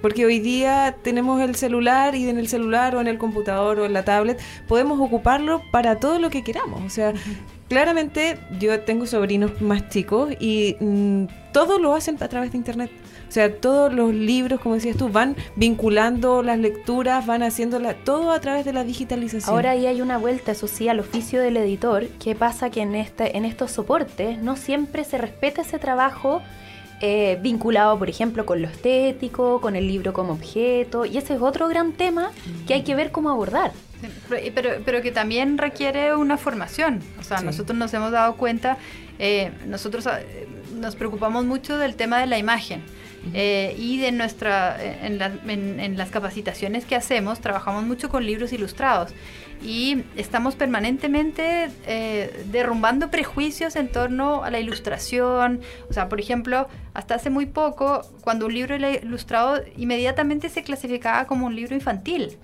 Porque 0.00 0.26
hoy 0.26 0.40
día 0.40 0.96
tenemos 1.02 1.40
el 1.40 1.54
celular 1.54 2.16
y 2.16 2.28
en 2.28 2.36
el 2.36 2.48
celular 2.48 2.96
o 2.96 3.00
en 3.00 3.06
el 3.06 3.18
computador 3.18 3.78
o 3.78 3.86
en 3.86 3.92
la 3.92 4.04
tablet 4.04 4.40
podemos 4.66 5.00
ocuparlo 5.00 5.62
para 5.70 6.00
todo 6.00 6.18
lo 6.18 6.28
que 6.28 6.42
queramos. 6.42 6.82
O 6.84 6.90
sea, 6.90 7.12
claramente 7.72 8.36
yo 8.60 8.78
tengo 8.80 9.06
sobrinos 9.06 9.62
más 9.62 9.88
chicos 9.88 10.34
y 10.38 10.76
mm, 10.78 11.24
todo 11.52 11.78
lo 11.78 11.94
hacen 11.94 12.22
a 12.22 12.28
través 12.28 12.52
de 12.52 12.58
internet. 12.58 12.90
O 13.26 13.32
sea, 13.32 13.50
todos 13.50 13.94
los 13.94 14.12
libros, 14.12 14.60
como 14.60 14.74
decías 14.74 14.98
tú, 14.98 15.08
van 15.08 15.36
vinculando 15.56 16.42
las 16.42 16.58
lecturas, 16.58 17.24
van 17.24 17.42
haciéndola 17.42 17.94
todo 17.94 18.32
a 18.32 18.40
través 18.40 18.66
de 18.66 18.74
la 18.74 18.84
digitalización. 18.84 19.54
Ahora 19.54 19.70
ahí 19.70 19.86
hay 19.86 20.02
una 20.02 20.18
vuelta, 20.18 20.52
eso 20.52 20.68
sí, 20.68 20.86
al 20.90 21.00
oficio 21.00 21.40
del 21.40 21.56
editor. 21.56 22.08
¿Qué 22.22 22.34
pasa? 22.34 22.68
Que 22.68 22.82
en, 22.82 22.94
este, 22.94 23.38
en 23.38 23.46
estos 23.46 23.70
soportes 23.70 24.42
no 24.42 24.56
siempre 24.56 25.02
se 25.04 25.16
respeta 25.16 25.62
ese 25.62 25.78
trabajo 25.78 26.42
eh, 27.04 27.36
vinculado, 27.42 27.98
por 27.98 28.08
ejemplo, 28.08 28.46
con 28.46 28.62
lo 28.62 28.68
estético, 28.68 29.60
con 29.60 29.74
el 29.74 29.88
libro 29.88 30.12
como 30.12 30.34
objeto, 30.34 31.04
y 31.04 31.18
ese 31.18 31.34
es 31.34 31.42
otro 31.42 31.66
gran 31.66 31.94
tema 31.94 32.30
que 32.68 32.74
hay 32.74 32.84
que 32.84 32.94
ver 32.94 33.10
cómo 33.10 33.28
abordar. 33.28 33.72
pero, 34.54 34.70
pero, 34.84 35.02
que 35.02 35.10
también 35.10 35.58
requiere 35.58 36.14
una 36.14 36.38
formación. 36.38 37.00
O 37.18 37.24
sea, 37.24 37.40
nosotros 37.40 37.76
nos 37.76 37.92
hemos 37.92 38.12
dado 38.12 38.36
cuenta, 38.36 38.78
eh, 39.18 39.50
nosotros 39.66 40.06
eh, 40.06 40.46
nos 40.76 40.94
preocupamos 40.94 41.44
mucho 41.44 41.76
del 41.76 41.96
tema 41.96 42.20
de 42.20 42.26
la 42.26 42.38
imagen. 42.38 42.84
y 43.34 43.98
de 43.98 44.10
nuestra 44.10 44.76
en, 44.82 45.20
en, 45.80 45.96
las 45.96 46.10
capacitaciones 46.10 46.84
que 46.84 46.96
hacemos 46.96 47.40
trabajamos 47.40 47.84
mucho 47.84 48.08
con 48.08 48.26
libros 48.26 48.52
ilustrados 48.52 49.12
y 49.62 50.04
estamos 50.16 50.56
permanentemente 50.56 51.70
eh, 51.86 52.44
derrumbando 52.50 53.10
prejuicios 53.10 53.76
en 53.76 53.88
torno 53.88 54.42
a 54.42 54.50
la 54.50 54.58
ilustración. 54.58 55.60
O 55.88 55.92
sea, 55.92 56.08
por 56.08 56.20
ejemplo, 56.20 56.68
hasta 56.94 57.14
hace 57.14 57.30
muy 57.30 57.46
poco, 57.46 58.02
cuando 58.22 58.46
un 58.46 58.54
libro 58.54 58.74
era 58.74 58.90
ilustrado, 58.90 59.62
inmediatamente 59.76 60.48
se 60.48 60.62
clasificaba 60.62 61.26
como 61.26 61.46
un 61.46 61.54
libro 61.54 61.74
infantil, 61.74 62.36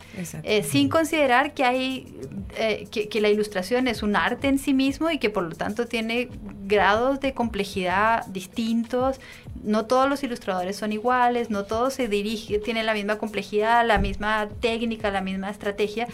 eh, 0.43 0.63
sin 0.63 0.89
considerar 0.89 1.55
que, 1.55 1.65
hay, 1.65 2.15
eh, 2.57 2.87
que, 2.91 3.09
que, 3.09 3.21
la 3.21 3.29
ilustración 3.29 3.89
es 3.89 4.03
un 4.03 4.17
arte 4.17 4.49
en 4.49 4.59
sí 4.59 4.73
mismo 4.73 5.11
y 5.11 5.19
que 5.19 5.31
por 5.31 5.45
lo 5.45 5.55
tanto 5.55 5.87
tiene 5.87 6.29
grados 6.69 7.21
de 7.21 7.35
complejidad 7.35 8.27
distintos. 8.27 9.21
No 9.65 9.87
todos 9.87 10.09
los 10.09 10.23
ilustradores 10.23 10.77
son 10.77 10.93
iguales, 10.93 11.51
no 11.51 11.65
todos 11.65 11.95
se 11.95 12.07
dirigen, 12.07 12.63
tienen 12.63 12.87
la 12.87 12.95
misma 12.95 13.19
complejidad, 13.19 13.85
la 13.85 13.99
misma 13.99 14.49
técnica, 14.61 15.11
la 15.11 15.21
misma 15.21 15.51
estrategia. 15.51 16.07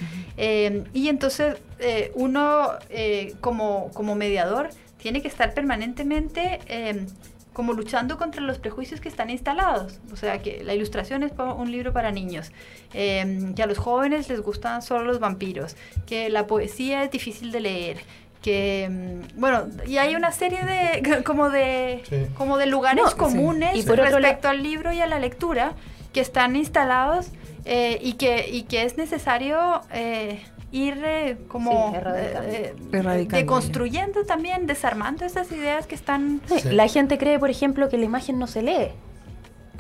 Y 0.95 1.09
entonces 1.09 1.57
eh, 1.81 2.13
uno 2.15 2.71
eh, 2.89 3.35
como, 3.43 3.91
como 3.93 4.15
mediador 4.15 4.71
tiene 4.97 5.21
que 5.21 5.29
estar 5.29 5.53
permanentemente 5.53 6.61
em, 6.69 7.07
como 7.53 7.73
luchando 7.73 8.17
contra 8.17 8.41
los 8.41 8.59
prejuicios 8.59 9.01
que 9.01 9.09
están 9.09 9.29
instalados. 9.29 9.99
O 10.13 10.17
sea, 10.17 10.41
que 10.41 10.65
la 10.65 10.73
ilustración 10.73 11.23
es 11.25 11.33
un 11.39 11.71
libro 11.71 11.93
para 11.93 12.11
niños, 12.11 12.53
eh, 12.95 13.53
que 13.55 13.63
a 13.63 13.67
los 13.67 13.79
jóvenes 13.79 14.29
les 14.29 14.41
gustan 14.41 14.83
solo 14.83 15.05
los 15.05 15.19
vampiros, 15.21 15.77
que 16.07 16.31
la 16.31 16.47
poesía 16.47 17.05
es 17.05 17.11
difícil 17.11 17.53
de 17.53 17.61
leer. 17.61 17.99
Que, 18.41 18.89
mm, 18.91 19.41
bueno, 19.41 19.67
y 19.87 19.99
hay 19.99 20.15
una 20.17 20.31
serie 20.33 20.61
de, 20.65 21.23
como 21.25 21.51
de, 21.51 22.03
Sí. 22.09 22.27
como 22.37 22.57
de 22.57 22.67
lugares 22.67 23.03
No, 23.03 23.11
sí. 23.11 23.17
comunes 23.17 23.77
Y 23.77 23.83
por 23.83 24.01
otro 24.01 24.19
respecto 24.19 24.49
al 24.49 24.63
libro 24.63 24.93
y 24.93 25.01
a 25.01 25.07
la 25.07 25.19
lectura 25.19 25.73
que 26.13 26.21
están 26.21 26.55
instalados 26.57 27.29
eh, 27.65 27.99
y, 28.03 28.15
que, 28.15 28.49
y 28.51 28.63
que 28.65 28.83
es 28.85 28.97
necesario 28.97 29.81
eh, 29.93 30.41
ir 30.75 31.01
eh, 31.05 31.37
como 31.49 31.91
Sí, 31.91 31.97
erradicando. 31.97 32.49
eh, 32.49 32.75
eh, 32.93 32.99
Erradicando, 32.99 33.37
deconstruyendo 33.37 34.25
también, 34.25 34.67
desarmando 34.67 35.25
esas 35.25 35.51
ideas 35.53 35.87
que 35.87 35.95
están... 35.95 36.41
Sí, 36.47 36.59
Sí. 36.61 36.69
La 36.73 36.89
gente 36.89 37.17
cree, 37.17 37.39
por 37.39 37.49
ejemplo, 37.51 37.89
que 37.89 37.97
la 37.97 38.05
imagen 38.05 38.39
no 38.39 38.47
se 38.47 38.63
lee. 38.63 38.89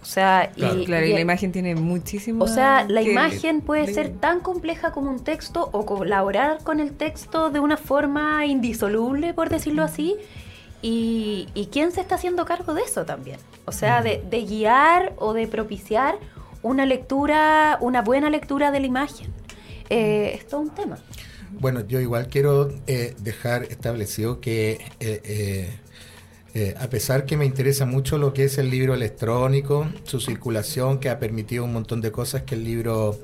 O 0.00 0.04
sea, 0.04 0.50
Claro. 0.54 0.78
y, 0.80 0.84
Claro, 0.84 1.06
y 1.06 1.10
y- 1.10 1.14
la 1.14 1.20
imagen 1.20 1.50
tiene 1.50 1.74
muchísimo. 1.74 2.44
o 2.44 2.46
sea, 2.48 2.84
la 2.88 3.02
imagen 3.02 3.60
puede 3.62 3.82
leer. 3.86 3.94
ser 3.94 4.10
tan 4.20 4.40
compleja 4.40 4.92
como 4.92 5.10
un 5.10 5.24
texto 5.24 5.68
o 5.72 5.84
colaborar 5.86 6.58
con 6.62 6.78
el 6.78 6.92
texto 6.92 7.50
de 7.50 7.58
una 7.60 7.76
forma 7.76 8.44
indisoluble, 8.46 9.34
por 9.34 9.48
decirlo 9.48 9.82
así. 9.82 10.14
Y, 10.82 11.48
y 11.54 11.66
quién 11.72 11.90
se 11.92 12.02
está 12.02 12.16
haciendo 12.16 12.44
cargo 12.44 12.74
de 12.74 12.82
eso 12.82 13.04
también. 13.06 13.38
O 13.64 13.72
sea, 13.72 14.02
de, 14.02 14.22
de 14.28 14.44
guiar 14.44 15.14
o 15.16 15.32
de 15.32 15.46
propiciar 15.48 16.16
una 16.62 16.84
lectura, 16.86 17.78
una 17.80 18.02
buena 18.02 18.28
lectura 18.30 18.70
de 18.70 18.80
la 18.80 18.86
imagen. 18.86 19.32
Eh, 19.90 20.32
es 20.34 20.46
todo 20.48 20.60
un 20.60 20.70
tema. 20.74 20.98
Bueno, 21.60 21.86
yo 21.86 22.00
igual 22.00 22.28
quiero 22.28 22.72
eh, 22.86 23.14
dejar 23.20 23.64
establecido 23.64 24.40
que 24.40 24.78
eh, 25.00 25.70
eh, 26.54 26.74
a 26.78 26.88
pesar 26.88 27.26
que 27.26 27.36
me 27.36 27.44
interesa 27.44 27.84
mucho 27.86 28.18
lo 28.18 28.32
que 28.32 28.44
es 28.44 28.58
el 28.58 28.70
libro 28.70 28.94
electrónico, 28.94 29.88
su 30.04 30.20
circulación, 30.20 30.98
que 30.98 31.10
ha 31.10 31.18
permitido 31.18 31.64
un 31.64 31.72
montón 31.72 32.00
de 32.00 32.10
cosas 32.12 32.42
que 32.42 32.54
el 32.56 32.64
libro 32.64 33.18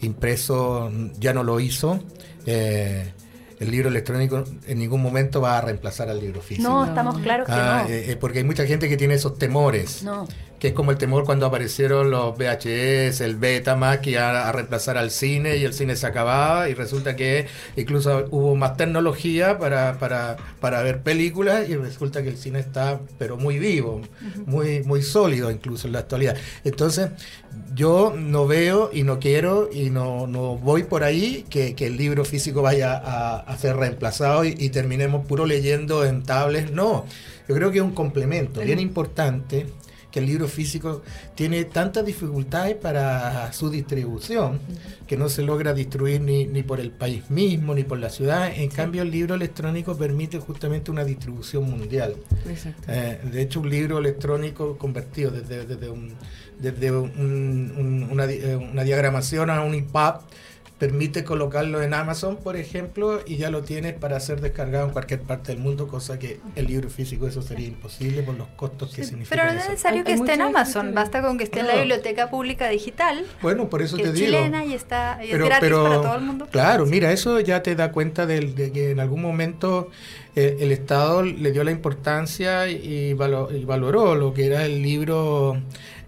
impreso 0.00 0.90
ya 1.18 1.32
no 1.32 1.44
lo 1.44 1.60
hizo, 1.60 2.00
el 2.46 3.70
libro 3.70 3.88
electrónico 3.88 4.42
en 4.66 4.78
ningún 4.78 5.00
momento 5.00 5.40
va 5.40 5.58
a 5.58 5.60
reemplazar 5.60 6.08
al 6.08 6.18
libro 6.20 6.40
físico. 6.42 6.68
No, 6.68 6.84
estamos 6.84 7.18
claros 7.20 7.46
que 7.46 7.52
Ah, 7.52 7.84
no. 7.88 7.94
eh, 7.94 8.16
porque 8.20 8.38
hay 8.38 8.44
mucha 8.44 8.66
gente 8.66 8.88
que 8.88 8.96
tiene 8.96 9.14
esos 9.14 9.38
temores. 9.38 10.02
No. 10.02 10.26
Que 10.62 10.68
es 10.68 10.74
como 10.74 10.92
el 10.92 10.96
temor 10.96 11.24
cuando 11.24 11.44
aparecieron 11.44 12.12
los 12.12 12.38
VHS, 12.38 13.20
el 13.22 13.34
Betamax, 13.34 14.00
que 14.00 14.12
iba 14.12 14.48
a 14.48 14.52
reemplazar 14.52 14.96
al 14.96 15.10
cine 15.10 15.56
y 15.56 15.64
el 15.64 15.72
cine 15.72 15.96
se 15.96 16.06
acababa 16.06 16.68
y 16.68 16.74
resulta 16.74 17.16
que 17.16 17.48
incluso 17.76 18.28
hubo 18.30 18.54
más 18.54 18.76
tecnología 18.76 19.58
para, 19.58 19.98
para, 19.98 20.36
para 20.60 20.80
ver 20.84 21.02
películas 21.02 21.68
y 21.68 21.74
resulta 21.74 22.22
que 22.22 22.28
el 22.28 22.36
cine 22.36 22.60
está 22.60 23.00
pero 23.18 23.36
muy 23.36 23.58
vivo, 23.58 24.02
muy, 24.46 24.84
muy 24.84 25.02
sólido 25.02 25.50
incluso 25.50 25.88
en 25.88 25.94
la 25.94 25.98
actualidad. 25.98 26.36
Entonces 26.62 27.10
yo 27.74 28.14
no 28.16 28.46
veo 28.46 28.88
y 28.92 29.02
no 29.02 29.18
quiero 29.18 29.68
y 29.72 29.90
no, 29.90 30.28
no 30.28 30.58
voy 30.58 30.84
por 30.84 31.02
ahí 31.02 31.44
que, 31.50 31.74
que 31.74 31.88
el 31.88 31.96
libro 31.96 32.24
físico 32.24 32.62
vaya 32.62 33.02
a, 33.04 33.40
a 33.40 33.58
ser 33.58 33.74
reemplazado 33.74 34.44
y, 34.44 34.54
y 34.56 34.68
terminemos 34.68 35.26
puro 35.26 35.44
leyendo 35.44 36.04
en 36.04 36.22
tablets. 36.22 36.70
No, 36.70 37.04
yo 37.48 37.56
creo 37.56 37.72
que 37.72 37.78
es 37.78 37.84
un 37.84 37.94
complemento 37.94 38.60
bien 38.60 38.78
importante 38.78 39.66
que 40.12 40.20
el 40.20 40.26
libro 40.26 40.46
físico 40.46 41.02
tiene 41.34 41.64
tantas 41.64 42.04
dificultades 42.04 42.76
para 42.76 43.52
su 43.52 43.70
distribución 43.70 44.60
que 45.06 45.16
no 45.16 45.28
se 45.28 45.42
logra 45.42 45.72
distribuir 45.74 46.20
ni, 46.20 46.44
ni 46.46 46.62
por 46.62 46.78
el 46.80 46.90
país 46.90 47.28
mismo 47.30 47.74
ni 47.74 47.82
por 47.82 47.98
la 47.98 48.10
ciudad. 48.10 48.52
En 48.54 48.68
cambio, 48.68 49.02
el 49.02 49.10
libro 49.10 49.34
electrónico 49.34 49.96
permite 49.96 50.38
justamente 50.38 50.90
una 50.90 51.04
distribución 51.04 51.68
mundial. 51.68 52.14
Eh, 52.88 53.18
de 53.32 53.42
hecho, 53.42 53.60
un 53.60 53.70
libro 53.70 53.98
electrónico 53.98 54.76
convertido 54.78 55.30
desde, 55.30 55.64
desde, 55.66 55.88
un- 55.88 56.12
desde 56.60 56.92
un- 56.92 57.10
un- 57.76 58.08
una, 58.12 58.24
eh, 58.26 58.54
una 58.56 58.84
diagramación 58.84 59.48
a 59.50 59.62
un 59.62 59.74
EPUB 59.74 60.20
permite 60.82 61.22
colocarlo 61.22 61.80
en 61.80 61.94
Amazon, 61.94 62.38
por 62.38 62.56
ejemplo, 62.56 63.20
y 63.24 63.36
ya 63.36 63.50
lo 63.50 63.62
tienes 63.62 63.94
para 63.94 64.18
ser 64.18 64.40
descargado 64.40 64.86
en 64.86 64.90
cualquier 64.92 65.20
parte 65.20 65.52
del 65.52 65.60
mundo, 65.62 65.86
cosa 65.86 66.18
que 66.18 66.40
el 66.56 66.66
libro 66.66 66.90
físico 66.90 67.28
eso 67.28 67.40
sería 67.40 67.68
imposible 67.68 68.24
por 68.24 68.34
los 68.34 68.48
costos 68.56 68.92
que 68.92 69.04
significa 69.04 69.36
Pero 69.36 69.52
no 69.52 69.60
es 69.60 69.68
necesario 69.68 70.02
que 70.02 70.14
hay 70.14 70.18
esté 70.18 70.32
en 70.34 70.40
Amazon, 70.40 70.92
basta 70.92 71.22
con 71.22 71.38
que 71.38 71.44
esté 71.44 71.60
en 71.60 71.68
la. 71.68 71.76
Biblioteca 71.76 72.28
Pública 72.30 72.68
Digital, 72.68 73.24
Bueno, 73.42 73.68
por 73.70 73.80
eso 73.80 73.96
que 73.96 74.02
te 74.02 74.08
es 74.08 74.14
digo. 74.16 74.26
chilena 74.26 74.64
y 74.64 74.72
está 74.74 75.20
y 75.24 75.30
es 75.30 75.38
gratis 75.38 75.70
para 75.70 76.00
todo 76.02 76.16
el 76.16 76.22
mundo. 76.22 76.48
Claro, 76.50 76.84
mira, 76.86 77.12
eso 77.12 77.38
ya 77.38 77.62
te 77.62 77.76
da 77.76 77.92
cuenta 77.92 78.26
del- 78.26 78.56
de, 78.56 78.72
que 78.72 78.90
en 78.90 78.98
algún 78.98 79.22
momento 79.22 79.88
eh, 80.34 80.56
el 80.58 80.72
Estado 80.72 81.22
le 81.22 81.52
dio 81.52 81.62
la 81.62 81.70
importancia 81.70 82.66
y, 82.68 83.12
valo- 83.14 83.50
y 83.56 83.64
valoró 83.64 84.16
lo 84.16 84.34
que 84.34 84.46
era 84.46 84.64
el 84.66 84.82
libro 84.82 85.62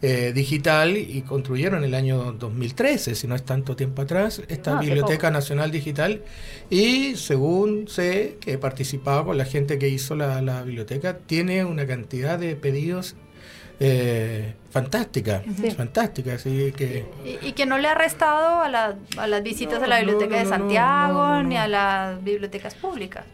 eh, 0.07 0.33
digital 0.35 0.97
y 0.97 1.23
construyeron 1.23 1.79
en 1.79 1.85
el 1.85 1.95
año 1.95 2.33
2013, 2.33 3.15
si 3.15 3.27
no 3.27 3.35
es 3.35 3.43
tanto 3.45 3.75
tiempo 3.75 4.03
atrás, 4.03 4.43
esta 4.49 4.73
No, 4.73 4.77
hace 4.79 4.87
Biblioteca. 4.87 5.31
Nacional 5.31 5.71
Digital 5.71 6.23
y 6.69 7.15
según 7.17 7.89
sé 7.89 8.37
que 8.41 8.53
he 8.53 8.59
participado 8.59 9.25
con 9.25 9.39
la 9.39 9.45
gente 9.47 9.79
que 9.79 9.89
hizo 9.89 10.15
la, 10.15 10.43
la 10.43 10.63
biblioteca, 10.63 11.17
tiene 11.19 11.65
una 11.65 11.87
cantidad 11.87 12.39
de 12.39 12.55
pedidos 12.57 13.17
eh, 13.81 14.55
fantástica, 14.71 15.43
Sí. 15.61 15.71
fantástica, 15.73 16.35
así 16.35 16.73
que... 16.77 17.07
Y, 17.25 17.49
y 17.49 17.53
que 17.53 17.67
no 17.67 17.79
le 17.79 17.89
ha 17.89 17.95
restado 17.95 18.61
a, 18.63 18.69
la- 18.69 18.97
a 19.17 19.27
las 19.27 19.43
visitas 19.43 19.79
No, 19.81 19.85
a 19.87 19.89
la 19.89 19.97
Biblioteca 19.99 20.31
no, 20.33 20.37
de 20.39 20.45
no, 20.45 20.49
Santiago 20.51 21.15
no, 21.15 21.29
no, 21.37 21.43
no. 21.43 21.49
ni 21.49 21.57
a 21.57 21.67
las 21.67 22.23
bibliotecas 22.23 22.75
públicas. 22.75 23.25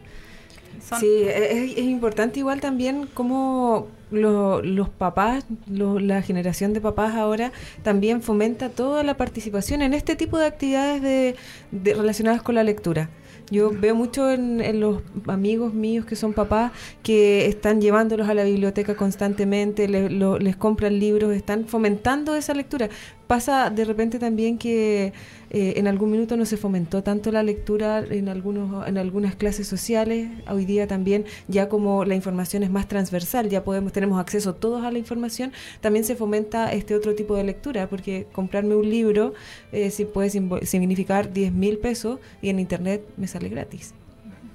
Son- 0.87 0.99
Sí, 0.99 1.23
es, 1.27 1.77
es 1.77 1.83
importante 1.83 2.39
igual 2.39 2.59
también 2.59 3.07
cómo 3.13 3.87
lo- 4.11 4.61
los 4.61 4.89
papás, 4.89 5.45
lo- 5.67 5.99
la 5.99 6.21
generación 6.21 6.73
de 6.73 6.81
papás 6.81 7.15
ahora 7.15 7.51
también 7.83 8.21
fomenta 8.21 8.69
toda 8.69 9.03
la 9.03 9.17
participación 9.17 9.81
en 9.81 9.93
este 9.93 10.15
tipo 10.15 10.37
de 10.37 10.45
actividades 10.45 11.01
de, 11.01 11.35
de- 11.71 11.93
relacionadas 11.93 12.41
con 12.41 12.55
la 12.55 12.63
lectura. 12.63 13.09
Yo 13.49 13.69
veo 13.69 13.95
mucho 13.95 14.31
en, 14.31 14.61
en 14.61 14.79
los 14.79 15.01
amigos 15.27 15.73
míos 15.73 16.05
que 16.05 16.15
son 16.15 16.31
papás 16.31 16.71
que 17.03 17.47
están 17.47 17.81
llevándolos 17.81 18.29
a 18.29 18.33
la 18.33 18.45
biblioteca 18.45 18.95
constantemente, 18.95 19.89
le- 19.89 20.09
lo- 20.09 20.39
les 20.39 20.55
compran 20.55 20.99
libros, 20.99 21.33
están 21.35 21.65
fomentando 21.65 22.35
esa 22.35 22.53
lectura. 22.53 22.87
Pasa 23.31 23.69
de 23.69 23.85
repente 23.85 24.19
también 24.19 24.57
que 24.57 25.13
eh, 25.51 25.73
en 25.77 25.87
algún 25.87 26.11
minuto 26.11 26.35
no 26.35 26.45
se 26.45 26.57
fomentó 26.57 27.01
tanto 27.01 27.31
la 27.31 27.43
lectura 27.43 27.99
en 27.99 28.27
algunos 28.27 28.85
en 28.85 28.97
algunas 28.97 29.37
clases 29.37 29.67
sociales. 29.67 30.27
Hoy 30.49 30.65
día 30.65 30.85
también 30.85 31.23
ya 31.47 31.69
como 31.69 32.03
la 32.03 32.13
información 32.13 32.61
es 32.61 32.69
más 32.69 32.89
transversal, 32.89 33.47
ya 33.47 33.63
podemos 33.63 33.93
tenemos 33.93 34.19
acceso 34.19 34.55
todos 34.55 34.83
a 34.83 34.91
la 34.91 34.97
información, 34.97 35.53
también 35.79 36.03
se 36.03 36.17
fomenta 36.17 36.73
este 36.73 36.93
otro 36.93 37.15
tipo 37.15 37.37
de 37.37 37.45
lectura, 37.45 37.87
porque 37.87 38.27
comprarme 38.33 38.75
un 38.75 38.89
libro 38.89 39.33
eh, 39.71 39.91
sí 39.91 40.03
puede 40.03 40.29
significar 40.65 41.31
10 41.31 41.53
mil 41.53 41.77
pesos 41.77 42.19
y 42.41 42.49
en 42.49 42.59
internet 42.59 43.01
me 43.15 43.29
sale 43.29 43.47
gratis. 43.47 43.93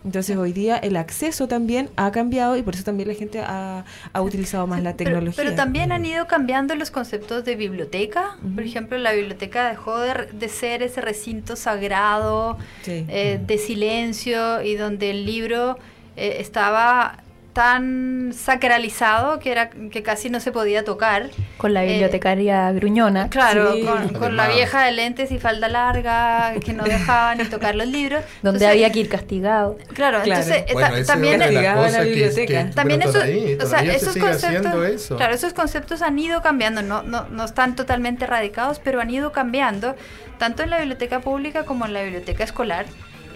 Entonces 0.07 0.37
hoy 0.37 0.53
día 0.53 0.77
el 0.79 0.97
acceso 0.97 1.49
también 1.49 1.90
ha 1.97 2.12
cambiado 2.12 2.57
y 2.57 2.62
por 2.62 2.75
eso 2.75 2.85
también 2.85 3.09
la 3.09 3.14
gente 3.16 3.40
ha, 3.40 3.85
ha 4.12 4.23
utilizado 4.23 4.66
más 4.69 4.81
la 4.83 4.95
Pero- 4.95 5.11
tecnología. 5.11 5.42
Pero, 5.45 5.57
también 5.57 5.90
han 5.90 6.07
ido 6.07 6.27
cambiando 6.29 6.77
los 6.77 6.90
conceptos 6.92 7.45
de 7.45 7.57
biblioteca. 7.57 8.37
Por 8.40 8.51
Ujú. 8.53 8.61
ejemplo, 8.61 8.99
la 8.99 9.12
biblioteca 9.12 9.69
dejó 9.69 9.99
de, 9.99 10.29
de 10.33 10.49
ser 10.49 10.83
ese 10.85 11.01
recinto 11.01 11.57
sagrado 11.57 12.57
Sí. 12.83 13.05
eh, 13.09 13.40
de 13.45 13.59
silencio 13.59 14.62
y 14.62 14.77
donde 14.77 15.11
el 15.11 15.27
libro 15.27 15.77
eh, 16.16 16.37
estaba 16.38 17.19
tan 17.57 18.33
sacralizado 18.35 19.38
que 19.38 19.51
era 19.51 19.71
que 19.71 20.03
casi 20.03 20.29
no 20.29 20.40
se 20.40 20.53
podía 20.53 20.85
tocar. 20.85 21.31
Con 21.57 21.73
la 21.73 21.85
Eh, 21.85 21.88
bibliotecaria 21.92 22.71
gruñona. 22.73 23.31
Claro, 23.31 23.73
Sí. 23.73 23.83
con, 23.83 24.09
con 24.11 24.37
la 24.37 24.47
vieja 24.49 24.85
de 24.85 24.92
lentes 24.92 25.33
y 25.33 25.38
falda 25.38 25.66
larga 25.66 26.53
que 26.62 26.75
no 26.75 26.85
dejaba 26.85 27.35
ni 27.35 27.45
tocar 27.47 27.75
los 27.75 27.87
libros. 27.87 28.23
Donde 28.42 28.59
Entonces, 28.59 28.69
había 28.69 28.92
que 28.92 28.99
ir 29.01 29.09
castigado. 29.09 29.79
Claro, 29.95 30.21
Claro. 30.23 30.42
entonces 30.42 30.64
eh, 30.69 30.73
Bueno, 30.75 31.03
también 31.07 31.35
es 31.35 31.38
otra 31.40 31.47
de 31.49 31.53
las 31.55 31.62
Llegaba 31.62 31.81
a 31.81 31.83
la 31.83 31.87
cosas 31.88 32.03
que- 32.05 32.11
biblioteca. 32.11 32.64
que- 32.66 32.75
también 32.75 33.03
eso, 33.03 33.12
todavía- 33.12 33.57
o 33.62 33.66
sea, 33.66 33.81
esos 33.85 34.16
conceptos, 34.19 34.85
eso. 34.88 35.16
claro, 35.16 35.35
esos 35.35 35.53
conceptos 35.55 36.03
han 36.03 36.19
ido 36.19 36.42
cambiando, 36.42 36.83
no, 36.83 37.03
no, 37.05 37.27
no 37.31 37.45
están 37.47 37.75
totalmente 37.75 38.25
erradicados, 38.25 38.81
pero 38.85 39.01
han 39.01 39.09
ido 39.09 39.33
cambiando, 39.33 39.97
tanto 40.38 40.62
en 40.62 40.69
la 40.69 40.77
biblioteca 40.77 41.21
pública 41.21 41.64
como 41.64 41.87
en 41.87 41.95
la 41.95 42.03
biblioteca 42.03 42.45
escolar. 42.45 42.85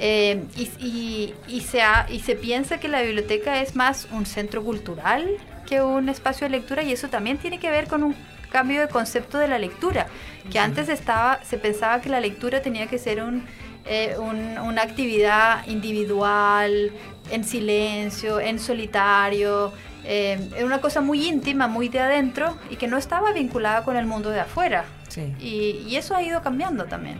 Eh, 0.00 0.42
y, 0.56 0.62
y- 0.84 1.34
y 1.46 1.60
se 1.60 1.82
ha- 1.82 2.06
y 2.10 2.20
se 2.20 2.34
piensa 2.34 2.80
que 2.80 2.88
la 2.88 3.02
biblioteca 3.02 3.60
es 3.60 3.76
más 3.76 4.08
un 4.12 4.24
centro 4.26 4.64
cultural 4.64 5.28
que 5.66 5.82
un 5.82 6.08
espacio 6.08 6.46
de 6.48 6.50
lectura 6.58 6.82
y 6.82 6.90
eso 6.92 7.08
también 7.08 7.36
tiene 7.38 7.60
que 7.60 7.70
ver 7.70 7.86
con 7.86 8.02
un 8.02 8.16
cambio 8.50 8.80
de 8.80 8.88
concepto 8.88 9.38
de 9.38 9.46
la 9.46 9.58
lectura, 9.58 10.08
que 10.50 10.58
antes 10.58 10.88
estaba, 10.88 11.38
se 11.44 11.56
pensaba 11.58 12.00
que 12.00 12.08
la 12.08 12.18
lectura 12.18 12.60
tenía 12.62 12.88
que 12.88 12.98
ser 12.98 13.22
un, 13.22 13.44
eh, 13.86 14.16
un- 14.18 14.58
una 14.58 14.82
actividad 14.82 15.64
individual, 15.68 16.90
en 17.30 17.44
silencio, 17.44 18.40
en 18.40 18.58
solitario, 18.58 19.72
eh, 20.04 20.38
era 20.56 20.66
una 20.66 20.80
cosa 20.80 21.00
muy 21.00 21.28
íntima, 21.28 21.68
muy 21.68 21.88
de 21.88 22.00
adentro 22.00 22.56
y 22.70 22.76
que 22.76 22.88
no 22.88 22.96
estaba 22.96 23.32
vinculada 23.32 23.84
con 23.84 23.96
el 23.96 24.06
mundo 24.06 24.30
de 24.30 24.40
afuera. 24.40 24.84
Sí. 25.08 25.32
Y, 25.40 25.86
y 25.88 25.96
eso 25.96 26.16
ha 26.16 26.22
ido 26.22 26.42
cambiando 26.42 26.86
también. 26.86 27.18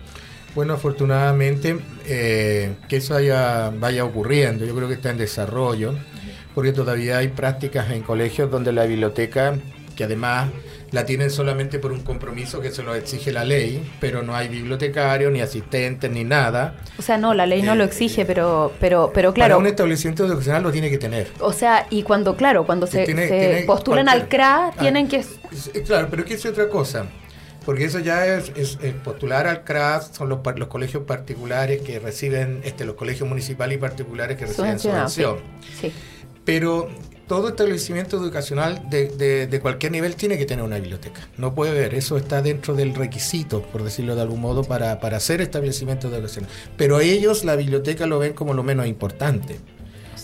Bueno, 0.54 0.74
afortunadamente 0.74 1.78
eh, 2.06 2.74
que 2.88 2.96
eso 2.96 3.14
haya, 3.14 3.70
vaya 3.70 4.04
ocurriendo, 4.04 4.64
yo 4.64 4.74
creo 4.74 4.88
que 4.88 4.94
está 4.94 5.10
en 5.10 5.18
desarrollo, 5.18 5.94
porque 6.54 6.72
todavía 6.72 7.18
hay 7.18 7.28
prácticas 7.28 7.90
en 7.92 8.02
colegios 8.02 8.50
donde 8.50 8.72
la 8.72 8.84
biblioteca, 8.84 9.54
que 9.94 10.04
además 10.04 10.50
la 10.90 11.06
tienen 11.06 11.30
solamente 11.30 11.78
por 11.78 11.92
un 11.92 12.00
compromiso 12.00 12.60
que 12.60 12.72
se 12.72 12.82
lo 12.82 12.96
exige 12.96 13.30
la 13.30 13.44
ley, 13.44 13.88
pero 14.00 14.22
no 14.22 14.34
hay 14.34 14.48
bibliotecario, 14.48 15.30
ni 15.30 15.40
asistentes, 15.40 16.10
ni 16.10 16.24
nada. 16.24 16.74
O 16.98 17.02
sea, 17.02 17.16
no, 17.16 17.32
la 17.32 17.46
ley 17.46 17.62
no 17.62 17.76
lo 17.76 17.84
Eh, 17.84 17.86
exige, 17.86 18.24
pero, 18.26 18.72
pero, 18.80 19.12
pero 19.14 19.30
Para 19.32 19.46
claro. 19.46 19.58
un 19.60 19.68
establecimiento 19.68 20.26
educacional 20.26 20.64
lo 20.64 20.72
tiene 20.72 20.90
que 20.90 20.98
tener. 20.98 21.28
O 21.38 21.52
sea, 21.52 21.86
y 21.90 22.02
cuando, 22.02 22.34
claro, 22.34 22.66
cuando 22.66 22.88
se, 22.88 23.04
Tiene- 23.04 23.28
se 23.28 23.38
tiene 23.38 23.62
postulan 23.66 24.08
al 24.08 24.26
CRA, 24.26 24.66
Ah. 24.66 24.72
tienen 24.80 25.06
que... 25.06 25.24
Claro, 25.86 26.08
pero 26.10 26.24
¿qué 26.24 26.34
es 26.34 26.44
otra 26.44 26.68
cosa? 26.68 27.06
Porque 27.64 27.84
eso 27.84 27.98
ya 27.98 28.26
es, 28.26 28.50
es- 28.56 28.78
es 28.82 28.94
postular 28.94 29.46
al 29.46 29.64
CRAS, 29.64 30.10
son 30.16 30.28
los, 30.28 30.38
los 30.56 30.68
colegios 30.68 31.04
particulares 31.04 31.82
que 31.82 31.98
reciben, 31.98 32.60
este, 32.64 32.84
los 32.84 32.94
colegios 32.96 33.28
municipales 33.28 33.76
y 33.76 33.80
particulares 33.80 34.36
que 34.38 34.46
reciben 34.46 34.78
subvención. 34.78 35.36
Sí. 35.80 35.92
Pero 36.44 36.88
todo 37.28 37.50
establecimiento 37.50 38.16
educacional 38.16 38.82
de, 38.90 39.08
de- 39.08 39.46
de 39.46 39.60
cualquier 39.60 39.92
nivel 39.92 40.16
tiene 40.16 40.36
que 40.36 40.46
tener 40.46 40.64
una 40.64 40.76
biblioteca. 40.76 41.20
No 41.36 41.54
puede 41.54 41.72
ver, 41.72 41.94
eso 41.94 42.16
está 42.16 42.42
dentro 42.42 42.74
del 42.74 42.94
requisito, 42.94 43.62
por 43.62 43.84
decirlo 43.84 44.16
de 44.16 44.22
algún 44.22 44.40
modo, 44.40 44.64
para, 44.64 44.98
para 44.98 45.20
ser 45.20 45.40
establecimiento 45.40 46.08
educacional. 46.08 46.50
Pero 46.76 46.98
ellos 46.98 47.44
la 47.44 47.54
biblioteca 47.56 48.06
lo 48.06 48.18
ven 48.18 48.32
como 48.32 48.54
lo 48.54 48.62
menos 48.64 48.86
importante. 48.86 49.60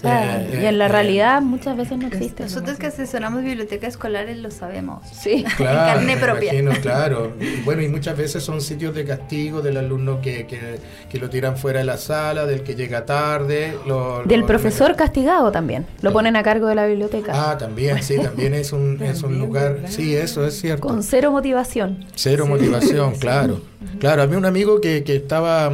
Sea, 0.01 0.43
Eh, 0.43 0.61
y 0.63 0.65
en 0.67 0.79
la 0.79 0.87
eh, 0.87 0.89
realidad 0.89 1.41
muchas 1.43 1.77
veces 1.77 1.97
no 1.99 2.07
existe. 2.07 2.43
Nosotros 2.45 2.77
que 2.79 2.87
asesoramos 2.87 3.43
bibliotecas 3.43 3.91
escolares 3.91 4.37
lo 4.39 4.51
sabemos. 4.51 5.03
Sí. 5.13 5.45
Claro, 5.57 6.01
en 6.01 6.07
carne 6.09 6.17
propia. 6.17 6.53
imagino, 6.55 6.73
claro. 6.83 7.33
Y 7.41 7.63
bueno, 7.63 7.83
y 7.83 7.89
muchas 7.89 8.17
veces 8.17 8.43
son 8.43 8.61
sitios 8.61 8.95
de 8.95 9.05
castigo 9.05 9.63
del 9.63 9.77
alumno 9.79 10.21
que, 10.21 10.47
que, 10.47 10.79
que 11.09 11.19
lo 11.19 11.31
tiran 11.31 11.57
fuera 11.57 11.79
de 11.81 11.85
la 11.87 11.97
sala, 11.97 12.47
del 12.47 12.63
que 12.63 12.75
llega 12.75 13.05
tarde. 13.07 13.77
lo- 13.87 14.23
Del 14.25 14.41
lo- 14.41 14.47
profesor 14.47 14.97
castigado 14.97 15.51
también. 15.53 15.87
Lo 16.03 16.13
ponen 16.13 16.37
a 16.37 16.43
cargo 16.43 16.67
de 16.67 16.75
la 16.75 16.87
biblioteca. 16.87 17.33
Ah, 17.35 17.57
también, 17.59 18.03
sí, 18.03 18.17
también 18.19 18.55
es 18.55 18.73
un, 18.73 19.03
es 19.03 19.23
un 19.23 19.39
lugar. 19.39 19.75
¿verdad? 19.75 19.89
Sí, 19.91 20.15
eso 20.15 20.47
es 20.47 20.61
cierto. 20.61 20.87
Con 20.87 21.03
cero 21.03 21.31
motivación. 21.33 22.05
Cero 22.15 22.47
motivación, 22.47 23.15
claro. 23.19 23.61
Claro, 24.01 24.23
a 24.23 24.27
mí 24.27 24.37
un 24.37 24.45
amigo 24.45 24.81
que, 24.81 25.05
que 25.05 25.17
estaba 25.17 25.73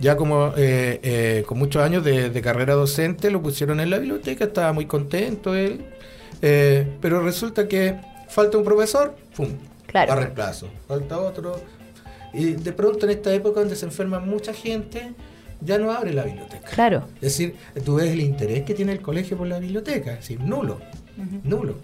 ya 0.00 0.16
como 0.16 0.54
eh, 0.56 0.98
eh, 1.02 1.44
con 1.46 1.58
muchos 1.58 1.82
años 1.82 2.02
de, 2.02 2.30
de 2.30 2.42
carrera 2.42 2.74
docente, 2.74 3.30
lo 3.30 3.42
pusieron 3.42 3.80
en 3.80 3.90
la 3.90 3.98
biblioteca, 3.98 4.44
estaba 4.44 4.72
muy 4.72 4.86
contento 4.86 5.54
él, 5.54 5.84
eh, 6.42 6.86
pero 7.00 7.22
resulta 7.22 7.68
que 7.68 7.96
falta 8.28 8.56
un 8.58 8.64
profesor, 8.64 9.14
¡pum! 9.36 9.48
Claro. 9.86 10.12
A 10.12 10.16
reemplazo. 10.16 10.68
Falta 10.86 11.18
otro. 11.18 11.60
Y 12.32 12.52
de 12.52 12.72
pronto 12.72 13.06
en 13.06 13.10
esta 13.10 13.34
época 13.34 13.60
donde 13.60 13.76
se 13.76 13.84
enferma 13.84 14.20
mucha 14.20 14.54
gente, 14.54 15.12
ya 15.60 15.78
no 15.78 15.90
abre 15.92 16.14
la 16.14 16.22
biblioteca. 16.22 16.68
Claro. 16.70 17.08
Es 17.16 17.20
decir, 17.20 17.56
tú 17.84 17.96
ves 17.96 18.10
el 18.10 18.20
interés 18.20 18.62
que 18.62 18.72
tiene 18.72 18.92
el 18.92 19.02
colegio 19.02 19.36
por 19.36 19.48
la 19.48 19.58
biblioteca, 19.58 20.12
es 20.12 20.18
decir, 20.20 20.40
nulo, 20.40 20.80
nulo. 21.42 21.76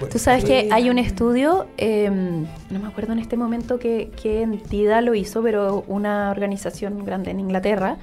Bueno, 0.00 0.12
Tú 0.12 0.18
sabes 0.18 0.44
que 0.44 0.68
hay 0.70 0.90
un 0.90 0.98
estudio, 0.98 1.66
eh, 1.76 2.10
no 2.10 2.78
me 2.78 2.86
acuerdo 2.86 3.12
en 3.12 3.18
este 3.18 3.36
momento 3.36 3.78
qué, 3.78 4.10
qué 4.20 4.42
entidad 4.42 5.02
lo 5.02 5.14
hizo, 5.14 5.42
pero 5.42 5.84
una 5.88 6.30
organización 6.30 7.04
grande 7.04 7.30
en 7.30 7.40
Inglaterra, 7.40 7.96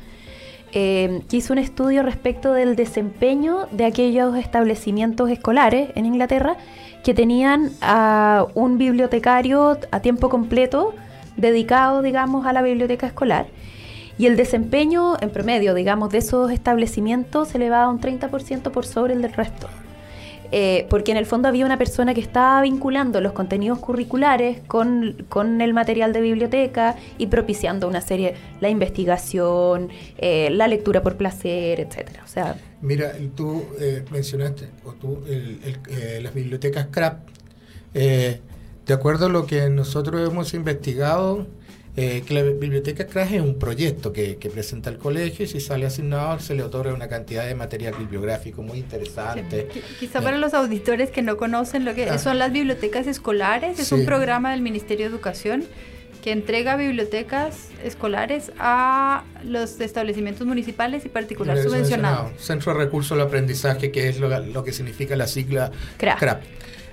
eh, 0.76 1.22
que 1.30 1.38
hizo 1.38 1.54
un 1.54 1.60
estudio 1.60 2.02
respecto 2.02 2.52
del 2.52 2.76
desempeño 2.76 3.68
de 3.70 3.86
aquellos 3.86 4.36
establecimientos 4.36 5.30
escolares 5.30 5.92
en 5.94 6.08
Inglaterra 6.08 6.58
que 7.04 7.14
tenían 7.14 7.70
a 7.80 8.48
un 8.56 8.80
bibliotecario 8.80 9.78
a 9.92 10.00
tiempo 10.00 10.30
completo 10.30 10.96
dedicado, 11.38 12.02
digamos, 12.02 12.48
a 12.48 12.54
la 12.54 12.64
biblioteca 12.64 13.06
escolar. 13.06 13.46
Y 14.18 14.26
el 14.26 14.36
desempeño 14.36 15.16
en 15.22 15.30
promedio, 15.30 15.76
digamos, 15.76 16.10
de 16.10 16.20
esos 16.20 16.50
establecimientos 16.52 17.50
se 17.50 17.58
elevaba 17.58 17.90
un 17.90 18.00
30% 18.00 18.72
por 18.72 18.86
sobre 18.88 19.14
el 19.14 19.22
del 19.22 19.34
resto. 19.34 19.68
Eh, 20.56 20.86
porque 20.88 21.10
en 21.12 21.18
el 21.18 21.26
fondo 21.26 21.48
había 21.48 21.66
una 21.66 21.80
persona 21.80 22.14
que 22.14 22.22
estaba 22.22 22.62
vinculando 22.62 23.20
los 23.22 23.34
contenidos 23.34 23.80
curriculares 23.80 24.62
con, 24.68 25.26
con 25.28 25.62
el 25.62 25.74
material 25.74 26.14
de 26.14 26.22
biblioteca 26.22 26.96
y 27.18 27.26
propiciando 27.26 27.88
una 27.88 28.02
serie, 28.02 28.36
la 28.62 28.70
investigación, 28.70 29.90
eh, 30.20 30.50
la 30.52 30.68
lectura 30.68 31.02
por 31.02 31.18
placer, 31.18 31.80
etcétera. 31.80 32.22
O 32.24 32.28
sea, 32.28 32.56
Mira, 32.82 33.14
tú 33.36 33.64
eh, 33.80 34.04
mencionaste, 34.12 34.68
o 34.86 34.92
tú, 34.92 35.24
el- 35.28 35.60
el- 35.90 36.24
las 36.24 36.34
bibliotecas 36.36 36.86
CRAP. 36.92 37.22
De 37.94 38.94
acuerdo 38.94 39.26
a 39.28 39.30
lo 39.30 39.46
que 39.46 39.70
nosotros 39.70 40.30
hemos 40.30 40.54
investigado, 40.54 41.48
eh, 41.96 42.24
que 42.26 42.34
la 42.34 42.42
biblioteca 42.42 43.06
CRAP 43.06 43.34
es 43.34 43.42
un 43.42 43.60
proyecto 43.60 44.12
que, 44.12 44.38
que 44.38 44.50
presenta 44.50 44.90
el 44.90 44.98
colegio 44.98 45.46
y 45.46 45.48
si 45.48 45.60
sale 45.60 45.86
asignado 45.86 46.40
se 46.40 46.56
le 46.56 46.64
otorga 46.64 46.94
una 46.94 47.08
cantidad 47.08 47.46
de 47.46 47.54
material 47.54 47.94
bibliográfico 48.00 48.64
muy 48.64 48.80
interesante. 48.80 49.68
Qui- 49.70 49.82
Quizá 50.00 50.22
para 50.22 50.38
los 50.38 50.54
auditores 50.56 51.12
que 51.12 51.22
no 51.22 51.38
conocen 51.38 51.86
lo 51.86 51.94
que 51.94 52.10
Ah. 52.10 52.18
son 52.18 52.40
las 52.40 52.52
bibliotecas 52.52 53.06
escolares, 53.08 53.78
es 53.80 53.88
Sí. 53.88 53.96
un 53.96 54.06
programa 54.06 54.52
del 54.52 54.62
Ministerio 54.62 55.06
de 55.08 55.12
Educación 55.16 55.66
que 56.24 56.32
entrega 56.32 56.78
bibliotecas 56.78 57.68
escolares 57.84 58.52
a 58.58 59.24
los 59.44 59.80
establecimientos 59.82 60.48
municipales 60.48 61.06
y 61.06 61.10
particular 61.10 61.62
subvencionados. 61.62 62.32
Centro 62.42 62.74
de 62.74 62.80
Recursos 62.86 63.12
al 63.12 63.22
Aprendizaje, 63.28 63.92
que 63.92 64.08
es 64.10 64.20
lo, 64.20 64.30
lo 64.40 64.64
que 64.64 64.72
significa 64.72 65.16
la 65.18 65.28
sigla 65.28 65.70
CRAP. 65.98 66.18
CRAP. 66.20 66.42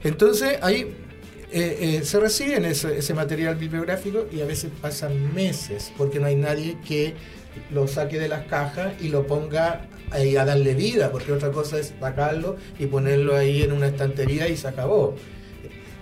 Entonces, 0.02 0.58
ahí 0.62 0.94
eh, 1.52 1.98
eh, 2.00 2.04
se 2.04 2.20
reciben 2.20 2.64
ese, 2.64 2.98
ese 2.98 3.14
material 3.14 3.56
bibliográfico 3.56 4.26
y 4.32 4.40
a 4.40 4.46
veces 4.46 4.70
pasan 4.80 5.34
meses 5.34 5.92
porque 5.96 6.18
no 6.20 6.26
hay 6.26 6.36
nadie 6.36 6.76
que 6.86 7.14
lo 7.72 7.86
saque 7.88 8.18
de 8.18 8.28
las 8.28 8.46
cajas 8.46 8.92
y 9.00 9.08
lo 9.08 9.26
ponga 9.26 9.86
ahí 10.12 10.36
a 10.36 10.44
darle 10.44 10.74
vida, 10.74 11.10
porque 11.10 11.32
otra 11.32 11.50
cosa 11.50 11.78
es 11.78 11.92
sacarlo 12.00 12.56
y 12.78 12.86
ponerlo 12.86 13.36
ahí 13.36 13.62
en 13.62 13.72
una 13.72 13.86
estantería 13.88 14.48
y 14.48 14.56
se 14.56 14.68
acabó. 14.68 15.14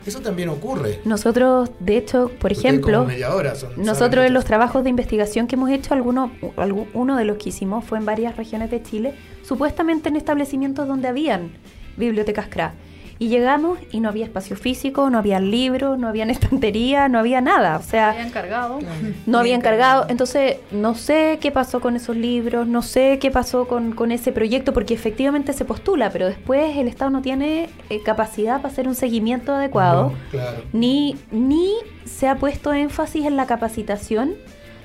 Eso 0.07 0.21
también 0.21 0.49
ocurre. 0.49 1.01
nosotros, 1.05 1.71
de 1.81 1.99
hecho, 1.99 2.31
por 2.39 2.51
ejemplo, 2.53 3.07
hora 3.31 3.55
son- 3.55 3.73
nosotros 3.77 4.25
en 4.25 4.33
los 4.33 4.45
trabajos 4.47 4.83
de 4.83 4.89
investigación 4.91 5.47
que 5.47 5.57
hemos 5.57 5.71
hecho, 5.71 5.93
alguno, 5.93 6.33
algu- 6.57 6.87
uno 6.95 7.17
de 7.19 7.25
los 7.25 7.37
que 7.37 7.51
hicimos 7.51 7.85
fue 7.85 7.99
en 7.99 8.07
varias 8.07 8.37
regiones 8.37 8.71
de 8.71 8.83
Chile, 8.83 9.15
supuestamente 9.43 10.09
en 10.09 10.17
establecimientos 10.17 10.89
donde 10.89 11.09
habían 11.09 11.51
bibliotecas 11.99 12.47
CRA. 12.49 12.75
Y 13.21 13.29
llegamos 13.29 13.79
y 13.91 13.99
no 13.99 14.09
había 14.09 14.25
espacio 14.25 14.55
físico, 14.57 15.11
no 15.11 15.19
había 15.19 15.41
libros, 15.41 15.99
no 15.99 16.07
había 16.09 16.25
estantería, 16.31 17.09
no 17.09 17.19
había 17.19 17.41
nada. 17.41 17.77
O 17.79 17.83
sea, 17.83 18.11
Había 18.11 18.27
encargado. 18.27 18.79
no 19.27 19.39
había 19.39 19.49
Bien 19.51 19.61
encargado. 19.61 20.07
Entonces, 20.09 20.59
no 20.71 20.95
sé 20.95 21.39
qué 21.41 21.51
pasó 21.51 21.81
con 21.81 21.97
esos 21.97 22.15
libros, 22.17 22.67
no 22.69 22.83
sé 22.83 23.19
qué 23.21 23.31
pasó 23.31 23.67
con, 23.67 23.93
con 23.93 24.13
ese 24.13 24.31
proyecto, 24.31 24.73
porque 24.73 24.95
efectivamente 24.95 25.53
se 25.53 25.65
postula, 25.65 26.11
pero 26.11 26.27
después 26.29 26.77
el 26.77 26.87
Estado 26.87 27.11
no 27.11 27.23
tiene 27.23 27.69
eh, 27.91 28.01
capacidad 28.05 28.57
para 28.63 28.69
hacer 28.73 28.87
un 28.87 28.95
seguimiento 28.95 29.53
adecuado, 29.53 30.11
No, 30.11 30.15
claro. 30.31 30.63
ni, 30.73 31.17
ni 31.33 31.73
se 32.05 32.29
ha 32.29 32.37
puesto 32.37 32.73
énfasis 32.73 33.27
en 33.27 33.37
la 33.37 33.47
capacitación 33.47 34.35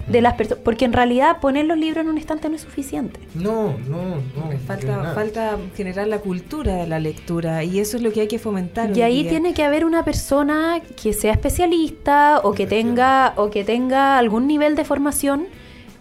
de 0.07 0.21
las 0.21 0.33
personas, 0.33 0.63
porque 0.63 0.85
en 0.85 0.93
realidad 0.93 1.39
poner 1.39 1.65
los 1.65 1.77
libros 1.77 2.03
en 2.03 2.09
un 2.09 2.17
estante 2.17 2.49
no 2.49 2.55
es 2.55 2.61
suficiente. 2.61 3.19
No, 3.35 3.75
no, 3.87 4.15
no. 4.35 4.57
Falta, 4.67 5.13
falta 5.15 5.57
generar 5.75 6.07
la 6.07 6.19
cultura 6.19 6.75
de 6.75 6.87
la 6.87 6.99
lectura 6.99 7.63
y 7.63 7.79
eso 7.79 7.97
es 7.97 8.03
lo 8.03 8.11
que 8.11 8.21
hay 8.21 8.27
que 8.27 8.39
fomentar. 8.39 8.95
Y 8.97 9.01
ahí 9.01 9.21
día. 9.23 9.31
tiene 9.31 9.53
que 9.53 9.63
haber 9.63 9.85
una 9.85 10.03
persona 10.03 10.81
que 11.01 11.13
sea 11.13 11.31
especialista 11.31 12.41
o 12.43 12.53
que 12.53 12.67
tenga 12.67 13.33
o 13.37 13.49
que 13.49 13.63
tenga 13.63 14.17
algún 14.17 14.45
nivel 14.47 14.75
de 14.75 14.83
formación 14.83 15.45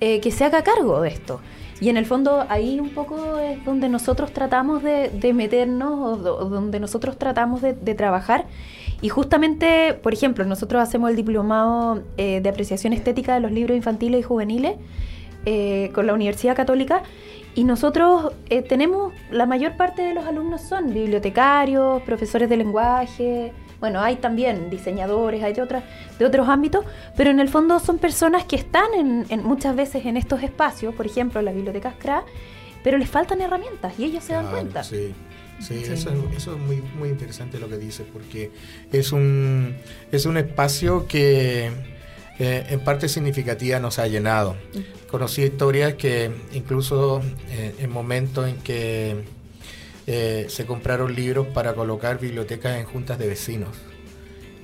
eh, 0.00 0.20
que 0.20 0.30
se 0.32 0.44
haga 0.44 0.62
cargo 0.62 1.00
de 1.00 1.08
esto. 1.10 1.40
Y 1.80 1.88
en 1.88 1.96
el 1.96 2.06
fondo 2.06 2.44
ahí 2.48 2.78
un 2.78 2.90
poco 2.90 3.38
es 3.38 3.64
donde 3.64 3.88
nosotros 3.88 4.32
tratamos 4.32 4.82
de, 4.84 5.08
de 5.10 5.32
meternos 5.32 5.92
o, 5.98 6.16
do- 6.16 6.36
o 6.38 6.44
donde 6.44 6.78
nosotros 6.78 7.18
tratamos 7.18 7.60
de, 7.60 7.72
de 7.72 7.94
trabajar. 7.94 8.46
Y 9.02 9.08
justamente, 9.08 9.94
por 9.94 10.14
ejemplo, 10.14 10.44
nosotros 10.44 10.80
hacemos 10.80 11.10
el 11.10 11.16
diplomado 11.16 12.02
eh, 12.16 12.40
de 12.40 12.48
apreciación 12.48 12.92
estética 12.92 13.34
de 13.34 13.40
los 13.40 13.52
libros 13.52 13.76
infantiles 13.76 14.20
y 14.20 14.22
juveniles 14.22 14.76
eh, 15.44 15.90
con 15.92 16.06
la 16.06 16.14
Universidad 16.14 16.54
Católica 16.56 17.02
y 17.54 17.64
nosotros 17.64 18.32
eh, 18.48 18.62
tenemos, 18.62 19.12
la 19.30 19.44
mayor 19.44 19.76
parte 19.76 20.02
de 20.02 20.14
los 20.14 20.24
alumnos 20.24 20.62
son 20.62 20.94
bibliotecarios, 20.94 22.00
profesores 22.02 22.48
de 22.48 22.56
lenguaje, 22.56 23.52
bueno, 23.78 24.00
hay 24.00 24.16
también 24.16 24.70
diseñadores, 24.70 25.42
hay 25.42 25.52
de, 25.52 25.60
otras, 25.60 25.82
de 26.18 26.24
otros 26.24 26.48
ámbitos, 26.48 26.86
pero 27.16 27.30
en 27.30 27.40
el 27.40 27.48
fondo 27.48 27.78
son 27.80 27.98
personas 27.98 28.44
que 28.44 28.56
están 28.56 28.94
en, 28.94 29.26
en 29.28 29.42
muchas 29.42 29.74
veces 29.76 30.06
en 30.06 30.16
estos 30.16 30.42
espacios, 30.42 30.94
por 30.94 31.04
ejemplo, 31.04 31.42
las 31.42 31.54
bibliotecas 31.54 31.94
CRA, 31.98 32.24
pero 32.82 32.96
les 32.96 33.10
faltan 33.10 33.40
herramientas 33.40 33.98
y 33.98 34.04
ellos 34.04 34.24
se 34.24 34.32
dan 34.32 34.44
Claro, 34.44 34.58
cuenta. 34.58 34.84
Sí, 34.84 35.12
sí, 35.62 35.84
Sí. 35.84 35.92
Eso, 35.92 36.10
es, 36.10 36.36
eso 36.36 36.54
es 36.54 36.58
muy, 36.58 36.82
muy 36.98 37.08
interesante 37.08 37.58
lo 37.58 37.68
que 37.68 37.78
dice, 37.78 38.04
porque 38.04 38.50
es 38.92 39.12
un, 39.12 39.76
es 40.10 40.26
un 40.26 40.36
espacio 40.36 41.06
que 41.06 41.70
eh, 42.38 42.66
en 42.70 42.80
parte 42.80 43.08
significativa 43.08 43.78
nos 43.78 43.98
ha 43.98 44.06
llenado. 44.06 44.56
Conocí 45.10 45.42
historias 45.42 45.94
que 45.94 46.30
incluso 46.52 47.22
eh, 47.50 47.74
en 47.78 47.90
momentos 47.90 48.48
en 48.48 48.56
que 48.56 49.24
eh, 50.06 50.46
se 50.48 50.66
compraron 50.66 51.14
libros 51.14 51.46
para 51.48 51.74
colocar 51.74 52.18
bibliotecas 52.18 52.78
en 52.78 52.84
juntas 52.84 53.18
de 53.18 53.28
vecinos 53.28 53.70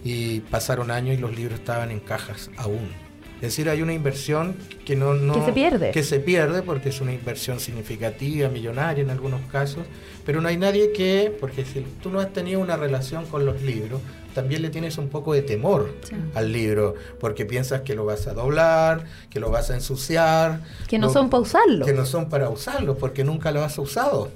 y 0.03 0.41
pasaron 0.41 0.91
años 0.91 1.17
y 1.17 1.21
los 1.21 1.37
libros 1.37 1.61
estaban 1.61 1.91
en 1.91 2.01
cajas 2.01 2.51
aún. 2.57 3.08
Es 3.39 3.43
decir, 3.43 3.69
hay 3.69 3.83
una 3.83 3.93
inversión 3.93 4.57
que 4.85 4.97
no, 4.97 5.15
no- 5.15 5.35
Que 5.35 5.45
se 5.45 5.53
pierde. 5.53 5.91
que 5.93 6.03
se 6.03 6.19
pierde 6.21 6.63
porque 6.63 6.89
es 6.89 7.01
una 7.01 7.13
inversión 7.13 7.61
significativa, 7.61 8.49
millonaria 8.49 9.03
en 9.05 9.11
algunos 9.11 9.41
casos, 9.53 9.85
pero 10.27 10.41
no 10.41 10.49
hay 10.49 10.57
nadie 10.57 10.93
que, 10.93 11.35
porque 11.41 11.65
si 11.65 11.85
tú 12.03 12.11
no 12.11 12.19
has 12.21 12.33
tenido 12.33 12.59
una 12.61 12.77
relación 12.77 13.27
con 13.27 13.47
los 13.47 13.63
libros, 13.63 14.01
también 14.35 14.63
le 14.63 14.71
tienes 14.71 14.99
un 14.99 15.09
poco 15.09 15.33
de 15.35 15.43
temor 15.43 15.95
al 16.35 16.53
libro, 16.53 16.95
porque 17.21 17.45
piensas 17.47 17.83
que 17.83 17.95
lo 17.95 18.05
vas 18.05 18.27
a 18.27 18.35
doblar, 18.35 19.05
que 19.31 19.39
lo 19.41 19.51
vas 19.51 19.71
a 19.71 19.75
ensuciar, 19.75 20.63
Que 20.89 20.99
no 20.99 21.07
lo- 21.07 21.13
son 21.13 21.31
para 21.31 21.41
usarlo. 21.43 21.87
que 21.87 21.93
no 21.93 22.07
son 22.07 22.29
para 22.29 22.51
usarlo, 22.51 22.97
porque 22.99 23.23
nunca 23.25 23.53
lo 23.53 23.63
has 23.63 23.79
usado. 23.79 24.31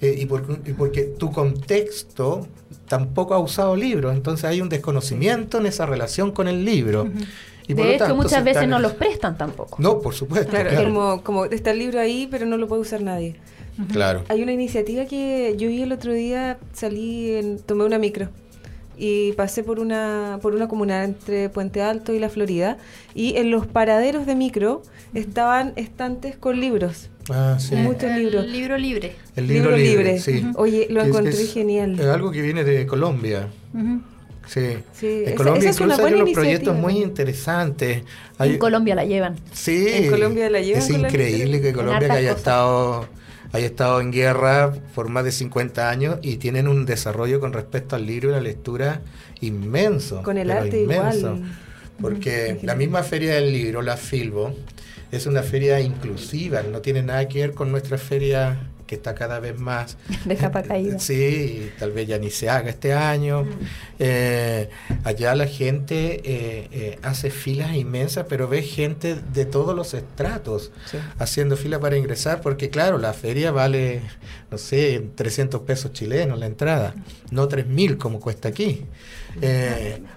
Eh, 0.00 0.16
y 0.18 0.26
porque 0.74 1.02
tu 1.04 1.30
contexto 1.32 2.46
tampoco 2.88 3.34
ha 3.34 3.38
usado 3.38 3.74
libros, 3.76 4.14
entonces 4.14 4.44
hay 4.44 4.60
un 4.60 4.68
desconocimiento 4.68 5.58
en 5.58 5.66
esa 5.66 5.86
relación 5.86 6.30
con 6.32 6.46
el 6.48 6.64
libro. 6.64 7.08
Y 7.66 7.74
de 7.74 7.94
hecho, 7.94 7.98
tanto, 8.06 8.16
muchas 8.16 8.44
veces 8.44 8.56
están- 8.62 8.70
no 8.70 8.78
los 8.78 8.92
prestan 8.92 9.36
tampoco. 9.38 9.76
No, 9.80 10.00
por 10.00 10.14
supuesto. 10.14 10.50
Claro, 10.50 10.68
Claro, 10.70 10.86
es 10.86 10.92
como, 10.92 11.22
como 11.22 11.44
está 11.46 11.70
el 11.70 11.78
libro 11.78 11.98
ahí, 12.00 12.28
pero 12.30 12.44
no 12.46 12.56
lo 12.56 12.68
puede 12.68 12.82
usar 12.82 13.00
nadie. 13.02 13.36
Claro. 13.90 14.22
Hay 14.28 14.42
una 14.42 14.52
iniciativa 14.52 15.04
que 15.06 15.54
yo 15.58 15.68
vi 15.68 15.82
el 15.82 15.92
otro 15.92 16.12
día, 16.12 16.58
salí, 16.72 17.32
en, 17.32 17.58
tomé 17.58 17.84
una 17.84 17.98
micro 17.98 18.28
y 18.96 19.32
pasé 19.32 19.64
por 19.64 19.80
una 19.80 20.38
por 20.40 20.54
una 20.54 20.68
comuna 20.68 21.02
entre 21.02 21.48
Puente 21.48 21.82
Alto 21.82 22.12
y 22.14 22.20
La 22.20 22.28
Florida 22.28 22.76
y 23.14 23.36
en 23.36 23.50
los 23.50 23.66
paraderos 23.66 24.26
de 24.26 24.36
micro 24.36 24.82
estaban 25.14 25.72
estantes 25.74 26.36
con 26.36 26.60
libros. 26.60 27.08
Ah, 27.30 27.56
sí. 27.58 27.74
Muchos 27.74 28.04
el 28.04 28.18
libros. 28.24 28.46
libro 28.46 28.78
libre. 28.78 29.16
El 29.34 29.48
libro, 29.48 29.76
libre, 29.76 30.20
sí. 30.20 30.46
Oye, 30.56 30.86
lo 30.90 31.00
Que 31.00 31.06
es- 31.08 31.08
encontré 31.08 31.32
es- 31.42 31.52
genial. 31.54 31.98
Es 31.98 32.06
algo 32.06 32.30
que 32.30 32.42
viene 32.42 32.62
de 32.62 32.86
Colombia. 32.86 33.48
Ujú. 33.72 34.02
Sí. 34.46 34.78
Sí, 34.92 35.06
en 35.06 35.24
esa- 35.28 35.34
Colombia 35.36 35.60
esa 35.62 35.70
es 35.70 35.80
una 35.80 35.94
incluso 35.94 36.06
hay 36.06 36.14
unos 36.20 36.30
proyectos 36.34 36.76
muy 36.76 36.98
interesantes. 37.02 38.02
Hay- 38.38 38.50
En 38.52 38.58
Colombia 38.58 38.94
la 38.94 39.04
llevan. 39.04 39.36
Sí, 39.52 39.86
En 39.88 40.10
Colombia 40.10 40.50
la 40.50 40.60
llevan 40.60 40.82
es 40.82 40.90
increíble 40.90 41.60
que 41.60 41.72
Colombia 41.72 42.08
que 42.08 42.12
haya 42.12 42.28
cosas. 42.30 42.38
estado, 42.38 43.08
haya 43.52 43.66
estado 43.66 44.00
en 44.00 44.10
guerra 44.12 44.72
por 44.94 45.08
más 45.08 45.24
de 45.24 45.32
50 45.32 45.88
años 45.90 46.18
y 46.22 46.36
tienen 46.36 46.68
un 46.68 46.84
desarrollo 46.86 47.40
con 47.40 47.52
respecto 47.52 47.96
al 47.96 48.06
libro 48.06 48.30
y 48.30 48.32
la 48.32 48.40
lectura 48.40 49.00
inmenso. 49.40 50.22
Con 50.22 50.38
el 50.38 50.50
arte 50.50 50.82
inmenso. 50.82 51.34
igual. 51.36 51.42
Porque 52.00 52.58
la 52.62 52.74
misma 52.74 53.02
feria 53.04 53.34
del 53.36 53.52
libro, 53.52 53.80
la 53.80 53.96
Filbo, 53.96 54.52
es 55.12 55.26
una 55.26 55.42
feria 55.42 55.80
inclusiva, 55.80 56.62
no 56.62 56.80
tiene 56.80 57.02
nada 57.02 57.28
que 57.28 57.40
ver 57.40 57.52
con 57.54 57.70
nuestra 57.70 57.98
feria 57.98 58.58
que 58.94 58.96
está 58.96 59.14
cada 59.14 59.40
vez 59.40 59.58
más 59.58 59.96
De 60.24 60.36
capa 60.36 60.62
caída. 60.62 60.98
Sí, 61.00 61.70
tal 61.78 61.90
vez 61.90 62.06
ya 62.06 62.18
ni 62.18 62.30
se 62.30 62.48
haga 62.48 62.70
este 62.70 62.92
año. 62.92 63.44
Eh, 63.98 64.68
allá 65.02 65.34
la 65.34 65.46
gente 65.46 66.20
eh, 66.24 66.68
eh, 66.70 66.98
hace 67.02 67.30
filas 67.30 67.74
inmensas, 67.74 68.26
pero 68.28 68.46
ve 68.48 68.62
gente 68.62 69.16
de 69.32 69.44
todos 69.46 69.74
los 69.74 69.94
estratos 69.94 70.70
Sí. 70.90 70.98
haciendo 71.18 71.56
fila 71.56 71.80
para 71.80 71.96
ingresar, 71.96 72.40
porque 72.40 72.70
claro, 72.70 72.98
la 72.98 73.12
feria 73.12 73.50
vale, 73.50 74.00
no 74.50 74.58
sé, 74.58 75.02
300 75.16 75.62
pesos 75.62 75.92
chilenos 75.92 76.38
la 76.38 76.46
entrada, 76.46 76.94
no 77.30 77.48
3.000 77.48 77.96
como 77.98 78.20
cuesta 78.20 78.48
aquí. 78.48 78.84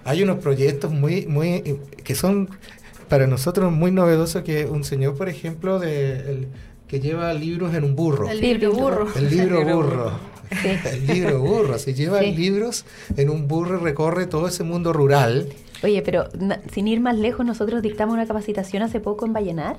Hay 0.04 0.22
unos 0.22 0.38
proyectos 0.38 0.90
muy, 0.92 1.26
muy, 1.26 1.80
que 2.04 2.14
son 2.14 2.48
para 3.08 3.26
nosotros 3.26 3.72
muy 3.72 3.90
novedosos, 3.90 4.42
que 4.42 4.66
un 4.66 4.84
señor, 4.84 5.16
por 5.16 5.28
ejemplo, 5.28 5.78
de, 5.78 6.12
el- 6.30 6.48
que 6.88 7.00
lleva 7.00 7.32
libros 7.34 7.74
en 7.74 7.84
un 7.84 7.94
burro. 7.94 8.28
El 8.28 8.40
libro 8.40 8.72
burro. 8.72 9.06
El 9.14 9.30
libro 9.30 9.64
burro. 9.64 10.12
Sí. 10.62 10.68
El 10.92 11.06
libro 11.06 11.40
burro. 11.40 11.78
Se 11.78 11.92
lleva 11.94 12.20
Sí. 12.20 12.34
libros 12.34 12.84
en 13.16 13.28
un 13.30 13.46
burro 13.46 13.78
y 13.78 13.82
recorre 13.84 14.26
todo 14.26 14.48
ese 14.48 14.64
mundo 14.64 14.92
rural. 14.92 15.48
Oye, 15.84 16.00
pero 16.02 16.28
na- 16.38 16.60
sin 16.72 16.88
ir 16.88 17.00
más 17.00 17.16
lejos, 17.16 17.44
nosotros 17.44 17.82
dictamos 17.82 18.14
una 18.14 18.26
capacitación 18.26 18.82
hace 18.82 18.98
poco 19.00 19.26
en 19.26 19.32
Vallenar 19.34 19.76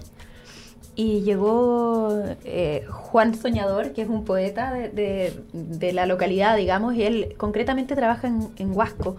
y 0.95 1.21
llegó 1.21 2.21
eh, 2.43 2.85
Juan 2.89 3.33
Soñador, 3.35 3.93
que 3.93 4.01
es 4.03 4.09
un 4.09 4.25
poeta 4.25 4.71
de, 4.73 4.89
de- 4.89 5.33
de 5.53 5.93
la 5.93 6.05
localidad, 6.05 6.55
digamos, 6.57 6.93
y 6.95 7.03
él 7.03 7.33
concretamente 7.37 7.95
trabaja 7.95 8.27
en, 8.27 8.49
en 8.57 8.75
Huasco. 8.77 9.15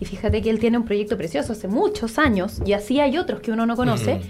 Y 0.00 0.04
fíjate 0.04 0.42
que 0.42 0.50
él 0.50 0.58
tiene 0.58 0.78
un 0.78 0.84
proyecto 0.84 1.16
precioso 1.16 1.52
hace 1.52 1.68
muchos 1.68 2.18
años, 2.18 2.60
y 2.64 2.72
así 2.72 2.98
hay 3.00 3.18
otros 3.18 3.40
que 3.40 3.50
uno 3.52 3.66
no 3.66 3.76
conoce. 3.76 4.14
Ujú. 4.14 4.24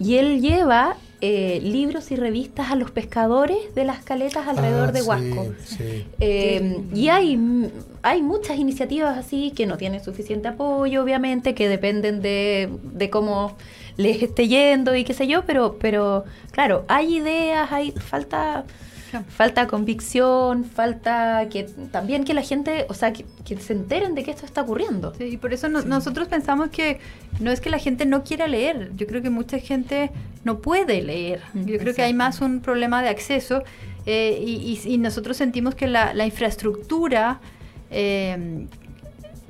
Y 0.00 0.16
él 0.16 0.40
lleva 0.40 0.96
eh, 1.20 1.60
libros 1.62 2.10
y 2.12 2.16
revistas 2.16 2.70
a 2.70 2.76
los 2.76 2.90
pescadores 2.92 3.74
de 3.74 3.84
las 3.84 4.04
caletas 4.04 4.46
alrededor 4.46 4.90
Ah, 4.90 4.92
de 4.92 5.02
Huasco. 5.02 5.46
sí. 5.64 6.06
Eh, 6.20 6.80
y 6.94 7.08
hay, 7.08 7.36
mm, 7.36 7.66
hay 8.02 8.22
muchas 8.22 8.56
iniciativas 8.58 9.18
así 9.18 9.50
que 9.50 9.66
no 9.66 9.76
tienen 9.76 10.02
suficiente 10.02 10.48
apoyo, 10.48 11.02
obviamente, 11.02 11.54
que 11.54 11.68
dependen 11.68 12.22
de, 12.22 12.68
de 12.82 13.10
cómo 13.10 13.56
les 13.96 14.22
esté 14.22 14.46
yendo 14.46 14.94
y 14.94 15.02
qué 15.02 15.12
sé 15.12 15.26
yo, 15.26 15.44
pero, 15.44 15.76
pero 15.80 16.24
claro, 16.52 16.84
hay 16.86 17.16
ideas, 17.16 17.72
hay 17.72 17.90
falta 17.90 18.64
falta 19.28 19.66
convicción, 19.66 20.64
falta 20.64 21.46
que 21.50 21.64
también 21.92 22.24
que 22.24 22.34
la 22.34 22.42
gente, 22.42 22.86
o 22.88 22.94
sea, 22.94 23.12
que, 23.12 23.24
que 23.44 23.56
se 23.58 23.72
enteren 23.72 24.14
de 24.14 24.22
que 24.24 24.30
esto 24.30 24.44
está 24.46 24.62
ocurriendo. 24.62 25.14
Sí, 25.16 25.24
y 25.24 25.36
por 25.36 25.52
eso 25.52 25.68
no- 25.68 25.82
nosotros 25.82 26.28
pensamos 26.28 26.68
que 26.70 27.00
no 27.40 27.50
es 27.50 27.60
que 27.60 27.70
la 27.70 27.78
gente 27.78 28.06
no 28.06 28.22
quiera 28.24 28.46
leer, 28.46 28.90
yo 28.96 29.06
creo 29.06 29.22
que 29.22 29.30
mucha 29.30 29.58
gente 29.58 30.10
no 30.44 30.58
puede 30.60 31.02
leer. 31.02 31.40
Yo 31.54 31.78
creo 31.78 31.94
que 31.94 32.02
hay 32.02 32.14
más 32.14 32.40
un 32.40 32.60
problema 32.60 33.02
de 33.02 33.08
acceso 33.08 33.62
eh, 34.06 34.42
y, 34.44 34.80
y- 34.84 34.94
y 34.94 34.98
nosotros 34.98 35.36
sentimos 35.36 35.74
que 35.74 35.86
la, 35.86 36.14
la 36.14 36.24
infraestructura 36.24 37.40
eh, 37.90 38.66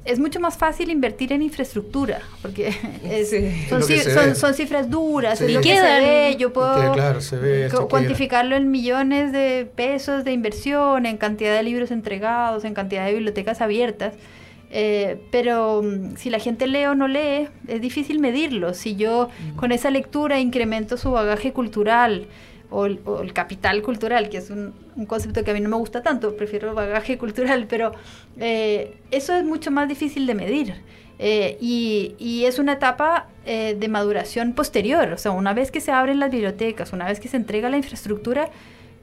es 0.09 0.19
mucho 0.19 0.41
más 0.41 0.57
fácil 0.57 0.91
invertir 0.91 1.33
en 1.33 1.43
infraestructura 1.43 2.21
porque 2.43 2.69
es- 3.11 3.31
Sí. 3.31 3.51
son, 4.35 4.55
cifras 4.55 4.91
duras, 4.91 5.39
Sí. 5.39 5.45
es 5.47 5.53
lo 5.55 5.61
Y 5.61 5.63
que 5.63 5.69
se 5.71 5.75
quedan. 5.83 6.01
ve, 6.03 6.37
yo 6.39 6.53
puedo 6.53 6.75
Que, 6.93 6.99
claro, 6.99 7.21
se 7.21 7.37
ve, 7.37 7.65
se 7.69 7.71
cu- 7.77 7.83
queda. 7.83 7.89
cuantificarlo 7.89 8.57
en 8.57 8.71
millones 8.71 9.33
de 9.33 9.69
pesos 9.77 10.25
de 10.25 10.33
inversión, 10.33 11.07
en 11.07 11.17
cantidad 11.19 11.55
de 11.55 11.63
libros 11.63 11.91
entregados, 11.91 12.65
en 12.65 12.75
cantidad 12.75 13.05
de 13.07 13.13
bibliotecas 13.13 13.61
abiertas. 13.61 14.15
Eh, 14.71 15.17
pero 15.31 15.83
mm, 15.83 16.17
si 16.17 16.29
la 16.29 16.39
gente 16.39 16.67
lee 16.67 16.85
o 16.87 16.95
no 16.95 17.09
lee, 17.09 17.49
es 17.69 17.81
difícil 17.81 18.19
medirlo. 18.19 18.75
Si 18.75 18.97
yo 18.97 19.31
con 19.57 19.73
esa 19.73 19.91
lectura 19.91 20.41
incremento 20.41 20.97
su 20.99 21.11
bagaje 21.11 21.53
cultural 21.53 22.27
o 22.71 22.87
el, 22.87 23.01
o 23.05 23.21
el 23.23 23.33
capital 23.33 23.83
cultural, 23.83 24.29
que 24.29 24.39
es 24.39 24.51
un, 24.51 24.75
un 24.97 25.07
concepto 25.07 25.43
que 25.45 25.51
a 25.51 25.55
mí 25.55 25.61
no 25.61 25.69
me 25.69 25.77
gusta 25.77 26.03
tanto, 26.03 26.37
prefiero 26.37 26.75
bagaje 26.75 27.19
cultural, 27.25 27.67
pero 27.69 27.93
eh, 28.39 28.97
eso 29.11 29.35
es 29.35 29.45
mucho 29.45 29.71
más 29.71 29.89
difícil 29.89 30.27
de 30.27 30.35
medir. 30.35 30.75
Eh, 31.21 31.57
y, 31.61 32.15
y 32.19 32.45
es 32.45 32.61
una 32.61 32.75
etapa 32.75 33.27
eh, 33.45 33.77
de 33.79 33.89
maduración 33.89 34.53
posterior, 34.53 35.13
o 35.13 35.19
sea, 35.19 35.33
una 35.33 35.53
vez 35.53 35.71
que 35.73 35.81
se 35.81 35.91
abren 35.91 36.21
las 36.21 36.31
bibliotecas, 36.31 36.93
una 36.93 37.07
vez 37.07 37.19
que 37.19 37.27
se 37.29 37.37
entrega 37.37 37.69
la 37.71 37.77
infraestructura, 37.77 38.51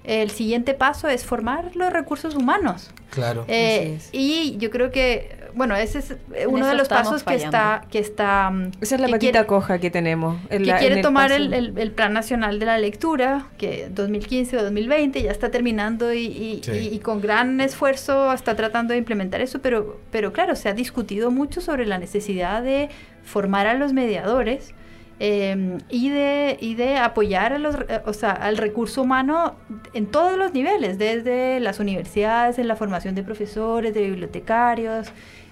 el 0.06 0.30
siguiente 0.30 0.75
paso 0.75 1.10
es 1.10 1.25
formar 1.25 1.75
los 1.75 1.91
recursos 1.91 2.36
humanos. 2.36 2.91
Claro. 3.10 3.43
Eh, 3.47 3.95
Así 3.97 4.08
es. 4.08 4.10
y 4.13 4.58
yo 4.60 4.69
creo 4.69 4.91
que, 4.91 5.36
bueno, 5.55 5.75
ese 5.75 5.99
es 5.99 6.11
eh, 6.33 6.47
uno 6.47 6.67
de 6.67 6.73
los 6.75 6.87
pasos 6.87 7.23
que 7.23 7.35
está, 7.35 7.85
que 7.89 7.99
está, 7.99 8.49
mm, 8.51 8.71
Esa 8.81 8.95
es 8.95 9.01
la 9.01 9.07
que 9.07 9.13
patita 9.13 9.31
quiere- 9.31 9.47
coja 9.47 9.79
que 9.79 9.89
tenemos. 9.89 10.37
en 10.49 10.63
que 10.63 10.69
la- 10.69 10.77
quiere 10.77 11.01
tomar 11.01 11.31
el, 11.31 11.53
el- 11.53 11.77
el 11.77 11.91
Plan 11.91 12.13
Nacional 12.13 12.59
de 12.59 12.65
la 12.65 12.77
Lectura, 12.77 13.47
que 13.57 13.89
2015 13.89 14.57
o 14.57 14.63
2020 14.63 15.21
ya 15.21 15.31
está 15.31 15.51
terminando 15.51 16.13
y, 16.13 16.25
y- 16.27 16.61
Sí. 16.63 16.71
y- 16.71 16.95
y 16.95 16.99
con 16.99 17.21
gran 17.21 17.59
esfuerzo 17.61 18.31
está 18.33 18.55
tratando 18.55 18.91
de 18.93 18.97
implementar 18.99 19.41
eso, 19.41 19.59
pero, 19.61 19.99
pero 20.11 20.31
claro, 20.33 20.55
se 20.55 20.69
ha 20.69 20.73
discutido 20.73 21.31
mucho 21.31 21.61
sobre 21.61 21.85
la 21.85 21.97
necesidad 21.97 22.61
de 22.61 22.89
formar 23.23 23.67
a 23.67 23.73
los 23.73 23.93
mediadores 23.93 24.73
eh, 25.21 25.77
y, 25.89 26.09
de, 26.09 26.57
y 26.59 26.75
de 26.75 26.97
apoyar 26.97 27.53
a 27.53 27.57
los, 27.57 27.75
eh, 27.87 28.01
o 28.05 28.11
sea, 28.11 28.31
al 28.31 28.57
recurso 28.57 29.01
humano 29.01 29.55
en 29.93 30.07
todos 30.07 30.37
los 30.37 30.53
niveles, 30.53 30.97
desde 30.97 31.61
las 31.61 31.79
universidades, 31.79 32.59
en 32.59 32.67
la 32.67 32.75
formación 32.75 33.15
de 33.15 33.23
profesores, 33.23 33.93
de 33.93 34.01
bibliotecarios. 34.01 35.07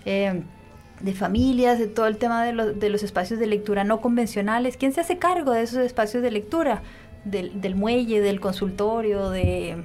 Eh, 0.05 0.41
de 1.01 1.13
familias, 1.13 1.79
de 1.79 1.87
todo 1.87 2.07
el 2.07 2.17
tema 2.17 2.43
de, 2.45 2.53
los- 2.53 2.79
de 2.79 2.89
los 2.89 3.03
espacios 3.03 3.39
de 3.39 3.47
lectura 3.47 3.83
no 3.83 3.99
convencionales. 4.01 4.77
¿Quién 4.77 4.93
se 4.93 5.01
hace 5.01 5.17
cargo 5.17 5.51
de 5.51 5.63
esos 5.63 5.79
espacios 5.79 6.23
de 6.23 6.31
lectura? 6.31 6.81
Del, 7.25 7.61
del 7.61 7.75
muelle, 7.75 8.19
del 8.19 8.39
consultorio, 8.41 9.29
de, 9.29 9.77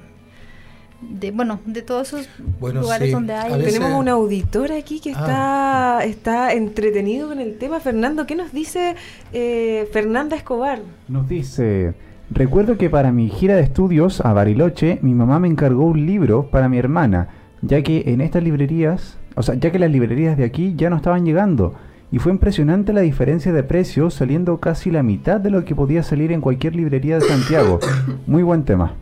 de 1.01 1.31
bueno, 1.31 1.61
de 1.65 1.81
todos 1.81 2.09
esos 2.09 2.29
Bueno, 2.59 2.81
lugares 2.81 3.07
sí. 3.07 3.13
donde 3.13 3.33
hay... 3.33 3.51
veces- 3.57 3.75
Tenemos 3.75 3.97
un 3.97 4.09
auditor 4.09 4.71
aquí 4.73 4.99
que 4.99 5.13
Ah. 5.15 5.99
está, 6.01 6.05
está 6.05 6.53
entretenido 6.53 7.29
con 7.29 7.39
el 7.39 7.57
tema. 7.57 7.79
Fernando, 7.79 8.25
¿qué 8.25 8.35
nos 8.35 8.51
dice 8.51 8.95
eh, 9.31 9.87
Fernanda 9.93 10.35
Escobar? 10.35 10.79
Nos 11.07 11.29
dice, 11.29 11.93
recuerdo 12.29 12.77
que 12.77 12.89
para 12.89 13.13
mi 13.13 13.29
gira 13.29 13.55
de 13.55 13.61
estudios 13.61 14.19
a 14.21 14.33
Bariloche, 14.33 14.99
mi 15.01 15.13
mamá 15.13 15.39
me 15.39 15.47
encargó 15.47 15.85
un 15.85 16.05
libro 16.05 16.49
para 16.51 16.67
mi 16.67 16.77
hermana, 16.77 17.29
ya 17.61 17.81
que 17.83 18.03
en 18.07 18.19
estas 18.19 18.43
librerías, 18.43 19.17
o 19.39 19.43
sea, 19.43 19.55
ya 19.55 19.71
que 19.71 19.79
las 19.79 19.89
librerías 19.89 20.35
de 20.37 20.43
aquí 20.43 20.73
ya 20.75 20.89
no 20.89 20.97
estaban 20.97 21.25
llegando. 21.25 21.73
Y 22.11 22.19
fue 22.19 22.33
impresionante 22.33 22.91
la 22.91 22.99
diferencia 23.01 23.53
de 23.53 23.63
precios, 23.63 24.13
saliendo 24.15 24.57
casi 24.59 24.91
la 24.91 25.01
mitad 25.01 25.39
de 25.39 25.49
lo 25.49 25.63
que 25.63 25.75
podía 25.75 26.03
salir 26.03 26.33
en 26.33 26.41
cualquier 26.41 26.75
librería 26.75 27.19
de 27.19 27.21
Santiago. 27.25 27.79
Muy 28.27 28.43
buen 28.43 28.65
tema. 28.65 28.95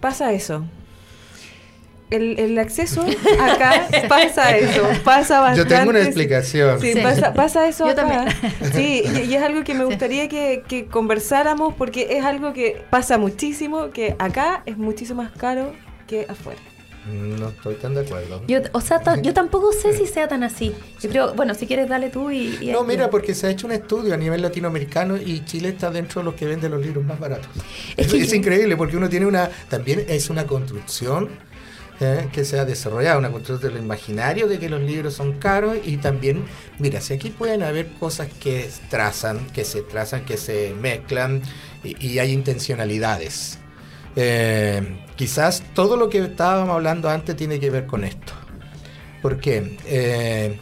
Pasa 0.00 0.32
eso. 0.32 0.64
el, 2.10 2.38
el 2.38 2.58
acceso 2.58 3.04
acá 3.42 3.88
pasa 4.08 4.56
eso, 4.56 4.82
pasa 5.04 5.40
bastante. 5.40 5.70
Yo 5.70 5.76
tengo 5.78 5.90
una 5.90 6.02
explicación. 6.02 6.80
Sí, 6.80 6.92
Sí. 6.92 7.00
Pasa, 7.02 7.34
pasa 7.34 7.66
eso 7.68 7.84
Yo 7.86 7.92
acá. 7.92 8.02
también. 8.06 8.72
Sí, 8.72 9.02
y, 9.04 9.30
y 9.30 9.34
es 9.34 9.42
algo 9.42 9.64
que 9.64 9.74
me 9.74 9.84
gustaría 9.84 10.28
que, 10.28 10.62
que 10.68 10.86
conversáramos 10.86 11.74
porque 11.74 12.16
es 12.16 12.24
algo 12.24 12.52
que 12.52 12.80
pasa 12.90 13.18
muchísimo, 13.18 13.90
que 13.90 14.14
acá 14.20 14.62
es 14.66 14.78
muchísimo 14.78 15.22
más 15.22 15.32
caro 15.32 15.72
que 16.06 16.26
afuera. 16.28 16.60
No 17.10 17.48
estoy 17.48 17.74
tan 17.76 17.94
de 17.94 18.00
acuerdo. 18.02 18.42
Yo, 18.48 18.58
o 18.72 18.80
sea, 18.80 19.00
yo 19.22 19.32
tampoco 19.32 19.72
sé 19.72 19.92
si 19.96 20.06
sea 20.06 20.28
tan 20.28 20.42
así. 20.42 20.74
Yo 21.00 21.08
creo, 21.08 21.34
bueno, 21.34 21.54
si 21.54 21.66
quieres 21.66 21.88
dale 21.88 22.10
tú 22.10 22.30
y... 22.30 22.58
y- 22.60 22.70
No, 22.70 22.84
mira, 22.84 23.08
porque 23.08 23.34
se 23.34 23.46
ha 23.46 23.50
hecho 23.50 23.66
un 23.66 23.72
estudio 23.72 24.12
a 24.14 24.16
nivel 24.16 24.42
latinoamericano 24.42 25.16
y 25.16 25.44
Chile 25.44 25.70
está 25.70 25.90
dentro 25.90 26.20
de 26.20 26.26
los 26.26 26.34
que 26.34 26.44
venden 26.46 26.70
los 26.72 26.84
libros 26.84 27.04
más 27.04 27.18
baratos. 27.18 27.48
Es 27.96 28.06
Es, 28.06 28.12
que 28.12 28.20
es 28.22 28.28
yo- 28.30 28.36
increíble 28.36 28.76
porque 28.76 28.96
uno 28.96 29.08
tiene 29.08 29.26
una, 29.26 29.48
también 29.68 30.04
es 30.08 30.28
una 30.28 30.46
construcción 30.46 31.28
eh, 32.00 32.28
que 32.32 32.44
se 32.44 32.58
ha 32.60 32.64
desarrollado, 32.64 33.18
una 33.18 33.30
construcción 33.30 33.72
del 33.74 33.82
imaginario 33.82 34.46
de 34.46 34.58
que 34.58 34.68
los 34.68 34.80
libros 34.80 35.14
son 35.14 35.32
caros 35.38 35.76
y 35.84 35.96
también, 35.96 36.44
mira, 36.78 37.00
si 37.00 37.14
aquí 37.14 37.30
pueden 37.30 37.62
haber 37.62 37.88
cosas 37.94 38.28
que 38.40 38.68
trazan, 38.90 39.46
que 39.48 39.64
se 39.64 39.82
trazan, 39.82 40.24
que 40.24 40.36
se 40.36 40.74
mezclan 40.80 41.42
y, 41.82 41.96
y 42.06 42.18
hay 42.20 42.32
intencionalidades. 42.32 43.58
Eh, 44.20 44.82
quizás 45.14 45.62
todo 45.74 45.96
lo 45.96 46.08
que 46.08 46.18
estábamos 46.18 46.74
hablando 46.74 47.08
antes 47.08 47.36
tiene 47.36 47.60
que 47.60 47.70
ver 47.70 47.86
con 47.86 48.02
esto. 48.02 48.32
¿Por 49.22 49.38
qué? 49.38 49.78
Eh, 49.86 50.58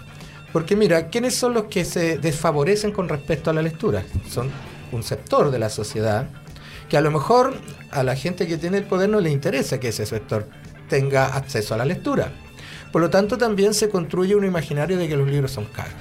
porque 0.53 0.77
mira, 0.77 1.09
¿quiénes 1.09 1.37
son 1.37 1.55
los 1.55 1.65
que 1.65 1.87
se 1.87 2.19
desfavorecen 2.19 2.93
con 2.93 3.09
respecto 3.09 3.49
a 3.49 3.55
la 3.55 3.63
lectura? 3.63 4.05
Son 4.29 4.51
un 4.93 5.03
sector 5.03 5.51
de 5.51 5.59
la 5.59 5.71
sociedad 5.71 6.29
que 6.91 6.99
a 6.99 7.01
lo 7.01 7.11
mejor 7.11 7.55
a 7.93 8.03
la 8.03 8.15
gente 8.15 8.47
que 8.47 8.59
tiene 8.59 8.77
el 8.77 8.85
poder 8.85 9.09
no 9.09 9.21
le 9.21 9.31
interesa 9.31 9.81
que 9.81 9.89
ese 9.89 10.05
sector 10.05 10.47
tenga 10.91 11.35
acceso 11.35 11.73
a 11.73 11.79
la 11.79 11.87
lectura. 11.87 12.33
Por 12.93 13.01
lo 13.01 13.09
tanto, 13.09 13.39
también 13.39 13.73
se 13.73 13.89
construye 13.89 14.35
un 14.35 14.45
imaginario 14.45 14.99
de 14.99 15.09
que 15.09 15.17
los 15.17 15.29
libros 15.29 15.53
son 15.53 15.65
caros. 15.65 15.95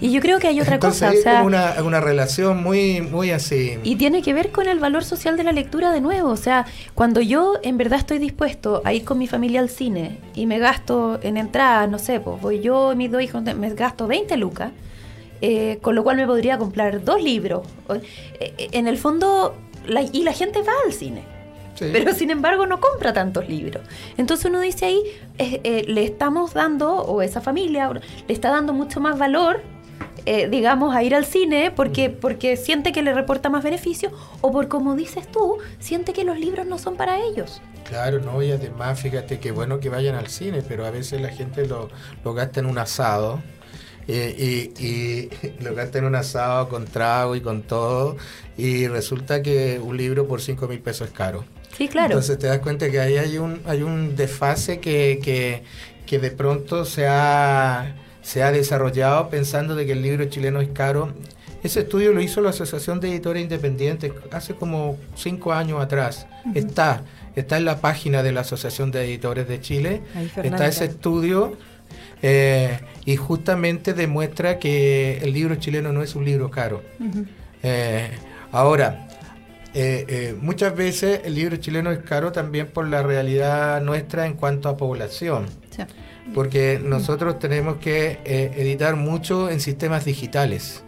Y 0.00 0.10
yo 0.12 0.20
creo 0.20 0.38
que 0.38 0.48
hay 0.48 0.60
otra 0.60 0.74
Entonces 0.74 1.00
cosa, 1.00 1.10
hay 1.12 1.18
o 1.18 1.22
sea... 1.22 1.32
como 1.36 1.46
una, 1.46 1.74
una 1.84 2.00
relación 2.00 2.62
muy, 2.62 3.00
muy 3.00 3.30
así. 3.30 3.78
Y 3.84 3.96
tiene 3.96 4.22
que 4.22 4.32
ver 4.34 4.50
con 4.52 4.68
el 4.68 4.78
valor 4.78 5.04
social 5.04 5.36
de 5.36 5.44
la 5.44 5.52
lectura 5.52 5.92
de 5.92 6.00
nuevo. 6.00 6.30
O 6.30 6.36
sea, 6.36 6.66
cuando 6.94 7.20
yo 7.20 7.54
en 7.62 7.76
verdad 7.78 7.98
estoy 7.98 8.18
dispuesto 8.18 8.82
a 8.84 8.92
ir 8.92 9.04
con 9.04 9.18
mi 9.18 9.26
familia 9.26 9.60
al 9.60 9.68
cine 9.70 10.18
y 10.34 10.46
me 10.46 10.58
gasto 10.58 11.18
en 11.22 11.36
entrada, 11.36 11.86
no 11.86 11.98
sé, 11.98 12.20
pues 12.20 12.40
voy 12.40 12.60
yo 12.60 12.92
y 12.92 12.96
mis 12.96 13.10
dos 13.10 13.22
hijos, 13.22 13.42
me 13.42 13.70
gasto 13.74 14.06
20 14.06 14.36
lucas, 14.36 14.72
eh, 15.40 15.78
con 15.82 15.94
lo 15.94 16.02
cual 16.02 16.16
me 16.16 16.26
podría 16.26 16.58
comprar 16.58 17.04
dos 17.04 17.22
libros. 17.22 17.66
Eh, 18.40 18.68
En 18.72 18.86
el 18.88 18.98
fondo, 18.98 19.54
la- 19.86 20.02
y 20.02 20.22
la 20.22 20.32
gente 20.32 20.62
va 20.62 20.72
al 20.84 20.92
cine. 20.92 21.22
Sí. 21.74 21.90
Pero 21.92 22.14
sin 22.14 22.30
embargo 22.30 22.64
no 22.66 22.80
compra 22.80 23.12
tantos 23.12 23.46
libros. 23.50 23.82
Entonces 24.16 24.46
uno 24.46 24.60
dice 24.60 24.86
ahí, 24.86 24.98
eh, 25.36 25.60
eh, 25.62 25.84
le 25.86 26.04
estamos 26.04 26.54
dando, 26.54 26.90
o 27.02 27.20
esa 27.20 27.42
familia 27.42 27.90
le 27.92 28.00
está 28.32 28.48
dando 28.50 28.72
mucho 28.72 28.98
más 28.98 29.18
valor, 29.18 29.60
eh, 30.26 30.48
digamos, 30.50 30.94
a 30.94 31.02
ir 31.02 31.14
al 31.14 31.24
cine 31.24 31.70
porque, 31.74 32.10
porque 32.10 32.56
siente 32.56 32.92
que 32.92 33.02
le 33.02 33.14
reporta 33.14 33.48
más 33.50 33.64
beneficio, 33.64 34.10
o 34.40 34.50
por 34.52 34.68
como 34.68 34.94
dices 34.96 35.30
tú, 35.30 35.58
siente 35.78 36.12
que 36.12 36.24
los 36.24 36.38
libros 36.38 36.66
no 36.66 36.78
son 36.78 36.96
para 36.96 37.20
ellos. 37.20 37.62
Claro, 37.84 38.18
no, 38.20 38.42
y 38.42 38.50
además 38.50 39.00
fíjate 39.00 39.38
que 39.38 39.52
bueno 39.52 39.78
que 39.78 39.88
vayan 39.88 40.16
al 40.16 40.26
cine, 40.28 40.62
pero 40.62 40.84
a 40.86 40.90
veces 40.90 41.20
la 41.20 41.30
gente 41.30 41.66
lo, 41.66 41.88
lo 42.24 42.34
gasta 42.34 42.58
en 42.60 42.66
un 42.66 42.78
asado. 42.78 43.44
eh, 44.06 44.34
y, 44.78 44.84
y 44.86 45.30
lo 45.60 45.74
gasta 45.74 45.98
en 45.98 46.06
un 46.06 46.16
asado 46.16 46.68
con 46.68 46.86
trago 46.86 47.36
y 47.36 47.42
con 47.42 47.66
todo. 47.66 48.16
Y 48.56 48.88
resulta 48.88 49.42
que 49.42 49.80
un 49.80 49.96
libro 49.96 50.26
por 50.28 50.42
5 50.42 50.68
mil 50.68 50.82
pesos 50.82 51.08
es 51.08 51.14
caro. 51.14 51.48
Sí, 51.76 51.88
claro. 51.88 52.16
Entonces 52.16 52.38
te 52.38 52.46
das 52.48 52.60
cuenta 52.60 52.90
que 52.90 53.00
ahí 53.00 53.16
hay 53.18 53.38
un, 53.38 53.62
hay 53.66 53.82
un 53.82 54.16
desfase 54.16 54.80
que, 54.80 55.20
que, 55.22 55.64
que 56.06 56.18
de 56.18 56.30
pronto 56.32 56.84
se 56.84 57.06
ha, 57.08 57.96
se 58.26 58.42
ha 58.42 58.50
desarrollado 58.50 59.30
pensando 59.30 59.76
de 59.76 59.86
que 59.86 59.92
el 59.92 60.02
libro 60.02 60.24
chileno 60.24 60.60
es 60.60 60.70
caro. 60.70 61.12
Ese 61.62 61.80
estudio 61.80 62.12
lo 62.12 62.20
hizo 62.20 62.40
la 62.40 62.50
Asociación 62.50 62.98
de 62.98 63.08
Editores 63.08 63.40
Independientes 63.40 64.10
hace 64.32 64.54
como 64.54 64.96
cinco 65.14 65.52
años 65.52 65.80
atrás. 65.80 66.26
Está, 66.52 67.04
está 67.36 67.56
en 67.56 67.64
la 67.64 67.80
página 67.80 68.24
de 68.24 68.32
la 68.32 68.40
Asociación 68.40 68.90
de 68.90 69.04
Editores 69.04 69.46
de 69.46 69.60
Chile. 69.60 70.02
Ahí. 70.16 70.28
Está 70.42 70.66
ese 70.66 70.86
estudio 70.86 71.56
eh, 72.20 72.80
y 73.04 73.14
justamente 73.14 73.94
demuestra 73.94 74.58
que 74.58 75.18
el 75.18 75.32
libro 75.32 75.54
chileno 75.54 75.92
no 75.92 76.02
es 76.02 76.16
un 76.16 76.24
libro 76.24 76.50
caro. 76.50 76.82
Eh, 77.62 78.10
ahora, 78.50 79.06
eh, 79.72 80.34
muchas 80.40 80.74
veces 80.74 81.20
el 81.22 81.36
libro 81.36 81.58
chileno 81.58 81.92
es 81.92 82.00
caro 82.00 82.32
también 82.32 82.66
por 82.66 82.88
la 82.88 83.04
realidad 83.04 83.80
nuestra 83.82 84.26
en 84.26 84.34
cuanto 84.34 84.68
a 84.68 84.76
población. 84.76 85.46
Porque 86.34 86.80
nosotros 86.82 87.38
tenemos 87.38 87.76
que 87.76 88.18
eh, 88.24 88.52
editar 88.56 88.96
mucho 88.96 89.48
en 89.50 89.60
sistemas 89.60 90.04
digitales, 90.04 90.82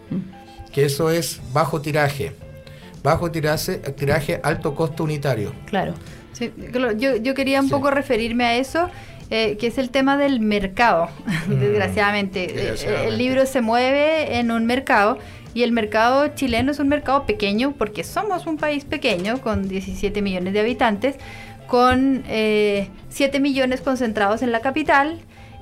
que 0.73 0.85
eso 0.85 1.11
es 1.11 1.41
bajo 1.53 1.81
tiraje, 1.81 2.33
bajo 3.03 3.31
tiraje, 3.31 3.77
tiraje 3.79 4.41
alto 4.43 4.75
costo 4.75 5.05
unitario. 5.05 5.53
Claro. 5.67 5.95
Sí, 6.33 6.53
yo, 6.99 7.17
yo 7.17 7.35
quería 7.35 7.61
un 7.61 7.67
Sí. 7.67 7.73
poco 7.73 7.91
referirme 7.91 8.45
a 8.45 8.57
eso, 8.57 8.89
eh, 9.31 9.57
que 9.59 9.67
es 9.69 9.79
el 9.79 9.91
tema 9.91 10.17
del 10.17 10.41
mercado, 10.41 11.09
Mm, 11.49 11.55
desgraciadamente. 11.61 12.45
Eh, 12.45 12.53
desgraciadamente. 12.55 13.09
El 13.09 13.19
libro 13.19 13.47
se 13.47 13.61
mueve 13.61 14.39
en 14.39 14.51
un 14.51 14.67
mercado 14.67 15.19
y 15.55 15.63
el 15.63 15.73
mercado 15.73 16.29
chileno 16.29 16.71
es 16.73 16.79
un 16.79 16.89
mercado 16.89 17.27
pequeño 17.27 17.73
porque 17.77 18.05
somos 18.05 18.47
un 18.47 18.57
país 18.59 18.85
pequeño 18.85 19.41
con 19.41 19.69
17 19.69 20.23
millones 20.23 20.53
de 20.53 20.61
habitantes, 20.61 21.17
con 21.67 22.23
eh, 22.29 22.89
7 23.09 23.41
millones 23.41 23.81
concentrados 23.81 24.43
en 24.43 24.53
la 24.53 24.61
capital. 24.61 25.19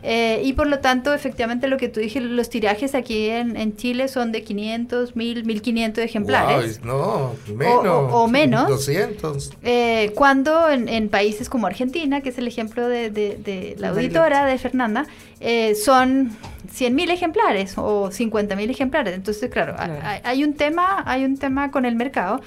Eh, 0.09 0.41
y 0.45 0.53
por 0.53 0.69
lo 0.69 0.79
tanto, 0.79 1.13
efectivamente, 1.13 1.67
lo 1.67 1.79
que 1.79 1.89
tú 1.89 1.99
dijiste, 1.99 2.21
los 2.29 2.49
tirajes 2.49 2.95
aquí 2.95 3.29
en, 3.29 3.57
en 3.57 3.77
Chile 3.77 4.07
son 4.07 4.31
de 4.31 4.43
500, 4.45 5.17
1000, 5.17 5.45
1500 5.45 6.05
ejemplares. 6.05 6.81
Guau, 6.81 7.35
no, 7.49 7.55
menos. 7.57 7.85
o- 8.13 8.23
o 8.23 8.29
menos. 8.29 8.69
200. 8.69 9.53
Eh, 9.65 10.13
cuando 10.15 10.71
en, 10.71 10.89
en 10.89 11.09
países 11.09 11.49
como 11.49 11.67
Argentina, 11.67 12.21
que 12.21 12.29
es 12.29 12.39
el 12.39 12.47
ejemplo 12.47 12.89
de, 12.89 13.11
de- 13.11 13.37
de 13.37 13.75
la 13.79 13.89
auditora 13.89 14.45
de 14.47 14.57
Fernanda, 14.59 15.07
eh, 15.41 15.75
son 15.75 16.31
100.000 16.73 17.11
ejemplares 17.11 17.75
o 17.77 18.11
50.000 18.13 18.71
ejemplares. 18.71 19.13
Entonces, 19.15 19.51
claro, 19.51 19.75
ha- 19.77 19.87
Claro. 19.87 20.01
Hay, 20.05 20.21
hay 20.23 20.45
un 20.45 20.55
tema, 20.55 21.03
hay 21.05 21.25
un 21.25 21.37
tema 21.37 21.73
con 21.73 21.85
el 21.85 21.97
mercado 21.97 22.41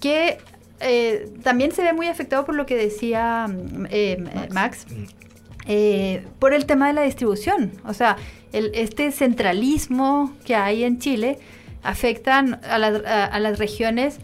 que 0.00 0.38
eh, 0.80 1.28
también 1.42 1.72
se 1.72 1.82
ve 1.82 1.92
muy 1.92 2.08
afectado 2.08 2.44
por 2.46 2.54
lo 2.54 2.64
que 2.66 2.74
decía 2.76 3.46
mm, 3.48 3.86
eh, 3.90 4.24
Max, 4.50 4.86
eh, 5.66 6.24
por 6.38 6.52
el 6.54 6.66
tema 6.66 6.88
de 6.88 6.92
la 6.94 7.02
distribución. 7.02 7.72
O 7.84 7.94
sea, 7.94 8.16
el, 8.52 8.70
este 8.74 9.10
centralismo 9.12 10.32
que 10.44 10.54
hay 10.54 10.84
en 10.84 10.98
Chile 10.98 11.38
afecta 11.82 12.38
a, 12.38 12.78
las- 12.78 13.58
regiones 13.58 14.18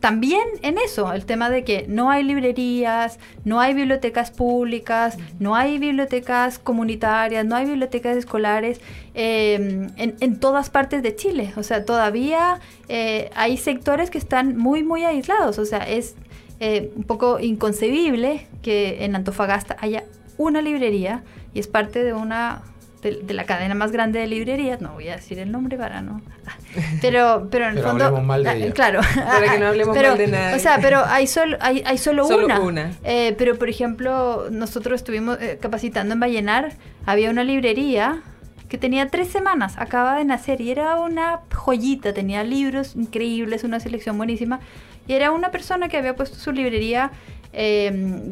también 0.00 0.40
en 0.62 0.78
eso, 0.78 1.12
el 1.12 1.26
tema 1.26 1.50
de 1.50 1.64
que 1.64 1.84
no 1.86 2.10
hay 2.10 2.22
librerías, 2.24 3.18
no 3.44 3.60
hay 3.60 3.74
bibliotecas 3.74 4.30
públicas, 4.30 5.18
no 5.38 5.54
hay 5.54 5.78
bibliotecas 5.78 6.58
comunitarias, 6.58 7.44
no 7.44 7.56
hay 7.56 7.66
bibliotecas 7.66 8.16
escolares 8.16 8.80
en, 9.12 9.92
en 9.98 10.40
todas 10.40 10.70
partes 10.70 11.02
de 11.02 11.14
Chile. 11.14 11.52
O 11.56 11.62
sea, 11.62 11.84
todavía 11.84 12.58
eh, 12.88 13.28
hay 13.34 13.58
sectores 13.58 14.08
que 14.08 14.16
están 14.16 14.56
muy, 14.56 14.82
muy 14.82 15.04
aislados. 15.04 15.58
O 15.58 15.66
sea, 15.66 15.80
es 15.80 16.14
eh, 16.58 16.90
un 16.96 17.02
poco 17.02 17.38
inconcebible 17.38 18.46
que 18.62 19.04
en 19.04 19.14
Antofagasta 19.14 19.76
haya 19.80 20.04
una 20.40 20.62
librería 20.62 21.22
y 21.54 21.60
es 21.60 21.68
parte 21.68 22.02
de 22.02 22.12
una 22.14 22.62
de, 23.02 23.22
de 23.22 23.34
la 23.34 23.44
cadena 23.44 23.74
más 23.74 23.92
grande 23.92 24.18
de 24.20 24.26
librerías, 24.26 24.80
no 24.80 24.92
voy 24.92 25.08
a 25.08 25.16
decir 25.16 25.38
el 25.38 25.50
nombre 25.50 25.78
para 25.78 26.02
no, 26.02 26.20
pero 27.00 27.48
pero 27.50 27.64
en 27.64 27.70
el 27.70 27.76
Pero 27.76 27.88
fondo, 27.88 28.04
hablemos 28.04 28.26
mal 28.26 28.42
de 28.42 28.48
ah, 28.50 28.56
ella. 28.56 28.72
claro, 28.72 29.00
Para 29.14 29.52
que 29.52 29.58
no 29.58 29.66
hablemos 29.72 29.96
pero, 29.96 30.08
mal 30.10 30.18
de 30.18 30.26
nadie. 30.26 30.56
o 30.56 30.58
sea, 30.58 30.78
pero 30.80 31.04
hay 31.06 31.26
solo 31.26 31.56
hay, 31.60 31.82
hay 31.86 31.98
solo, 31.98 32.26
Solo 32.26 32.44
una, 32.46 32.60
una. 32.60 32.92
Eh, 33.04 33.34
pero 33.38 33.56
por 33.56 33.68
ejemplo 33.70 34.48
nosotros 34.50 35.00
estuvimos 35.00 35.38
eh, 35.40 35.58
capacitando 35.60 36.14
en 36.14 36.20
Vallenar, 36.20 36.72
había 37.06 37.30
una 37.30 37.44
librería 37.44 38.22
que 38.68 38.78
tenía 38.78 39.08
tres 39.08 39.28
semanas, 39.28 39.74
acaba 39.78 40.16
de 40.16 40.24
nacer 40.24 40.60
y 40.60 40.70
era 40.70 40.96
una 40.96 41.40
joyita, 41.54 42.12
tenía 42.12 42.44
libros 42.44 42.94
increíbles, 42.96 43.64
una 43.64 43.80
selección 43.80 44.16
buenísima 44.16 44.60
y 45.08 45.14
era 45.14 45.32
una 45.32 45.50
persona 45.50 45.88
que 45.88 45.96
había 45.96 46.14
puesto 46.14 46.36
su 46.36 46.52
librería 46.52 47.10
eh, 47.52 47.90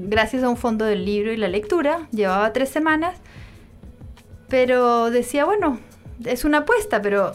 gracias 0.08 0.42
a 0.42 0.48
un 0.48 0.56
fondo 0.56 0.84
del 0.84 1.04
libro 1.04 1.32
y 1.32 1.36
la 1.36 1.48
lectura, 1.48 2.08
llevaba 2.12 2.52
tres 2.52 2.68
semanas, 2.68 3.16
pero 4.48 5.10
decía, 5.10 5.44
bueno, 5.44 5.78
es 6.24 6.44
una 6.44 6.58
apuesta, 6.58 7.02
pero 7.02 7.32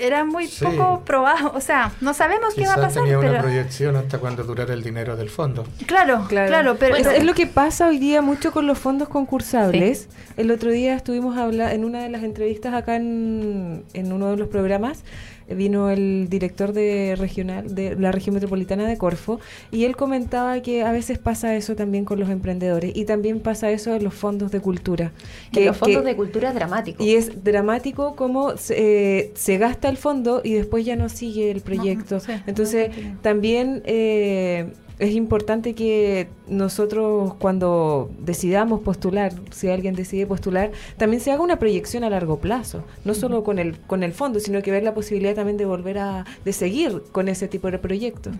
era 0.00 0.24
muy 0.24 0.48
Sí. 0.48 0.64
poco 0.64 1.02
probado. 1.04 1.52
O 1.54 1.60
sea, 1.60 1.92
no 2.00 2.14
sabemos 2.14 2.54
qué 2.54 2.66
va 2.66 2.72
a 2.74 2.76
pasar. 2.76 3.04
tenía 3.04 3.18
una 3.18 3.28
pero- 3.30 3.42
proyección 3.42 3.94
hasta 3.96 4.18
cuando 4.18 4.42
durara 4.42 4.74
el 4.74 4.82
dinero 4.82 5.16
del 5.16 5.30
fondo. 5.30 5.64
Claro, 5.86 6.26
claro, 6.28 6.76
pero 6.78 6.96
es, 6.96 7.06
es 7.06 7.24
lo 7.24 7.32
que 7.32 7.46
pasa 7.46 7.86
hoy 7.88 7.98
día 7.98 8.20
mucho 8.20 8.50
con 8.52 8.66
los 8.66 8.76
fondos 8.78 9.08
concursables. 9.08 10.08
El 10.36 10.50
otro 10.50 10.70
día 10.72 10.94
estuvimos 10.96 11.36
hablando 11.38 11.72
en 11.72 11.84
una 11.84 12.02
de 12.02 12.08
las 12.10 12.24
entrevistas 12.24 12.74
acá 12.74 12.96
en, 12.96 13.84
en 13.94 14.12
uno 14.12 14.30
de 14.32 14.36
los 14.36 14.48
programas. 14.48 15.04
Vino 15.48 15.90
el 15.90 16.28
director 16.30 16.72
de 16.72 17.16
regional 17.18 17.74
de 17.74 17.96
la 17.96 18.12
región 18.12 18.34
metropolitana 18.34 18.86
de 18.88 18.96
Corfo 18.96 19.40
y 19.70 19.84
él 19.84 19.94
comentaba 19.96 20.60
que 20.62 20.82
a 20.82 20.90
veces 20.92 21.18
pasa 21.18 21.54
eso 21.54 21.76
también 21.76 22.04
con 22.04 22.18
los 22.18 22.30
emprendedores 22.30 22.92
y 22.94 23.04
también 23.04 23.40
pasa 23.40 23.70
eso 23.70 23.94
en 23.94 24.04
los 24.04 24.14
fondos 24.14 24.50
de 24.52 24.60
cultura. 24.60 25.12
Que 25.52 25.66
los 25.66 25.76
fondos 25.76 26.02
que- 26.02 26.08
de 26.08 26.16
cultura 26.16 26.48
es 26.48 26.54
dramático. 26.54 27.02
y 27.04 27.14
es 27.14 27.44
dramático 27.44 28.16
cómo 28.16 28.56
se, 28.56 29.18
eh, 29.18 29.32
se 29.34 29.58
gasta 29.58 29.88
el 29.88 29.96
fondo 29.96 30.40
y 30.42 30.54
después 30.54 30.84
ya 30.84 30.96
no 30.96 31.08
sigue 31.08 31.50
el 31.50 31.60
proyecto. 31.60 32.20
sí, 32.20 32.32
Entonces, 32.46 32.90
no 32.96 33.18
también 33.20 33.82
eh, 33.84 34.72
es 34.98 35.12
importante 35.12 35.74
que 35.74 36.28
nosotros 36.46 37.34
cuando 37.34 38.10
decidamos 38.18 38.80
postular, 38.80 39.32
si 39.50 39.68
alguien 39.68 39.94
decide 39.94 40.26
postular, 40.26 40.70
también 40.96 41.20
se 41.20 41.32
haga 41.32 41.42
una 41.42 41.58
proyección 41.58 42.04
a 42.04 42.10
largo 42.10 42.38
plazo, 42.38 42.84
no 43.04 43.14
solo 43.14 43.42
con 43.42 43.58
el 43.58 43.78
con 43.80 44.02
el 44.02 44.12
fondo, 44.12 44.40
sino 44.40 44.62
que 44.62 44.70
ver 44.70 44.82
la 44.82 44.94
posibilidad 44.94 45.34
también 45.34 45.56
de 45.56 45.64
volver 45.64 45.98
a 45.98 46.24
de 46.44 46.52
seguir 46.52 47.02
con 47.12 47.28
ese 47.28 47.48
tipo 47.48 47.70
de 47.70 47.78
proyectos. 47.78 48.34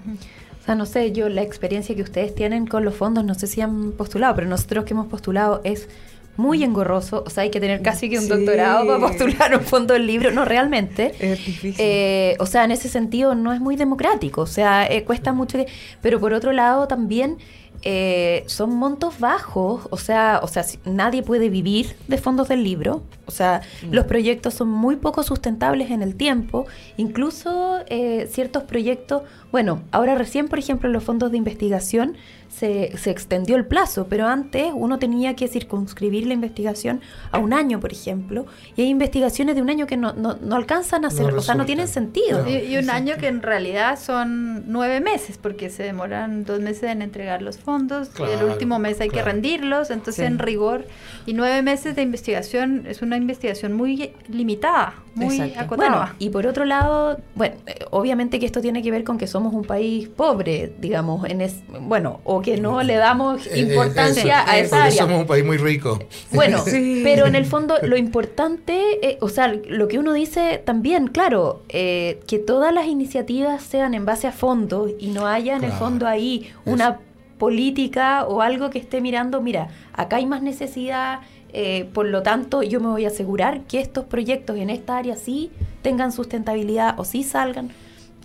O 0.62 0.64
sea, 0.64 0.74
no 0.74 0.86
sé, 0.86 1.12
yo 1.12 1.28
la 1.28 1.42
experiencia 1.42 1.94
que 1.94 2.02
ustedes 2.02 2.34
tienen 2.34 2.66
con 2.66 2.84
los 2.84 2.94
fondos, 2.94 3.24
no 3.24 3.34
sé 3.34 3.46
si 3.46 3.60
han 3.60 3.92
postulado, 3.92 4.34
pero 4.34 4.48
nosotros 4.48 4.84
que 4.84 4.94
hemos 4.94 5.08
postulado 5.08 5.60
es 5.64 5.88
muy 6.36 6.64
engorroso. 6.64 7.22
O 7.26 7.30
sea, 7.30 7.42
hay 7.44 7.50
que 7.50 7.60
tener 7.60 7.82
casi 7.82 8.08
que 8.10 8.18
un 8.18 8.24
Sí. 8.24 8.28
doctorado 8.30 8.86
para 8.86 8.98
postular 8.98 9.54
un 9.56 9.62
fondo 9.64 9.94
del 9.94 10.06
libro. 10.06 10.30
No, 10.30 10.44
realmente. 10.44 11.14
Es 11.20 11.44
difícil. 11.44 11.74
Eh, 11.78 12.36
o 12.40 12.46
sea, 12.46 12.64
en 12.64 12.70
ese 12.72 12.88
sentido 12.88 13.34
no 13.34 13.52
es 13.52 13.60
muy 13.60 13.76
democrático, 13.76 14.40
o 14.42 14.46
sea, 14.46 14.86
eh, 14.86 15.04
cuesta 15.04 15.32
mucho. 15.32 15.58
que- 15.58 15.66
pero 16.02 16.18
por 16.20 16.32
otro 16.32 16.52
lado 16.52 16.88
también 16.88 17.38
eh, 17.86 18.44
son 18.46 18.74
montos 18.74 19.18
bajos, 19.20 19.88
o 19.90 19.98
sea, 19.98 20.40
o 20.42 20.48
sea, 20.48 20.62
si- 20.62 20.78
nadie 20.86 21.22
puede 21.22 21.50
vivir 21.50 21.94
de 22.08 22.16
fondos 22.16 22.48
del 22.48 22.64
libro, 22.64 23.02
o 23.26 23.30
sea, 23.30 23.60
los 23.90 24.06
proyectos 24.06 24.54
son 24.54 24.68
muy 24.68 24.96
poco 24.96 25.22
sustentables 25.22 25.90
en 25.90 26.00
el 26.00 26.14
tiempo, 26.14 26.64
incluso 26.96 27.80
eh, 27.88 28.26
ciertos 28.32 28.62
proyectos, 28.62 29.22
bueno, 29.54 29.82
ahora 29.92 30.16
recién, 30.16 30.48
por 30.48 30.58
ejemplo, 30.58 30.88
en 30.88 30.92
los 30.92 31.04
fondos 31.04 31.30
de 31.30 31.36
investigación 31.36 32.16
se, 32.48 32.96
se 32.98 33.10
extendió 33.12 33.54
el 33.54 33.66
plazo, 33.66 34.08
pero 34.08 34.26
antes 34.26 34.72
uno 34.74 34.98
tenía 34.98 35.34
que 35.36 35.46
circunscribir 35.46 36.26
la 36.26 36.34
investigación 36.34 37.00
a 37.30 37.38
un 37.38 37.52
año, 37.52 37.78
por 37.78 37.92
ejemplo, 37.92 38.46
y 38.76 38.82
hay 38.82 38.88
investigaciones 38.88 39.54
de 39.54 39.62
un 39.62 39.70
año 39.70 39.86
que 39.86 39.96
no, 39.96 40.12
no, 40.12 40.36
no 40.40 40.56
alcanzan 40.56 41.04
a 41.04 41.08
No 41.08 41.14
ser, 41.14 41.32
o 41.34 41.40
sea, 41.40 41.54
no 41.54 41.66
tienen 41.66 41.86
sentido. 41.86 42.42
No. 42.42 42.50
Y, 42.50 42.54
y 42.56 42.76
un 42.78 42.90
año 42.90 43.14
que 43.16 43.28
en 43.28 43.42
realidad 43.42 43.96
son 43.96 44.64
nueve 44.72 45.00
meses, 45.00 45.38
porque 45.38 45.70
se 45.70 45.84
demoran 45.84 46.44
dos 46.44 46.58
meses 46.58 46.90
en 46.90 47.00
entregar 47.02 47.40
los 47.40 47.58
fondos, 47.58 48.10
y 48.18 48.22
el 48.22 48.42
último 48.44 48.80
mes 48.80 49.00
hay 49.00 49.08
que 49.08 49.22
rendirlos, 49.22 49.90
entonces 49.90 50.16
Sí. 50.16 50.22
en 50.32 50.40
rigor, 50.40 50.86
y 51.26 51.32
nueve 51.34 51.62
meses 51.62 51.94
de 51.94 52.02
investigación 52.02 52.86
es 52.88 53.02
una 53.02 53.16
investigación 53.16 53.72
muy 53.72 54.10
limitada, 54.28 54.94
muy 55.14 55.36
Exacto. 55.40 55.60
acotada. 55.64 55.90
Bueno, 55.90 56.14
y 56.18 56.30
por 56.30 56.46
otro 56.48 56.64
lado, 56.64 57.20
bueno, 57.36 57.54
eh, 57.66 57.84
obviamente 57.92 58.40
que 58.40 58.46
esto 58.46 58.60
tiene 58.60 58.82
que 58.82 58.90
ver 58.90 59.04
con 59.04 59.16
que 59.18 59.26
somos 59.28 59.43
un 59.52 59.64
país 59.64 60.08
pobre, 60.08 60.72
digamos, 60.78 61.28
en 61.28 61.40
es, 61.40 61.56
bueno, 61.80 62.20
o 62.24 62.40
que 62.40 62.56
no 62.56 62.82
le 62.82 62.94
damos 62.94 63.46
Eh, 63.48 63.50
eh, 63.54 63.58
importancia 63.60 64.40
eso, 64.42 64.50
a 64.50 64.56
eh, 64.58 64.60
esa 64.62 64.84
área. 64.84 65.02
somos 65.02 65.20
un 65.20 65.26
país 65.26 65.44
muy 65.44 65.56
rico. 65.58 65.98
Bueno, 66.32 66.58
Sí. 66.64 67.00
pero 67.04 67.26
en 67.26 67.34
el 67.34 67.44
fondo 67.44 67.74
lo 67.82 67.96
importante, 67.96 69.06
eh, 69.06 69.18
o 69.20 69.28
sea, 69.28 69.48
lo 69.68 69.88
que 69.88 69.98
uno 69.98 70.12
dice 70.12 70.62
también, 70.64 71.08
claro, 71.08 71.62
eh, 71.68 72.20
que 72.26 72.38
todas 72.38 72.72
las 72.72 72.86
iniciativas 72.86 73.62
sean 73.62 73.92
en 73.94 74.06
base 74.06 74.26
a 74.28 74.32
fondos 74.32 74.92
y 74.98 75.08
no 75.08 75.26
haya 75.26 75.56
en 75.56 75.64
el 75.64 75.72
fondo 75.72 76.06
ahí 76.06 76.50
una 76.64 77.00
política 77.38 78.24
o 78.26 78.40
algo 78.40 78.70
que 78.70 78.78
esté 78.78 79.00
mirando, 79.00 79.40
mira, 79.40 79.68
acá 79.92 80.16
hay 80.16 80.24
más 80.26 80.40
necesidad, 80.40 81.20
eh, 81.52 81.88
por 81.92 82.06
lo 82.06 82.22
tanto 82.22 82.62
yo 82.62 82.80
me 82.80 82.88
voy 82.88 83.04
a 83.04 83.08
asegurar 83.08 83.60
que 83.62 83.80
estos 83.80 84.04
proyectos 84.06 84.56
en 84.58 84.70
esta 84.70 84.96
área 84.96 85.16
sí 85.16 85.50
tengan 85.82 86.10
sustentabilidad 86.12 86.98
o 86.98 87.04
sí 87.04 87.22
salgan. 87.22 87.70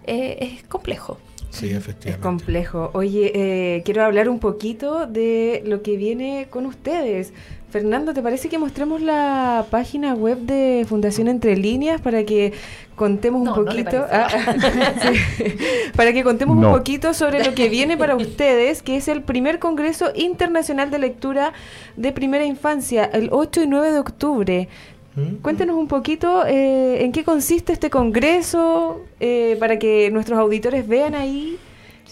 Eh, 0.10 0.38
es 0.58 0.64
complejo. 0.64 1.18
Sí, 1.52 1.68
Es 1.72 1.78
efectivamente. 1.78 2.22
complejo. 2.24 2.92
Oye, 2.94 3.32
eh, 3.34 3.82
quiero 3.84 4.04
hablar 4.04 4.30
un 4.30 4.40
poquito 4.40 5.08
de 5.08 5.64
lo 5.66 5.82
que 5.82 5.98
viene 5.98 6.48
con 6.50 6.66
ustedes. 6.68 7.34
Fernando, 7.72 8.14
¿te 8.16 8.22
parece 8.24 8.50
que 8.50 8.58
mostremos 8.58 9.02
la 9.02 9.66
página 9.70 10.14
web 10.16 10.40
de 10.40 10.86
Fundación 10.88 11.28
Entre 11.28 11.56
Líneas 11.56 12.02
para 12.02 12.24
que 12.24 12.54
contemos 12.96 13.40
un 13.42 13.46
No, 13.46 13.56
no 13.58 13.62
le 13.72 13.84
poquito? 13.84 14.06
Ah, 14.12 14.28
sí. 15.02 15.44
para 15.96 16.14
que 16.14 16.24
contemos 16.24 16.58
No. 16.58 16.70
un 16.70 16.74
poquito 16.78 17.14
sobre 17.14 17.44
lo 17.44 17.54
que 17.54 17.70
viene 17.70 17.96
para 17.98 18.16
ustedes, 18.16 18.82
que 18.84 18.96
es 18.98 19.08
el 19.08 19.22
primer 19.22 19.60
Congreso 19.60 20.12
Internacional 20.16 20.90
de 20.92 20.98
Lectura 21.00 21.54
de 21.96 22.12
Primera 22.12 22.46
Infancia, 22.46 23.06
el 23.06 23.30
8 23.32 23.64
y 23.64 23.68
9 23.68 23.92
de 23.92 24.00
octubre. 24.00 24.68
¿Mm? 25.16 25.36
Cuéntenos 25.42 25.76
un 25.76 25.88
poquito 25.88 26.46
eh, 26.46 27.04
en 27.04 27.12
qué 27.12 27.24
consiste 27.24 27.74
este 27.74 27.90
congreso, 27.90 29.02
eh, 29.20 29.58
para 29.60 29.80
que 29.80 30.12
nuestros 30.12 30.40
auditores 30.40 30.88
vean 30.88 31.16
ahí 31.16 31.58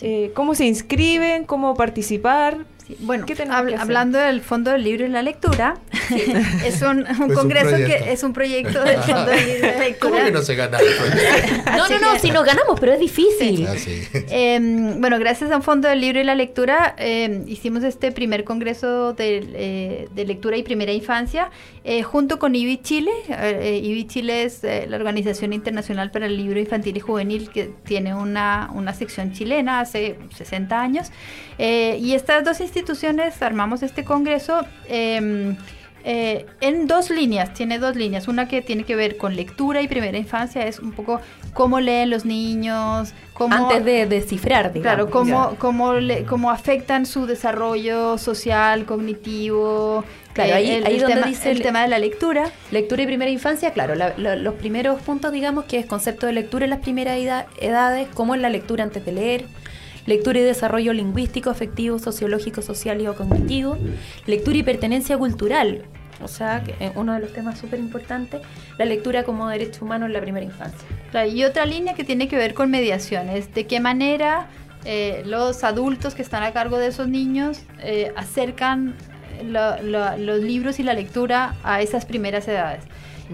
eh, 0.01 0.31
cómo 0.35 0.55
se 0.55 0.65
inscriben, 0.65 1.45
cómo 1.45 1.75
participar. 1.75 2.65
Sí, 2.87 2.95
Bueno, 3.01 3.25
¿Qué 3.25 3.35
tenemos 3.35 3.59
habl- 3.59 3.67
que 3.67 3.75
hacer? 3.75 3.81
hablando 3.81 4.17
del 4.17 4.41
Fondo 4.41 4.71
del 4.71 4.83
Libro 4.83 5.05
y 5.05 5.09
la 5.09 5.21
Lectura, 5.21 5.75
es 6.65 6.81
un, 6.81 6.99
un 6.99 7.07
Es 7.07 7.19
un 7.19 7.33
congreso 7.33 7.69
proyecto. 7.69 8.05
que 8.05 8.11
es 8.13 8.23
un 8.23 8.33
proyecto 8.33 8.81
del 8.83 8.97
Fondo 8.99 9.25
del 9.25 9.45
Libro 9.45 9.67
y 9.67 9.71
la 9.71 9.79
Lectura. 9.87 10.11
¿Cómo 10.13 10.25
que 10.25 10.31
no 10.31 10.41
se 10.41 10.55
gana 10.55 10.77
el 10.79 10.85
proyecto? 10.95 11.71
No, 11.75 11.89
no, 11.89 11.99
no, 12.13 12.19
si 12.19 12.31
nos 12.31 12.45
ganamos, 12.45 12.79
pero 12.79 12.93
es 12.93 12.99
difícil. 12.99 13.67
Ah, 13.67 13.75
sí. 13.77 14.03
Em, 14.29 15.01
bueno, 15.01 15.19
gracias 15.19 15.51
a 15.51 15.57
un 15.57 15.63
Fondo 15.63 15.89
del 15.89 15.99
Libro 15.99 16.19
y 16.21 16.23
la 16.23 16.35
Lectura 16.35 16.95
em, 16.97 17.43
hicimos 17.47 17.83
este 17.83 18.11
primer 18.13 18.43
congreso 18.45 19.11
de, 19.13 19.45
eh, 19.53 20.07
de 20.13 20.25
lectura 20.25 20.55
y 20.55 20.63
primera 20.63 20.93
infancia 20.93 21.49
eh, 21.83 22.03
junto 22.03 22.39
con 22.39 22.55
IBI 22.55 22.77
Chile. 22.77 23.11
Eh, 23.29 23.59
eh, 23.61 23.81
IBI 23.83 24.07
Chile 24.07 24.43
es 24.43 24.63
eh, 24.63 24.85
la 24.89 24.95
Organización 24.97 25.51
Internacional 25.53 26.09
para 26.11 26.25
el 26.27 26.37
Libro 26.37 26.59
Infantil 26.59 26.95
y 26.95 26.99
Juvenil 27.01 27.49
que 27.49 27.69
tiene 27.85 28.15
una, 28.15 28.69
una 28.73 28.93
sección 28.93 29.33
chilena 29.33 29.81
hace 29.81 30.15
60 30.37 30.79
años. 30.81 31.07
Eh, 31.59 31.97
y 32.01 32.13
estas 32.13 32.43
dos 32.45 32.59
instituciones 32.61 32.76
armamos 33.41 33.83
este 33.83 34.03
congreso. 34.03 34.65
em, 34.87 35.55
eh, 36.09 36.45
en 36.61 36.87
dos 36.87 37.09
líneas, 37.09 37.53
tiene 37.53 37.79
dos 37.79 37.97
líneas. 37.97 38.29
Una 38.29 38.47
que 38.47 38.61
tiene 38.61 38.85
que 38.85 38.95
ver 38.95 39.17
con 39.17 39.35
lectura 39.35 39.81
y 39.81 39.89
primera 39.89 40.17
infancia, 40.17 40.65
es 40.65 40.79
un 40.79 40.93
poco 40.93 41.19
cómo 41.53 41.81
leen 41.81 42.09
los 42.09 42.23
niños, 42.23 43.13
cómo, 43.33 43.53
Antes 43.53 43.83
de 43.83 44.05
descifrar, 44.05 44.71
digamos. 44.71 44.95
Claro, 44.95 45.09
cómo, 45.11 45.55
cómo, 45.59 45.93
le- 45.95 46.23
cómo 46.23 46.49
afectan 46.49 47.05
su 47.05 47.25
desarrollo 47.25 48.17
social, 48.17 48.85
cognitivo. 48.85 50.05
Claro, 50.33 50.51
eh, 50.51 50.53
ahí- 50.53 50.71
el, 50.71 50.85
ahí 50.85 50.93
el 50.95 50.99
donde 51.01 51.15
tema, 51.15 51.27
dice 51.27 51.51
el 51.51 51.57
el- 51.57 51.63
tema 51.63 51.81
de 51.81 51.87
la 51.89 51.99
lectura. 51.99 52.51
Lectura 52.71 53.03
y 53.03 53.05
primera 53.07 53.31
infancia, 53.31 53.71
claro, 53.71 53.95
la- 53.95 54.13
la- 54.17 54.35
los 54.37 54.53
primeros 54.53 55.01
puntos, 55.01 55.31
digamos, 55.33 55.65
que 55.65 55.77
es 55.77 55.85
concepto 55.87 56.25
de 56.27 56.31
lectura 56.33 56.63
en 56.65 56.69
las 56.69 56.79
primeras 56.79 57.17
eda- 57.17 57.47
edades, 57.59 58.07
como 58.13 58.33
es 58.35 58.39
la 58.41 58.49
lectura 58.49 58.83
antes 58.85 59.03
de 59.03 59.11
leer, 59.11 59.45
lectura 60.07 60.39
y 60.39 60.41
desarrollo 60.41 60.91
lingüístico, 60.93 61.51
afectivo, 61.51 61.99
sociológico, 61.99 62.63
social 62.63 62.99
y 62.99 63.05
cognitivo, 63.05 63.77
lectura 64.25 64.57
y 64.57 64.63
pertenencia 64.63 65.15
cultural, 65.17 65.83
o 66.23 66.27
sea, 66.27 66.63
que 66.63 66.91
uno 66.95 67.13
de 67.13 67.19
los 67.19 67.31
temas 67.33 67.59
súper 67.59 67.79
importantes, 67.79 68.41
la 68.79 68.85
lectura 68.85 69.23
como 69.23 69.47
derecho 69.47 69.85
humano 69.85 70.07
en 70.07 70.13
la 70.13 70.21
primera 70.21 70.43
infancia. 70.43 70.87
Y 71.27 71.43
otra 71.43 71.65
línea 71.67 71.93
que 71.93 72.03
tiene 72.03 72.27
que 72.27 72.37
ver 72.37 72.55
con 72.55 72.71
mediaciones. 72.71 73.53
De 73.53 73.67
qué 73.67 73.79
manera 73.79 74.47
eh, 74.85 75.21
los 75.25 75.63
adultos 75.63 76.15
que 76.15 76.21
están 76.23 76.41
a 76.43 76.53
cargo 76.53 76.77
de 76.79 76.87
esos 76.87 77.07
niños 77.07 77.61
eh, 77.83 78.13
acercan 78.15 78.95
lo- 79.45 79.81
los 80.17 80.39
libros 80.39 80.79
y 80.79 80.83
la 80.83 80.93
lectura 80.93 81.55
a 81.63 81.81
esas 81.81 82.05
primeras 82.05 82.47
edades. 82.47 82.83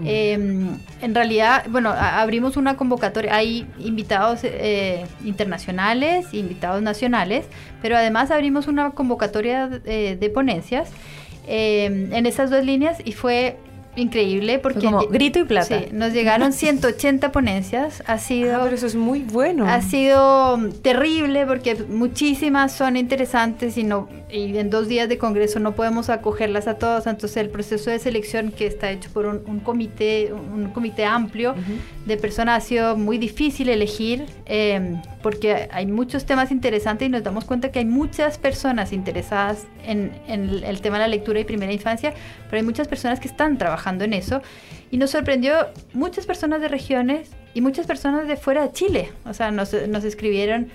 Eh, 0.04 0.32
en 0.32 1.14
realidad, 1.14 1.64
bueno, 1.68 1.90
abrimos 1.90 2.56
una 2.56 2.76
convocatoria, 2.76 3.34
hay 3.34 3.66
invitados 3.78 4.40
eh, 4.42 5.06
internacionales, 5.24 6.32
invitados 6.32 6.82
nacionales, 6.82 7.46
pero 7.80 7.96
además 7.96 8.30
abrimos 8.30 8.66
una 8.66 8.90
convocatoria 8.90 9.70
eh, 9.84 10.16
de 10.18 10.30
ponencias 10.30 10.90
eh, 11.46 12.08
en 12.10 12.26
esas 12.26 12.50
dos 12.50 12.64
líneas 12.64 12.98
y 13.04 13.12
fue 13.12 13.58
increíble 13.96 14.58
porque 14.58 14.80
como 14.86 15.06
grito 15.06 15.38
y 15.38 15.44
plata. 15.44 15.78
Sí, 15.80 15.86
nos 15.92 16.12
llegaron 16.12 16.52
180 16.52 17.30
ponencias, 17.32 18.02
ha 18.06 18.18
sido 18.18 18.56
Ah, 18.56 18.60
pero 18.64 18.74
eso 18.76 18.86
es 18.86 18.94
muy 18.96 19.20
bueno. 19.20 19.66
ha 19.68 19.80
sido 19.82 20.58
terrible 20.82 21.46
porque 21.46 21.74
muchísimas 21.88 22.72
son 22.72 22.96
interesantes 22.96 23.76
y 23.78 23.84
no 23.84 24.08
y 24.30 24.58
en 24.58 24.68
dos 24.68 24.88
días 24.88 25.08
de 25.08 25.16
congreso 25.16 25.60
no 25.60 25.74
podemos 25.76 26.10
acogerlas 26.10 26.66
a 26.66 26.74
todas. 26.74 27.06
Entonces 27.06 27.36
el 27.36 27.50
proceso 27.50 27.90
de 27.90 27.98
selección 28.00 28.50
que 28.50 28.66
está 28.66 28.90
hecho 28.90 29.10
por 29.12 29.26
un, 29.26 29.42
un 29.46 29.60
comité 29.60 30.32
un 30.32 30.70
comité 30.70 31.04
amplio 31.04 31.54
de 32.04 32.16
personas 32.16 32.64
ha 32.64 32.66
sido 32.66 32.96
muy 32.96 33.16
difícil 33.18 33.68
elegir 33.68 34.26
eh, 34.46 34.96
porque 35.22 35.68
hay 35.70 35.86
muchos 35.86 36.24
temas 36.26 36.50
interesantes 36.50 37.06
y 37.06 37.10
nos 37.10 37.22
damos 37.22 37.44
cuenta 37.44 37.70
que 37.70 37.78
hay 37.78 37.84
muchas 37.84 38.38
personas 38.38 38.92
interesadas 38.92 39.66
en, 39.86 40.12
en 40.26 40.48
el- 40.48 40.64
el 40.64 40.80
tema 40.80 40.96
de 40.96 41.02
la 41.02 41.08
lectura 41.08 41.38
y 41.40 41.44
primera 41.44 41.72
infancia, 41.72 42.12
pero 42.50 42.56
hay 42.58 42.62
muchas 42.64 42.88
personas 42.88 43.20
que 43.20 43.28
están 43.28 43.56
trabajando 43.56 43.83
en 43.84 44.12
eso 44.14 44.40
y 44.90 44.96
nos 44.96 45.10
sorprendió 45.10 45.54
muchas 45.92 46.24
personas 46.26 46.60
de 46.60 46.68
regiones 46.68 47.30
y 47.52 47.60
muchas 47.60 47.86
personas 47.86 48.26
de 48.26 48.36
fuera 48.36 48.62
de 48.62 48.72
Chile. 48.72 49.10
O 49.28 49.34
sea, 49.34 49.50
nos, 49.50 49.72
nos 49.88 50.02
escribieron 50.04 50.68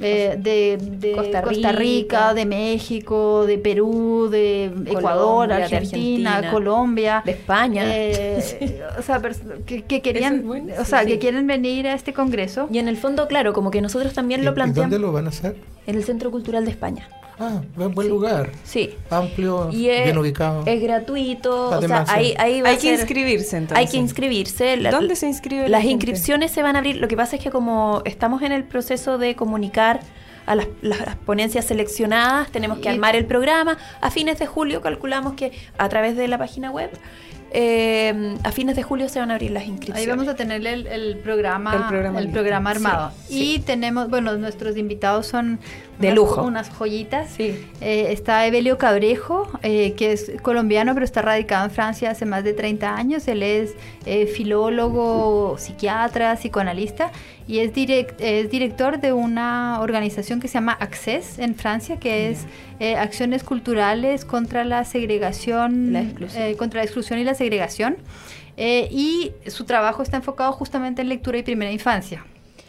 eh, 0.00 0.36
de, 0.38 0.78
de 0.80 1.12
Costa 1.12 1.42
Costa, 1.42 1.72
Rica, 1.72 1.72
Rica, 1.72 2.34
de 2.34 2.46
México, 2.46 3.44
de 3.46 3.58
Perú, 3.58 4.28
de 4.30 4.66
Ecuador, 4.86 5.48
Colombia, 5.48 5.56
de 5.56 5.62
Argentina, 5.64 6.30
Argentina, 6.36 6.50
Colombia. 6.50 7.22
de 7.24 7.32
España. 7.32 7.82
Eh, 7.86 8.82
o 8.98 9.02
sea, 9.02 9.20
que, 9.66 9.82
que 9.82 10.00
querían, 10.00 10.36
es 10.36 10.44
bueno, 10.44 10.72
o 10.78 10.84
sí, 10.84 10.90
sea, 10.90 11.00
sí. 11.02 11.06
que 11.08 11.18
quieren 11.18 11.46
venir 11.46 11.86
a 11.86 11.94
este 11.94 12.12
congreso. 12.12 12.68
Y 12.72 12.78
en 12.78 12.88
el 12.88 12.96
fondo, 12.96 13.26
claro, 13.26 13.52
como 13.52 13.70
que 13.70 13.80
nosotros 13.82 14.12
también 14.14 14.40
¿Y- 14.40 14.44
lo 14.44 14.52
y 14.52 14.54
planteamos 14.54 14.90
¿Dónde 14.90 15.06
lo 15.06 15.12
van 15.12 15.26
a 15.26 15.28
hacer? 15.30 15.56
en 15.86 15.96
el 15.96 16.04
Centro 16.04 16.30
Cultural 16.30 16.64
de 16.64 16.70
España. 16.70 17.08
Ah, 17.44 17.60
buen, 17.74 17.92
buen 17.92 18.08
lugar. 18.08 18.52
Sí. 18.62 18.90
Amplio, 19.10 19.68
Y 19.72 19.88
es, 19.88 20.04
bien 20.04 20.16
ubicado. 20.18 20.62
es 20.64 20.80
gratuito, 20.80 21.72
Además, 21.72 22.02
o 22.02 22.06
sea, 22.06 22.14
ahí, 22.16 22.26
sí. 22.28 22.34
ahí 22.38 22.60
va 22.62 22.68
Hay 22.68 22.74
a 22.76 22.78
que 22.78 22.82
ser- 22.90 23.00
inscribirse 23.00 23.56
entonces. 23.56 23.78
Hay 23.78 23.90
que 23.90 23.96
inscribirse. 23.96 24.76
La- 24.76 24.90
¿Dónde 24.92 25.16
se 25.16 25.26
inscribe 25.26 25.64
la 25.64 25.78
Las 25.78 25.84
inscripciones 25.84 26.52
se 26.52 26.62
van 26.62 26.76
a 26.76 26.78
abrir. 26.78 26.96
Lo 26.98 27.08
que 27.08 27.16
pasa 27.16 27.34
es 27.36 27.42
que 27.42 27.50
como 27.50 28.02
estamos 28.04 28.42
en 28.42 28.52
el 28.52 28.62
proceso 28.64 29.18
de 29.18 29.34
comunicar 29.34 30.00
a 30.46 30.54
las, 30.54 30.68
las- 30.82 31.00
las 31.00 31.16
ponencias 31.16 31.64
seleccionadas, 31.64 32.50
tenemos 32.52 32.78
que 32.78 32.88
Y- 32.88 32.92
armar 32.92 33.16
el 33.16 33.26
programa. 33.26 33.76
A 34.00 34.10
fines 34.12 34.38
de 34.38 34.46
julio 34.46 34.80
calculamos 34.80 35.34
que 35.34 35.50
a 35.78 35.88
través 35.88 36.16
de 36.16 36.28
la 36.28 36.38
página 36.38 36.70
web, 36.70 36.90
eh, 37.54 38.34
a 38.42 38.50
fines 38.52 38.76
de 38.76 38.82
julio 38.82 39.08
se 39.08 39.18
van 39.20 39.30
a 39.30 39.34
abrir 39.34 39.50
las 39.50 39.64
inscripciones. 39.66 40.02
Ahí 40.02 40.08
vamos 40.08 40.26
a 40.28 40.34
tener 40.34 40.66
el, 40.66 40.86
el 40.86 41.16
programa, 41.18 41.74
El 42.18 42.30
programa 42.30 42.72
listo. 42.72 42.88
armado. 42.88 43.12
Sí, 43.28 43.54
y 43.56 43.58
tenemos, 43.60 44.08
bueno, 44.08 44.34
nuestros 44.36 44.76
invitados 44.76 45.26
son 45.26 45.58
De 45.98 46.08
unas- 46.08 46.16
lujo. 46.16 46.42
unas 46.42 46.70
joyitas. 46.70 47.30
Sí. 47.30 47.62
Eh, 47.80 48.06
está 48.10 48.46
Evelio 48.46 48.78
Cabrejo, 48.78 49.48
eh, 49.62 49.92
que 49.94 50.12
es 50.12 50.32
colombiano, 50.42 50.94
pero 50.94 51.04
está 51.04 51.20
radicado 51.22 51.66
en 51.66 51.70
Francia 51.70 52.10
hace 52.10 52.24
más 52.24 52.42
de 52.42 52.54
30 52.54 52.96
años. 52.96 53.28
Él 53.28 53.42
es 53.42 53.74
eh, 54.06 54.26
filólogo, 54.26 55.56
psiquiatra, 55.58 56.36
psicoanalista 56.36 57.10
y 57.48 57.58
es, 57.58 57.72
direct- 57.72 58.14
es 58.20 58.50
director 58.50 59.00
de 59.00 59.12
una 59.12 59.80
organización 59.80 60.40
que 60.40 60.48
se 60.48 60.54
llama 60.54 60.72
Access 60.72 61.38
en 61.38 61.54
Francia, 61.54 61.98
que 61.98 62.30
es 62.30 62.46
eh, 62.80 62.96
acciones 62.96 63.44
culturales 63.44 64.24
contra 64.24 64.64
la 64.64 64.84
segregación, 64.84 65.92
La 65.92 66.04
eh, 66.36 66.56
contra 66.56 66.78
la 66.80 66.84
exclusión 66.84 67.18
y 67.18 67.24
la 67.24 67.34
segregación. 67.34 67.96
Eh, 68.56 68.88
y 68.90 69.32
su 69.46 69.64
trabajo 69.64 70.02
está 70.02 70.18
enfocado 70.18 70.52
justamente 70.52 71.00
en 71.02 71.08
lectura 71.08 71.38
y 71.38 71.42
primera 71.42 71.72
infancia. 71.72 72.24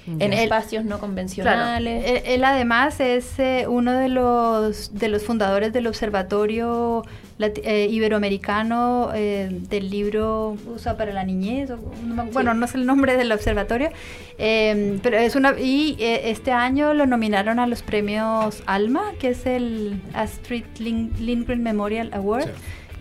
En 0.05 0.21
Él- 0.33 0.39
espacios 0.39 0.83
no 0.83 0.89
Claro. 0.89 1.01
convencionales. 1.01 2.03
Él, 2.05 2.21
él 2.25 2.43
además 2.43 2.99
es 2.99 3.39
eh, 3.39 3.65
uno 3.69 3.93
de 3.93 4.09
los, 4.09 4.93
de 4.93 5.07
los 5.07 5.23
fundadores 5.23 5.71
del 5.71 5.87
Observatorio 5.87 7.03
Lati- 7.39 7.61
eh, 7.63 7.87
Iberoamericano 7.89 9.11
eh, 9.15 9.49
del 9.69 9.89
libro 9.89 10.57
USA 10.67 10.97
para 10.97 11.13
la 11.13 11.23
niñez. 11.23 11.71
o- 11.71 11.79
no 12.05 12.25
me- 12.25 12.31
Bueno, 12.31 12.53
no 12.53 12.67
sé 12.67 12.77
el 12.77 12.85
nombre 12.85 13.15
del 13.17 13.31
observatorio, 13.31 13.89
eh, 14.37 14.99
pero 15.01 15.17
es 15.17 15.35
una 15.35 15.57
y 15.59 15.95
eh, 15.99 16.29
este 16.31 16.51
año 16.51 16.93
lo 16.93 17.05
nominaron 17.05 17.59
a 17.59 17.67
los 17.67 17.81
premios 17.81 18.61
Alma, 18.65 19.11
que 19.19 19.29
es 19.29 19.45
el 19.45 20.01
Astrid 20.13 20.65
Lin- 20.79 21.11
Lindgren 21.19 21.63
Memorial 21.63 22.09
Award. 22.13 22.43
Sí. 22.45 22.49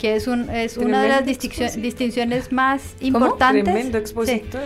Que 0.02 0.16
es, 0.16 0.26
un, 0.26 0.50
es 0.50 0.76
una 0.78 1.00
de 1.00 1.08
las 1.08 1.22
Tremendo 1.24 1.80
distinciones 1.80 2.50
más 2.50 2.96
¿Cómo? 2.98 3.06
importantes. 3.06 3.62
Tremendo 3.62 3.98
Sí. 3.98 4.02
expositor. 4.02 4.62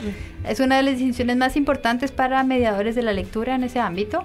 Es 0.49 0.61
una 0.61 0.79
de 0.79 0.83
las 0.83 0.95
distinciones 0.95 1.37
más 1.37 1.57
importantes 1.57 2.11
para 2.11 2.43
mediadores 2.43 2.95
de 2.95 3.03
la 3.03 3.13
lectura 3.13 3.55
en 3.55 3.63
ese 3.65 3.79
ámbito. 3.79 4.25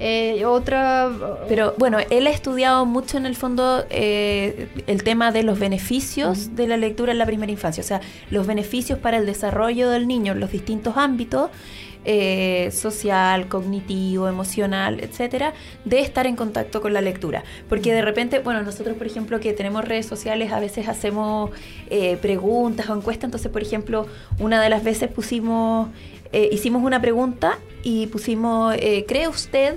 Eh, 0.00 0.44
otra... 0.44 1.12
Pero 1.48 1.74
bueno, 1.78 1.98
él 2.10 2.26
ha 2.26 2.30
estudiado 2.30 2.84
mucho 2.86 3.18
en 3.18 3.26
el 3.26 3.36
fondo 3.36 3.84
eh, 3.88 4.66
el 4.88 5.04
tema 5.04 5.30
de 5.30 5.44
los 5.44 5.60
beneficios 5.60 6.56
de 6.56 6.66
la 6.66 6.76
lectura 6.76 7.12
en 7.12 7.18
la 7.18 7.26
primera 7.26 7.52
infancia, 7.52 7.84
o 7.84 7.86
sea, 7.86 8.00
los 8.30 8.44
beneficios 8.48 8.98
para 8.98 9.18
el 9.18 9.26
desarrollo 9.26 9.90
del 9.90 10.08
niño 10.08 10.32
en 10.32 10.40
los 10.40 10.50
distintos 10.50 10.96
ámbitos, 10.96 11.50
eh, 12.04 12.70
social, 12.72 13.48
cognitivo, 13.48 14.28
emocional, 14.28 15.00
etcétera, 15.00 15.52
de 15.84 16.00
estar 16.00 16.26
en 16.26 16.36
contacto 16.36 16.80
con 16.80 16.92
la 16.92 17.00
lectura. 17.00 17.44
Porque 17.68 17.92
de 17.92 18.02
repente, 18.02 18.38
bueno, 18.40 18.62
nosotros, 18.62 18.96
por 18.96 19.06
ejemplo, 19.06 19.38
que 19.40 19.52
tenemos 19.52 19.84
redes 19.84 20.06
sociales, 20.06 20.52
a 20.52 20.60
veces 20.60 20.88
hacemos 20.88 21.50
eh, 21.90 22.16
preguntas 22.20 22.88
o 22.90 22.96
encuestas, 22.96 23.24
entonces, 23.28 23.50
por 23.52 23.62
ejemplo, 23.62 24.06
una 24.38 24.60
de 24.62 24.68
las 24.68 24.82
veces 24.84 25.08
pusimos, 25.10 25.88
eh, 26.32 26.48
hicimos 26.52 26.82
una 26.82 27.00
pregunta 27.00 27.58
y 27.82 28.06
pusimos, 28.08 28.74
¿cree 29.06 29.28
usted 29.28 29.76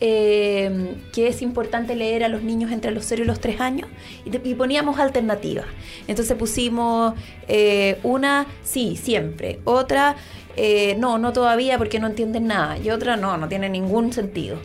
eh, 0.00 0.96
que 1.12 1.28
es 1.28 1.40
importante 1.40 1.94
leer 1.94 2.24
a 2.24 2.28
los 2.28 2.42
niños 2.42 2.72
entre 2.72 2.90
los 2.90 3.04
0 3.06 3.22
y 3.22 3.26
los 3.26 3.40
3 3.40 3.60
años? 3.60 3.88
Y, 4.24 4.30
te- 4.30 4.46
y 4.48 4.54
poníamos 4.54 4.98
alternativas. 4.98 5.66
Entonces 6.08 6.36
pusimos 6.36 7.14
eh, 7.48 7.98
una, 8.02 8.46
sí, 8.62 8.96
siempre. 8.96 9.60
Otra, 9.64 10.16
eh, 10.56 10.96
no, 10.98 11.18
no 11.18 11.32
todavía 11.32 11.78
porque 11.78 11.98
no 11.98 12.06
entienden 12.06 12.46
nada. 12.46 12.78
Y 12.78 12.90
otra, 12.90 13.16
no, 13.16 13.36
no 13.36 13.48
tiene 13.48 13.68
ningún 13.68 14.12
sentido. 14.12 14.58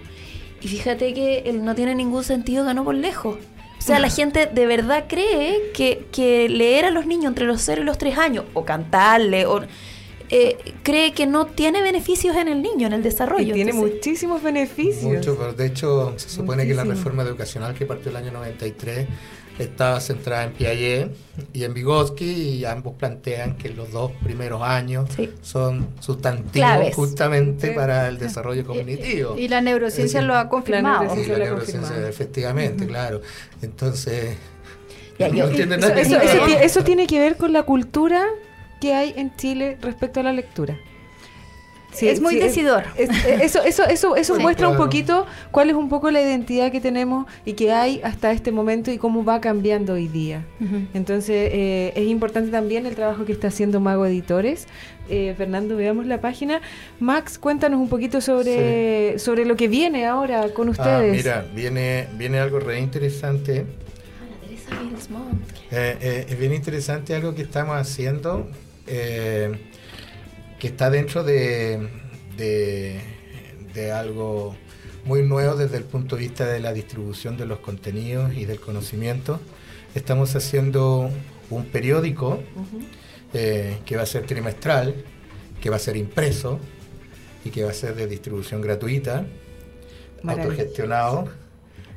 Y 0.61 0.67
fíjate 0.67 1.13
que 1.13 1.43
el 1.45 1.63
no 1.63 1.75
tiene 1.75 1.95
ningún 1.95 2.23
sentido 2.23 2.65
ganó 2.65 2.83
por 2.83 2.95
lejos. 2.95 3.37
O 3.77 3.81
sea, 3.81 3.99
la 3.99 4.09
gente 4.11 4.45
de 4.45 4.65
verdad 4.65 5.05
cree 5.07 5.71
que, 5.73 6.07
que 6.11 6.49
leer 6.49 6.85
a 6.85 6.91
los 6.91 7.05
niños 7.05 7.25
entre 7.25 7.45
los 7.45 7.61
0 7.61 7.81
y 7.81 7.85
los 7.85 7.97
3 7.97 8.17
años, 8.17 8.45
o 8.53 8.65
cantarle, 8.65 9.45
o 9.45 9.61
eh, 10.31 10.57
cree 10.83 11.13
que 11.13 11.25
no 11.25 11.47
tiene 11.47 11.81
beneficios 11.81 12.35
en 12.35 12.47
el 12.47 12.61
niño, 12.61 12.85
en 12.85 12.93
el 12.93 13.01
desarrollo. 13.01 13.49
Y 13.49 13.53
tiene 13.53 13.71
Entonces, 13.71 13.95
muchísimos 13.95 14.43
beneficios. 14.43 15.03
Mucho, 15.03 15.35
pero 15.35 15.53
de 15.53 15.65
hecho 15.65 16.13
se 16.17 16.29
supone 16.29 16.67
que 16.67 16.75
la 16.75 16.83
reforma 16.83 17.23
educacional 17.23 17.73
que 17.73 17.85
partió 17.87 18.11
el 18.11 18.17
año 18.17 18.31
93 18.31 19.07
estaba 19.59 19.99
centrada 19.99 20.45
en 20.45 20.51
Piaget 20.53 21.11
y 21.53 21.63
en 21.65 21.73
Vygotsky 21.73 22.25
y 22.25 22.65
ambos 22.65 22.95
plantean 22.95 23.55
que 23.57 23.69
los 23.69 23.91
dos 23.91 24.11
primeros 24.23 24.61
años 24.63 25.09
Sí. 25.15 25.29
son 25.41 25.87
sustantivos 25.99 26.51
Claves. 26.53 26.95
justamente 26.95 27.67
Sí. 27.69 27.73
para 27.75 28.07
el 28.07 28.17
desarrollo 28.17 28.65
cognitivo. 28.65 29.37
Y 29.37 29.47
la 29.49 29.61
neurociencia 29.61 30.19
decir, 30.21 30.27
lo 30.27 30.35
ha 30.35 30.49
confirmado. 30.49 31.01
neurociencia- 31.03 31.35
Y 31.97 32.01
la 32.01 32.09
efectivamente, 32.09 32.87
claro. 32.87 33.21
Entonces, 33.61 34.35
Ya, 35.19 35.27
no 35.27 35.33
yo- 35.35 35.47
Eso, 35.49 35.65
nada. 35.65 35.99
eso- 35.99 36.15
eso 36.21 36.45
eso 36.47 36.83
tiene 36.83 37.05
que 37.05 37.19
ver 37.19 37.35
con 37.35 37.51
la 37.51 37.63
cultura 37.63 38.23
que 38.79 38.93
hay 38.93 39.13
en 39.17 39.35
Chile 39.35 39.77
respecto 39.81 40.21
a 40.21 40.23
la 40.23 40.31
lectura. 40.31 40.77
Sí, 41.91 42.07
es 42.07 42.21
muy 42.21 42.35
sí, 42.35 42.39
decidor. 42.39 42.83
es- 42.95 43.09
es- 43.09 43.41
eso 43.41 43.63
eso, 43.63 43.85
eso, 43.85 44.15
eso 44.15 44.35
Sí, 44.37 44.41
muestra 44.41 44.67
un 44.67 44.75
claro. 44.75 44.85
poquito 44.85 45.25
cuál 45.51 45.69
es 45.69 45.75
un 45.75 45.89
poco 45.89 46.11
la 46.11 46.21
identidad 46.21 46.71
que 46.71 46.79
tenemos 46.79 47.25
y 47.45 47.53
que 47.53 47.71
hay 47.71 47.99
hasta 48.03 48.31
este 48.31 48.51
momento 48.51 48.91
y 48.91 48.97
cómo 48.97 49.23
va 49.25 49.41
cambiando 49.41 49.93
hoy 49.93 50.07
día. 50.07 50.45
Ujú. 50.61 50.81
Entonces 50.93 51.49
es 51.95 52.07
importante 52.07 52.51
también 52.51 52.85
el 52.85 52.95
trabajo 52.95 53.25
que 53.25 53.31
está 53.31 53.47
haciendo 53.47 53.79
Mago 53.79 54.05
Editores. 54.05 54.67
Eh, 55.09 55.33
Fernando, 55.35 55.75
veamos 55.75 56.05
la 56.05 56.21
página. 56.21 56.61
Max, 56.99 57.39
cuéntanos 57.39 57.79
un 57.79 57.89
poquito 57.89 58.21
sobre, 58.21 59.17
sobre 59.17 59.43
lo 59.45 59.55
que 59.55 59.67
viene 59.67 60.05
ahora 60.05 60.49
con 60.53 60.67
Ah, 60.67 60.71
ustedes. 60.71 61.15
mira, 61.17 61.45
viene, 61.55 62.07
viene 62.15 62.37
algo 62.39 62.59
re 62.59 62.79
interesante. 62.79 63.65
Eh, 65.71 65.97
eh, 66.01 66.25
es 66.29 66.39
bien 66.39 66.53
interesante 66.53 67.15
algo 67.15 67.33
que 67.35 67.41
estamos 67.43 67.75
haciendo, 67.77 68.47
eh, 68.87 69.51
que 70.59 70.67
está 70.67 70.89
dentro 70.89 71.23
de, 71.23 71.87
de, 72.37 72.99
de 73.73 73.91
algo 73.91 74.55
muy 75.05 75.23
nuevo 75.23 75.55
desde 75.55 75.77
el 75.77 75.85
punto 75.85 76.15
de 76.15 76.23
vista 76.23 76.45
de 76.45 76.59
la 76.59 76.73
distribución 76.73 77.37
de 77.37 77.45
los 77.45 77.59
contenidos 77.59 78.33
y 78.35 78.45
del 78.45 78.59
conocimiento. 78.59 79.39
Estamos 79.95 80.35
haciendo 80.35 81.09
un 81.49 81.65
periódico 81.65 82.43
eh, 83.33 83.77
que 83.85 83.95
va 83.95 84.03
a 84.03 84.05
ser 84.05 84.25
trimestral, 84.25 84.93
que 85.61 85.69
va 85.69 85.77
a 85.77 85.79
ser 85.79 85.97
impreso 85.97 86.59
y 87.45 87.49
que 87.49 87.63
va 87.63 87.71
a 87.71 87.73
ser 87.73 87.95
de 87.95 88.07
distribución 88.07 88.61
gratuita, 88.61 89.25
autogestionado, 90.23 91.29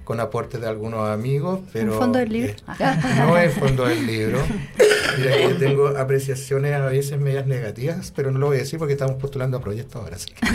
con 0.05 0.19
aportes 0.21 0.61
de 0.61 0.67
algunos 0.67 1.09
amigos, 1.09 1.61
pero... 1.73 1.93
¿Un 1.93 1.99
fondo 1.99 2.19
del 2.19 2.29
libro? 2.33 2.53
eh, 2.79 2.97
no 3.19 3.37
es 3.39 3.55
fondo 3.55 3.85
del 3.87 4.07
libro. 4.07 4.39
Mira, 5.19 5.37
que 5.37 5.55
tengo 5.59 5.89
apreciaciones 5.89 6.73
a 6.75 6.87
veces 6.87 7.21
medias 7.21 7.47
negativas, 7.47 8.13
pero 8.17 8.31
no 8.31 8.39
lo 8.39 8.47
voy 8.47 8.57
a 8.57 8.61
decir 8.61 8.79
porque 8.79 8.95
estamos 8.95 9.17
postulando 9.17 9.59
a 9.59 9.61
proyectos 9.61 9.97
ahora, 10.03 10.17
así 10.17 10.31
que 10.31 10.47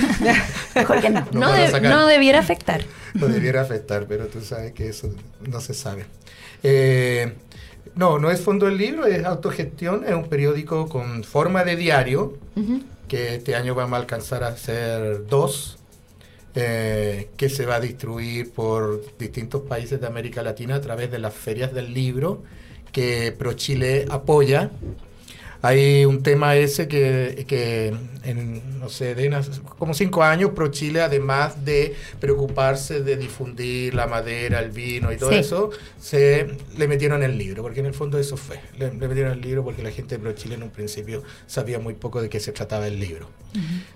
Mejor 0.80 1.00
que 1.02 1.10
no. 1.12 1.28
No 1.32 1.52
de- 1.54 1.70
debiera 2.08 2.39
afectar. 2.39 2.84
no 3.14 3.28
debiera 3.28 3.62
afectar, 3.62 4.06
pero 4.08 4.26
tú 4.28 4.41
sabes 4.41 4.74
que 4.74 4.88
eso 4.89 5.10
no 5.48 5.62
se 5.62 5.74
sabe. 5.76 6.06
Eh, 6.64 7.34
no, 7.95 8.20
no 8.20 8.30
es 8.32 8.41
fondo 8.41 8.66
del 8.66 8.78
libro, 8.78 9.06
es 9.06 9.24
autogestión, 9.26 10.04
es 10.08 10.14
un 10.14 10.28
periódico 10.28 10.88
con 10.89 11.24
forma 11.24 11.64
de 11.64 11.76
diario, 11.76 12.38
que 13.08 13.36
este 13.36 13.56
año 13.56 13.76
vamos 13.76 13.93
a 13.98 14.02
alcanzar 14.02 14.43
a 14.43 14.58
ser 14.58 15.26
dos, 15.28 15.76
eh, 16.60 17.30
que 17.38 17.49
se 17.49 17.68
va 17.68 17.76
a 17.76 17.80
distribuir 17.80 18.51
por 18.51 19.03
distintos 19.20 19.62
países 19.62 20.01
de 20.01 20.08
América 20.08 20.41
Latina 20.41 20.74
a 20.74 20.82
través 20.82 21.12
de 21.12 21.20
las 21.20 21.36
ferias 21.36 21.72
del 21.72 21.93
libro 21.93 22.41
que 22.91 23.32
ProChile 23.32 24.08
apoya. 24.10 24.72
Hay 25.62 26.05
un 26.05 26.22
tema 26.24 26.55
ese 26.55 26.88
que, 26.88 27.45
que 27.47 27.93
en, 28.24 28.80
no 28.80 28.89
sé, 28.89 29.16
de 29.16 29.28
unas- 29.28 29.60
como 29.80 29.93
cinco 29.93 30.24
años, 30.24 30.51
Pro 30.55 30.68
Chile, 30.70 31.01
además 31.01 31.66
de 31.66 31.95
preocuparse 32.20 33.01
de 33.01 33.18
difundir 33.18 33.93
la 33.95 34.05
madera, 34.08 34.60
el 34.60 34.72
vino 34.72 35.12
y 35.12 35.18
todo 35.18 35.32
Sí. 35.32 35.38
eso, 35.38 35.72
se 35.99 36.47
le 36.78 36.88
metieron 36.88 37.24
el 37.24 37.38
libro, 37.38 37.64
porque 37.64 37.80
en 37.80 37.86
el 37.88 37.93
fondo 37.93 38.20
eso 38.20 38.38
fue. 38.38 38.60
Le, 38.78 38.93
le 38.93 39.08
metieron 39.08 39.32
el 39.32 39.41
libro 39.41 39.64
porque 39.64 39.82
la 39.84 39.91
gente 39.91 40.16
de 40.16 40.20
Pro 40.22 40.34
Chile 40.34 40.55
en 40.55 40.64
un 40.64 40.70
principio 40.70 41.24
sabía 41.47 41.80
muy 41.80 41.93
poco 41.95 42.22
de 42.22 42.30
qué 42.30 42.39
se 42.39 42.51
trataba 42.51 42.88
el 42.88 42.99
libro. 42.99 43.30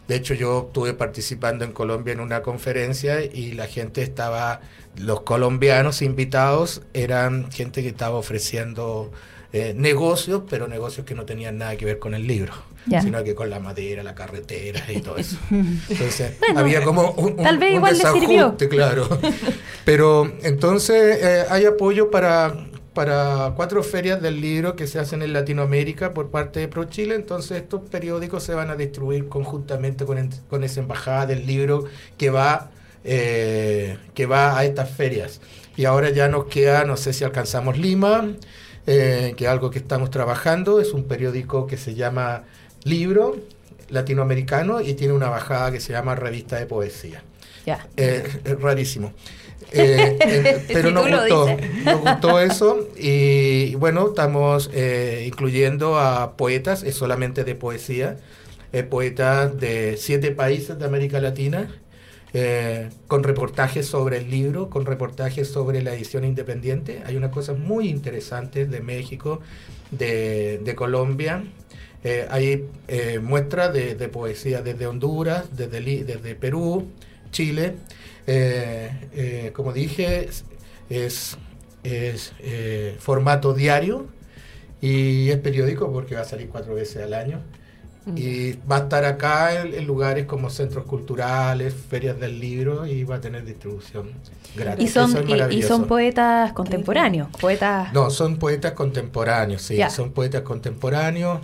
De 0.08 0.16
hecho, 0.16 0.34
yo 0.34 0.66
estuve 0.68 0.94
participando 0.96 1.64
en 1.66 1.72
Colombia 1.72 2.14
en 2.14 2.20
una 2.22 2.42
conferencia 2.42 3.24
y 3.24 3.52
la 3.52 3.68
gente 3.68 4.02
estaba, 4.02 4.62
los 4.98 5.22
colombianos 5.22 6.02
invitados 6.02 6.82
eran 6.94 7.52
gente 7.52 7.84
que 7.84 7.90
estaba 7.90 8.16
ofreciendo 8.18 9.12
eh, 9.54 9.74
negocios, 9.76 10.44
pero 10.50 10.68
negocios 10.68 11.06
que 11.06 11.14
no 11.16 11.26
tenían 11.26 11.58
nada 11.58 11.76
que 11.76 11.86
ver 11.86 12.00
con 12.00 12.14
el 12.14 12.26
libro, 12.26 12.54
sino 13.02 13.24
que 13.24 13.36
con 13.36 13.50
la 13.50 13.60
madera, 13.60 14.02
la 14.04 14.16
carretera 14.16 14.82
y 14.92 15.02
todo 15.02 15.18
eso. 15.18 15.38
Entonces, 15.90 16.34
había 16.56 16.84
como 16.84 17.12
un, 17.12 17.32
un- 17.32 17.44
tal 17.44 17.58
vez 17.58 17.72
un 17.72 17.76
igual 17.78 17.94
desajuste, 17.98 18.70
claro. 18.70 19.10
Pero 19.86 20.32
entonces 20.44 21.18
eh, 21.24 21.46
hay 21.50 21.66
apoyo 21.66 22.12
para, 22.12 22.54
para 22.94 23.54
cuatro 23.56 23.82
ferias 23.84 24.22
del 24.22 24.40
libro 24.40 24.76
que 24.76 24.86
se 24.86 25.00
hacen 25.00 25.24
en 25.24 25.34
Latinoamérica 25.34 26.14
por 26.14 26.30
parte 26.30 26.60
de 26.60 26.68
Pro 26.68 26.84
Chile. 26.86 27.16
Entonces 27.16 27.58
estos 27.58 27.82
periódicos 27.90 28.44
se 28.44 28.54
van 28.54 28.70
a 28.70 28.76
distribuir 28.76 29.28
conjuntamente 29.28 30.06
con, 30.06 30.30
con 30.50 30.64
esa 30.64 30.82
embajada 30.82 31.26
del 31.26 31.48
libro 31.48 31.86
que 32.18 32.30
va, 32.30 32.70
eh, 33.04 33.98
que 34.14 34.28
va 34.28 34.58
a 34.58 34.66
estas 34.66 34.92
ferias. 34.92 35.42
Y 35.76 35.86
ahora 35.86 36.10
ya 36.12 36.28
nos 36.28 36.46
queda, 36.46 36.86
no 36.86 36.96
sé 36.96 37.12
si 37.14 37.24
alcanzamos 37.24 37.78
Lima, 37.78 38.28
eh, 38.88 39.34
que 39.38 39.46
es 39.46 39.50
algo 39.50 39.70
que 39.70 39.80
estamos 39.80 40.10
trabajando. 40.10 40.80
Es 40.80 40.94
un 40.94 41.06
periódico 41.06 41.68
que 41.68 41.78
se 41.78 41.96
llama 41.96 42.44
Libro 42.84 43.38
latinoamericano 43.90 44.82
y 44.82 44.94
tiene 44.94 45.14
una 45.14 45.30
bajada 45.30 45.72
que 45.72 45.80
se 45.80 45.94
llama 45.94 46.16
Revista 46.16 46.58
de 46.58 46.66
Poesía. 46.66 47.24
Ya. 47.66 47.88
Eh, 47.98 48.24
es 48.44 48.60
rarísimo. 48.60 49.14
Eh, 49.72 50.18
eh, 50.22 50.66
pero 50.68 50.90
Si 50.90 50.94
nos 50.94 51.10
gustó, 51.10 51.58
nos 51.86 52.02
gustó 52.02 52.40
eso 52.40 52.90
y 52.98 53.76
bueno, 53.76 54.08
estamos 54.10 54.70
eh, 54.74 55.24
incluyendo 55.28 55.98
a 55.98 56.36
poetas, 56.36 56.84
es 56.84 56.96
solamente 56.96 57.44
de 57.44 57.56
poesía, 57.56 58.18
poetas 58.90 59.60
de 59.60 59.98
siete 59.98 60.32
países 60.32 60.80
de 60.80 60.86
América 60.86 61.20
Latina, 61.20 61.70
eh, 62.34 62.90
con 63.08 63.24
reportajes 63.24 63.86
sobre 63.86 64.18
el 64.20 64.32
libro, 64.32 64.70
con 64.70 64.86
reportajes 64.86 65.50
sobre 65.50 65.82
la 65.82 65.94
edición 65.94 66.24
independiente. 66.24 67.04
Hay 67.06 67.18
unas 67.18 67.32
cosas 67.32 67.60
muy 67.60 67.90
interesantes 67.90 68.72
de 68.72 68.80
México, 68.80 69.42
de, 69.92 70.74
Colombia. 70.78 71.44
Eh, 72.06 72.28
hay 72.30 72.70
eh, 72.88 73.20
muestras 73.20 73.74
de, 73.74 73.96
poesía 74.08 74.62
desde 74.62 74.88
Honduras, 74.88 75.46
desde, 75.58 76.36
Perú, 76.36 76.88
Chile. 77.32 77.76
Como 79.54 79.74
dije, 79.74 80.30
es, 80.90 81.38
formato 83.00 83.54
diario 83.54 84.08
y 84.80 85.30
es 85.32 85.38
periódico 85.38 85.92
porque 85.92 86.16
va 86.16 86.22
a 86.22 86.26
salir 86.26 86.48
cuatro 86.48 86.76
veces 86.76 87.04
al 87.04 87.14
año. 87.14 87.42
Y 88.16 88.54
va 88.70 88.78
a 88.78 88.80
estar 88.80 89.06
acá 89.06 89.62
en, 89.62 89.76
en 89.76 89.86
lugares 89.86 90.26
como 90.26 90.50
centros 90.50 90.86
culturales, 90.86 91.74
ferias 91.76 92.20
del 92.20 92.40
libro 92.40 92.88
y 92.88 93.04
va 93.04 93.18
a 93.18 93.22
tener 93.22 93.46
distribución 93.46 94.10
gratis. 94.56 94.86
Y 94.86 94.88
son, 94.92 95.12
Eso 95.12 95.46
es 95.46 95.56
y- 95.56 95.62
son 95.62 95.86
poetas 95.86 96.52
contemporáneos, 96.54 97.28
poetas... 97.40 97.94
No, 97.94 98.10
son 98.10 98.38
poetas 98.38 98.72
contemporáneos, 98.74 99.62
sí, 99.62 99.78
son 99.92 100.12
poetas 100.12 100.42
contemporáneos. 100.42 101.40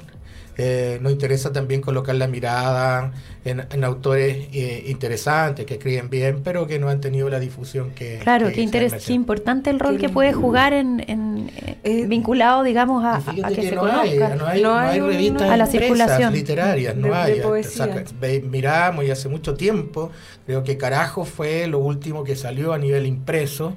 Eh, 0.60 0.97
nos 1.01 1.12
interesa 1.12 1.53
también 1.53 1.82
colocar 1.82 2.16
la 2.16 2.28
mirada 2.28 3.12
en, 3.45 3.64
en 3.72 3.84
autores 3.84 4.47
eh, 4.53 4.86
interesantes, 4.88 5.66
que 5.68 5.76
escriben 5.76 6.10
bien, 6.10 6.41
pero 6.43 6.66
que 6.66 6.80
no 6.80 6.89
han 6.89 6.99
tenido 6.99 7.30
la 7.30 7.39
difusión 7.39 7.91
que... 7.91 8.18
Claro, 8.24 8.47
que 8.47 8.68
qué, 8.70 8.89
qué 9.05 9.14
importante 9.14 9.70
el 9.70 9.80
rol 9.80 9.97
que 9.99 10.10
puede 10.10 10.34
jugar 10.34 10.74
en, 10.74 11.03
en, 11.08 11.51
eh, 11.55 11.78
Eh, 11.84 12.05
vinculado, 12.08 12.64
digamos, 12.64 13.05
a, 13.05 13.18
a 13.18 13.22
que, 13.49 13.53
que 13.55 13.70
se 13.70 13.76
no 13.76 13.82
conozca. 13.82 14.01
hay, 14.01 14.18
no 14.38 14.47
hay, 14.47 14.62
No 14.64 14.70
no 14.74 14.78
hay 14.80 14.89
hay 14.95 14.99
un- 15.01 15.08
revistas 15.10 15.49
A 15.49 15.58
la 15.58 15.66
circulación. 15.68 16.34
literarias, 16.34 16.95
no 16.95 17.03
De- 17.08 17.14
de 17.14 17.34
hay. 17.34 17.39
poesía. 17.41 18.03
Miramos 18.49 19.05
y 19.05 19.12
hace 19.12 19.30
mucho 19.30 19.53
tiempo, 19.53 20.12
creo 20.45 20.64
que 20.64 20.78
Carajo 20.78 21.24
fue 21.24 21.68
lo 21.68 21.80
último 21.80 22.24
que 22.24 22.36
salió 22.36 22.74
a 22.74 22.78
nivel 22.80 23.05
impreso. 23.05 23.74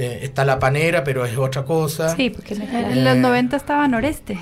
Eh, 0.00 0.20
está 0.22 0.44
La 0.44 0.60
Panera, 0.60 1.02
pero 1.02 1.24
es 1.24 1.36
otra 1.36 1.64
cosa. 1.64 2.14
Sí, 2.14 2.30
porque 2.30 2.54
En 2.54 3.04
los 3.04 3.16
90 3.16 3.56
estaba 3.56 3.88
Noreste. 3.88 4.38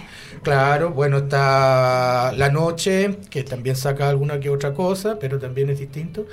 Claro, 0.47 0.93
bueno, 0.93 1.19
está 1.19 2.33
La 2.37 2.51
Noche, 2.51 3.19
que 3.31 3.43
también 3.43 3.75
saca 3.75 4.09
alguna 4.09 4.39
que 4.39 4.49
otra 4.49 4.75
cosa, 4.75 5.19
pero 5.19 5.41
también 5.41 5.71
es 5.71 5.81
distinto. 5.81 6.27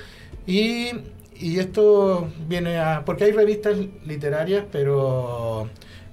Y, 0.46 0.90
y 1.34 1.58
esto 1.58 2.28
viene 2.46 2.78
a... 2.78 3.04
Porque 3.04 3.24
hay 3.24 3.32
revistas 3.32 3.76
literarias, 4.04 4.66
pero 4.70 5.68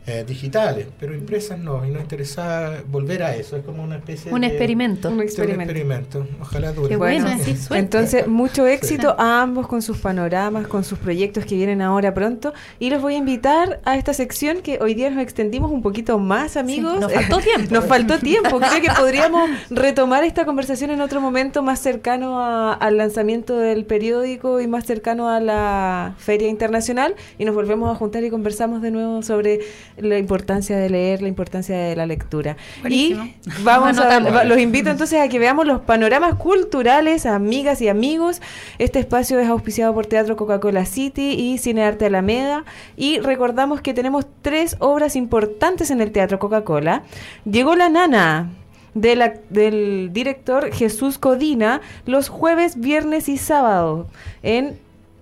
eh, 0.07 0.23
digitales, 0.27 0.87
pero 0.99 1.13
impresas 1.13 1.59
no. 1.59 1.85
Y 1.85 1.91
nos 1.91 2.01
interesa 2.01 2.81
volver 2.89 3.21
a 3.23 3.35
eso. 3.35 3.55
Es 3.55 3.63
como 3.63 3.83
una 3.83 3.97
especie 3.97 4.31
un 4.33 4.41
de... 4.41 4.47
experimento. 4.47 5.09
Un 5.09 5.17
de 5.17 5.21
un 5.21 5.27
experimento. 5.27 5.63
experimento. 5.63 6.27
Ojalá 6.41 6.71
dure. 6.73 6.89
Qué 6.89 6.95
bueno, 6.95 7.27
sí, 7.43 7.55
suerte. 7.55 7.77
Entonces, 7.77 8.27
mucho 8.27 8.65
éxito 8.65 9.15
a 9.19 9.41
ambos 9.43 9.67
con 9.67 9.81
sus 9.83 9.97
panoramas, 9.99 10.67
con 10.67 10.83
sus 10.83 10.97
proyectos 10.97 11.45
que 11.45 11.55
vienen 11.55 11.81
ahora 11.81 12.13
pronto. 12.13 12.53
Y 12.79 12.89
los 12.89 13.01
voy 13.01 13.13
a 13.13 13.17
invitar 13.17 13.79
a 13.85 13.95
esta 13.95 14.13
sección 14.13 14.61
que 14.61 14.79
hoy 14.81 14.95
día 14.95 15.09
nos 15.11 15.21
extendimos 15.21 15.71
un 15.71 15.81
poquito 15.83 16.17
más, 16.17 16.57
amigos. 16.57 16.93
Sí, 16.95 16.99
nos 16.99 17.13
faltó 17.13 17.37
tiempo. 17.43 17.73
Nos 17.75 17.85
faltó 17.85 18.17
tiempo. 18.19 18.59
Creo 18.59 18.81
que 18.81 18.89
podríamos 18.99 19.49
retomar 19.69 20.23
esta 20.23 20.45
conversación 20.45 20.89
en 20.91 21.01
otro 21.01 21.21
momento 21.21 21.61
más 21.63 21.79
cercano 21.79 22.41
a- 22.41 22.73
al 22.73 22.97
lanzamiento 22.97 23.57
del 23.57 23.85
periódico 23.85 24.59
y 24.61 24.67
más 24.67 24.85
cercano 24.85 25.29
a 25.29 25.39
la 25.39 26.15
Feria 26.17 26.47
Internacional. 26.47 27.15
Y 27.37 27.45
nos 27.45 27.53
volvemos 27.53 27.91
a 27.91 27.95
juntar 27.95 28.23
y 28.23 28.29
conversamos 28.29 28.81
de 28.81 28.89
nuevo 28.91 29.21
sobre 29.21 29.59
la 29.97 30.17
importancia 30.17 30.77
de 30.77 30.89
leer, 30.89 31.21
la 31.21 31.27
importancia 31.27 31.77
de 31.77 31.95
la 31.95 32.05
lectura. 32.05 32.57
Buenísimo. 32.81 33.25
Y 33.25 33.63
vamos 33.63 33.97
a, 33.97 34.43
los 34.45 34.59
invito 34.59 34.89
entonces 34.89 35.19
a 35.19 35.27
que 35.27 35.39
veamos 35.39 35.65
los 35.67 35.81
panoramas 35.81 36.35
culturales, 36.35 37.25
amigas 37.25 37.81
y 37.81 37.87
amigos. 37.89 38.41
Este 38.79 38.99
espacio 38.99 39.39
es 39.39 39.47
auspiciado 39.47 39.93
por 39.93 40.05
Teatro 40.05 40.35
Coca-Cola 40.35 40.85
City 40.85 41.31
y 41.37 41.57
Cine 41.57 41.83
Arte 41.83 42.05
Alameda. 42.05 42.63
Y 42.97 43.19
recordamos 43.19 43.81
que 43.81 43.93
tenemos 43.93 44.25
tres 44.41 44.75
obras 44.79 45.15
importantes 45.15 45.91
en 45.91 46.01
el 46.01 46.11
Teatro 46.11 46.39
Coca-Cola. 46.39 47.03
Llegó 47.45 47.75
la 47.75 47.89
nana. 47.89 48.49
de 48.93 49.15
la- 49.15 49.35
del 49.49 50.09
director 50.11 50.69
Jesús 50.73 51.17
Codina 51.17 51.79
los 52.05 52.27
jueves, 52.27 52.77
viernes 52.77 53.29
y 53.29 53.37
sábado 53.37 54.07
en 54.43 54.77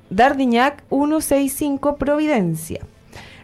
Dardiñac 0.09 0.81
165 0.89 1.97
Providencia. 1.97 2.79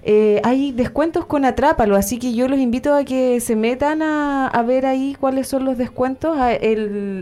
Eh, 0.08 0.39
hay 0.43 0.72
descuentos 0.72 1.26
con 1.26 1.45
Atrápalo, 1.45 1.95
así 1.95 2.20
que 2.20 2.32
yo 2.36 2.47
los 2.47 2.60
invito 2.60 2.93
a 2.93 3.03
que 3.03 3.39
se 3.39 3.56
metan 3.56 4.03
a, 4.03 4.64
ver 4.68 4.86
ahí 4.86 5.18
cuáles 5.20 5.47
son 5.47 5.66
los 5.66 5.80
descuentos. 5.80 6.38
Ah, 6.39 6.51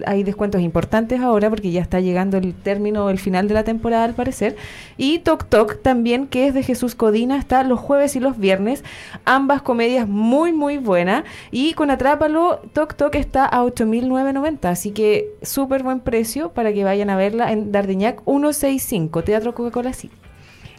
hay 0.05 0.23
descuentos 0.23 0.59
importantes 0.59 1.21
ahora 1.21 1.49
porque 1.49 1.71
ya 1.71 1.81
está 1.81 2.01
llegando 2.01 2.35
el 2.37 2.53
término, 2.53 3.09
el 3.09 3.19
final 3.19 3.47
de 3.47 3.53
la 3.53 3.63
temporada 3.63 4.03
al 4.03 4.15
parecer. 4.15 4.57
Y 4.97 5.19
Tok 5.19 5.45
Tok 5.45 5.81
también, 5.81 6.27
que 6.27 6.47
es 6.47 6.53
de 6.53 6.61
Jesús 6.61 6.93
Codina, 6.93 7.37
está 7.37 7.63
los 7.63 7.79
jueves 7.79 8.17
y 8.17 8.19
los 8.19 8.37
viernes. 8.37 8.83
Ambas 9.23 9.61
comedias 9.61 10.05
muy, 10.05 10.51
muy 10.51 10.77
buenas. 10.77 11.23
Y 11.51 11.75
con 11.75 11.89
Atrápalo, 11.89 12.59
Tok 12.73 12.95
Tok 12.95 13.15
está 13.15 13.45
a 13.45 13.63
8.990, 13.63 14.65
así 14.65 14.91
que 14.91 15.29
súper 15.41 15.83
buen 15.83 16.01
precio 16.01 16.51
para 16.51 16.73
que 16.73 16.83
vayan 16.83 17.09
a 17.09 17.15
verla 17.15 17.53
en 17.53 17.71
Dardiñac 17.71 18.21
165, 18.25 19.23
Teatro 19.23 19.53
Coca-Cola 19.53 19.93
City. 19.93 20.15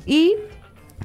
Y 0.06 0.34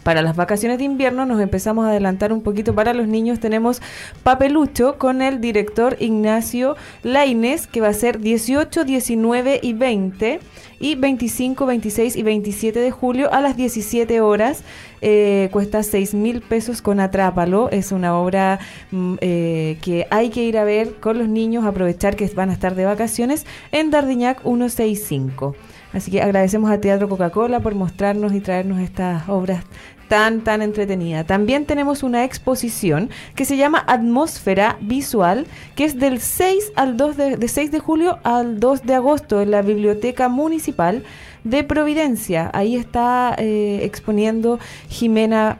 para 0.04 0.22
las 0.22 0.36
vacaciones 0.36 0.78
de 0.78 0.84
invierno 0.84 1.26
nos 1.26 1.42
empezamos 1.42 1.86
a 1.86 1.90
adelantar 1.90 2.34
un 2.34 2.42
poquito 2.42 2.74
para 2.74 2.94
los 2.94 3.08
niños. 3.08 3.40
Tenemos 3.40 3.82
Papelucho 4.24 4.98
con 4.98 5.22
el 5.22 5.42
director 5.42 5.98
Ignacio 6.00 6.76
Laines, 7.04 7.68
que 7.68 7.82
va 7.82 7.90
a 7.90 7.94
ser 7.94 8.20
18, 8.20 8.86
19 8.86 9.60
y 9.62 9.74
20, 9.74 10.40
y 10.80 10.96
25, 10.96 11.66
26 11.66 12.16
y 12.16 12.24
27 12.24 12.80
de 12.80 12.92
julio 12.92 13.32
a 13.34 13.42
las 13.42 13.58
17 13.58 14.22
horas. 14.22 14.64
Eh, 15.02 15.50
cuesta 15.52 15.84
6 15.84 16.14
mil 16.14 16.42
pesos 16.42 16.82
con 16.82 17.00
Atrápalo. 17.00 17.70
Es 17.70 17.92
una 17.92 18.18
obra 18.18 18.60
mm, 18.92 19.16
eh, 19.22 19.78
que 19.82 20.08
hay 20.10 20.30
que 20.30 20.44
ir 20.44 20.58
a 20.58 20.64
ver 20.64 20.96
con 20.96 21.18
los 21.18 21.28
niños, 21.28 21.66
aprovechar 21.66 22.16
que 22.16 22.28
van 22.34 22.50
a 22.50 22.54
estar 22.54 22.76
de 22.76 22.86
vacaciones 22.86 23.46
en 23.72 23.92
Dardiñac 23.92 24.42
165. 24.42 25.56
Así 25.94 26.12
que 26.12 26.22
agradecemos 26.22 26.70
a 26.70 26.80
Teatro 26.80 27.10
Coca-Cola 27.10 27.60
por 27.60 27.76
mostrarnos 27.76 28.34
y 28.34 28.42
traernos 28.42 28.80
estas 28.80 29.28
obras 29.28 29.64
tan, 30.10 30.42
tan 30.42 30.62
entretenidas. 30.62 31.26
También 31.26 31.66
tenemos 31.66 32.04
una 32.04 32.26
exposición 32.26 33.10
que 33.36 33.46
se 33.46 33.58
llama 33.58 33.84
Atmósfera 33.88 34.78
Visual, 34.82 35.48
que 35.76 35.86
es 35.86 36.00
del 36.00 36.20
6 36.20 36.74
al 36.76 36.98
2 36.98 37.18
de, 37.18 37.38
de 37.38 37.48
6 37.48 37.72
de 37.72 37.80
julio 37.80 38.20
al 38.24 38.60
2 38.60 38.84
de 38.84 38.96
agosto 38.96 39.42
en 39.42 39.52
la 39.52 39.62
Biblioteca 39.62 40.28
Municipal 40.28 41.04
de 41.44 41.64
Providencia. 41.64 42.50
Ahí 42.54 42.76
está 42.76 43.36
eh, 43.38 43.82
exponiendo 43.84 44.60
Jimena 44.90 45.60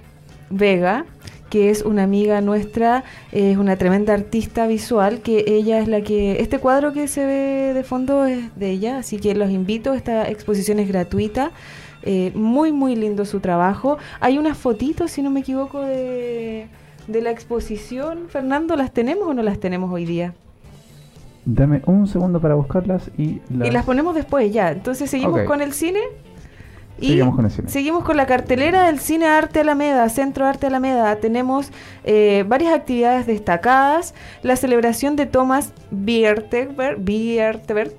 Vega 0.50 1.06
que 1.50 1.70
es 1.70 1.82
una 1.82 2.04
amiga 2.04 2.42
nuestra, 2.42 3.04
es 3.32 3.58
una 3.58 3.76
tremenda 3.78 4.14
artista 4.14 4.68
visual, 4.68 5.22
que 5.22 5.46
ella 5.48 5.80
es 5.80 5.88
la 5.88 6.02
que, 6.02 6.42
este 6.42 6.60
cuadro 6.60 6.94
que 6.94 7.08
se 7.08 7.26
ve 7.26 7.74
de 7.74 7.84
fondo 7.84 8.26
es 8.26 8.56
de 8.58 8.70
ella, 8.70 8.98
así 9.00 9.18
que 9.18 9.36
los 9.36 9.50
invito, 9.50 9.94
esta 9.94 10.30
exposición 10.30 10.80
es 10.80 10.88
gratuita. 10.88 11.52
Eh, 12.04 12.32
muy, 12.34 12.72
muy 12.72 12.96
lindo 12.96 13.26
su 13.26 13.42
trabajo. 13.42 13.98
Hay 14.22 14.38
unas 14.38 14.58
fotitos, 14.58 15.12
si 15.12 15.22
no 15.22 15.32
me 15.32 15.42
equivoco, 15.42 15.82
de, 15.82 16.68
de 17.08 17.22
la 17.22 17.30
exposición. 17.30 18.30
Fernando, 18.30 18.78
¿las 18.78 18.94
tenemos 18.94 19.28
o 19.28 19.34
no 19.34 19.44
las 19.44 19.60
tenemos 19.60 19.92
hoy 19.92 20.06
día? 20.06 20.34
Dame 21.44 21.82
un 21.88 22.08
segundo 22.08 22.40
para 22.40 22.56
buscarlas 22.56 23.12
y 23.18 23.42
las... 23.50 23.68
Y 23.68 23.72
las 23.72 23.86
ponemos 23.86 24.16
después 24.16 24.52
ya. 24.54 24.72
Entonces 24.72 25.10
seguimos 25.10 25.42
con 25.42 25.62
el 25.62 25.74
cine. 25.74 26.00
Y 27.02 27.08
Seguimos 27.08 27.36
con 27.36 27.46
el 27.46 27.52
cine. 27.52 27.70
seguimos 27.70 28.04
con 28.04 28.18
la 28.18 28.26
cartelera 28.26 28.84
del 28.88 29.00
Cine 29.00 29.26
Arte 29.28 29.62
Alameda, 29.62 30.08
Centro 30.10 30.46
Arte 30.46 30.68
Alameda. 30.68 31.16
Tenemos 31.18 31.72
eh, 32.04 32.44
varias 32.48 32.74
actividades 32.74 33.26
destacadas. 33.26 34.14
La 34.44 34.56
celebración 34.56 35.16
de 35.16 35.26
Thomas 35.26 35.74
Bierteberg, 35.92 37.00
Bierteberg, 37.00 37.94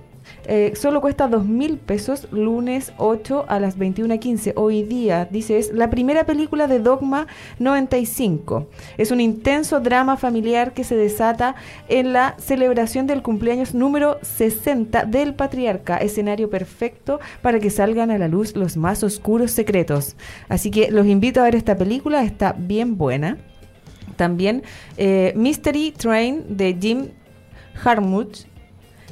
eh, 0.47 0.72
solo 0.74 1.01
cuesta 1.01 1.28
dos 1.28 1.45
mil 1.45 1.78
pesos, 1.78 2.28
lunes 2.32 2.93
8 2.99 3.47
a 3.49 3.61
las 3.61 3.78
21.15. 3.78 4.53
Hoy 4.57 4.82
día, 4.82 5.28
dice, 5.30 5.59
es 5.59 5.72
la 5.72 5.91
primera 5.91 6.24
película 6.24 6.66
de 6.66 6.78
Dogma 6.78 7.26
95. 7.59 8.66
Es 8.99 9.11
un 9.11 9.20
intenso 9.20 9.80
drama 9.80 10.16
familiar 10.16 10.72
que 10.72 10.84
se 10.84 10.97
desata 10.97 11.55
en 11.88 12.12
la 12.12 12.34
celebración 12.38 13.07
del 13.07 13.22
cumpleaños 13.22 13.74
número 13.74 14.18
60 14.22 15.05
del 15.05 15.34
patriarca, 15.34 15.99
escenario 15.99 16.51
perfecto 16.51 17.20
para 17.43 17.61
que 17.61 17.70
salgan 17.70 18.11
a 18.11 18.18
la 18.18 18.28
luz 18.28 18.57
los 18.57 18.76
más 18.76 19.03
oscuros 19.03 19.51
secretos. 19.51 20.16
Así 20.49 20.70
que 20.70 20.91
los 20.91 21.07
invito 21.07 21.41
a 21.41 21.45
ver 21.45 21.55
esta 21.55 21.76
película, 21.76 22.22
está 22.22 22.53
bien 22.53 22.97
buena. 22.97 23.38
También 24.16 24.62
eh, 24.97 25.32
Mystery 25.36 25.93
Train 25.93 26.57
de 26.57 26.76
Jim 26.78 27.09
Harmuth, 27.82 28.49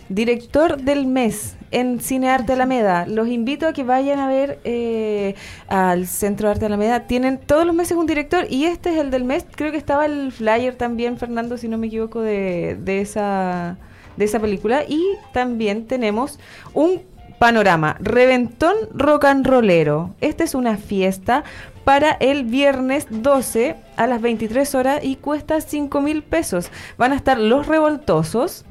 director 0.09 0.81
del 0.81 1.07
mes 1.07 1.57
en 1.71 2.01
Cine 2.01 2.31
Arte 2.31 2.55
Alameda. 2.55 3.07
Los 3.07 3.29
invito 3.29 3.67
a 3.67 3.73
que 3.73 3.85
vayan 3.85 4.19
a 4.19 4.29
ver 4.29 4.59
eh, 4.65 5.35
al 5.69 6.07
Centro 6.07 6.49
Arte 6.49 6.67
Alameda. 6.67 7.07
Tienen 7.07 7.39
todos 7.39 7.67
los 7.67 7.75
meses 7.75 7.97
un 7.97 8.07
director 8.07 8.47
y 8.49 8.65
este 8.65 8.91
es 8.91 8.99
el 8.99 9.11
del 9.11 9.25
mes. 9.25 9.47
Creo 9.55 9.71
que 9.71 9.79
estaba 9.79 10.07
el 10.07 10.33
flyer 10.33 10.75
también, 10.75 11.19
Fernando, 11.19 11.59
si 11.59 11.69
no 11.69 11.79
me 11.79 11.89
equivoco, 11.89 12.21
de, 12.21 12.79
de 12.81 13.01
esa, 13.01 13.77
de 14.17 14.25
esa 14.25 14.41
película. 14.41 14.85
Y 14.89 15.03
también 15.33 15.87
tenemos 15.87 16.39
un 16.75 17.03
panorama, 17.39 17.97
Reventón 18.01 18.75
Rock 18.93 19.27
and 19.27 19.47
Rollero. 19.47 20.15
Esta 20.21 20.45
es 20.45 20.55
una 20.55 20.77
fiesta 20.77 21.45
para 21.85 22.13
el 22.13 22.45
viernes 22.45 23.07
12 23.09 23.77
a 23.97 24.07
las 24.07 24.21
23 24.21 24.75
horas 24.75 25.01
y 25.03 25.17
cuesta 25.17 25.61
5 25.61 26.01
mil 26.01 26.23
pesos. 26.23 26.71
Van 26.99 27.13
a 27.13 27.17
estar 27.17 27.39
los 27.39 27.67
revoltosos, 27.67 28.65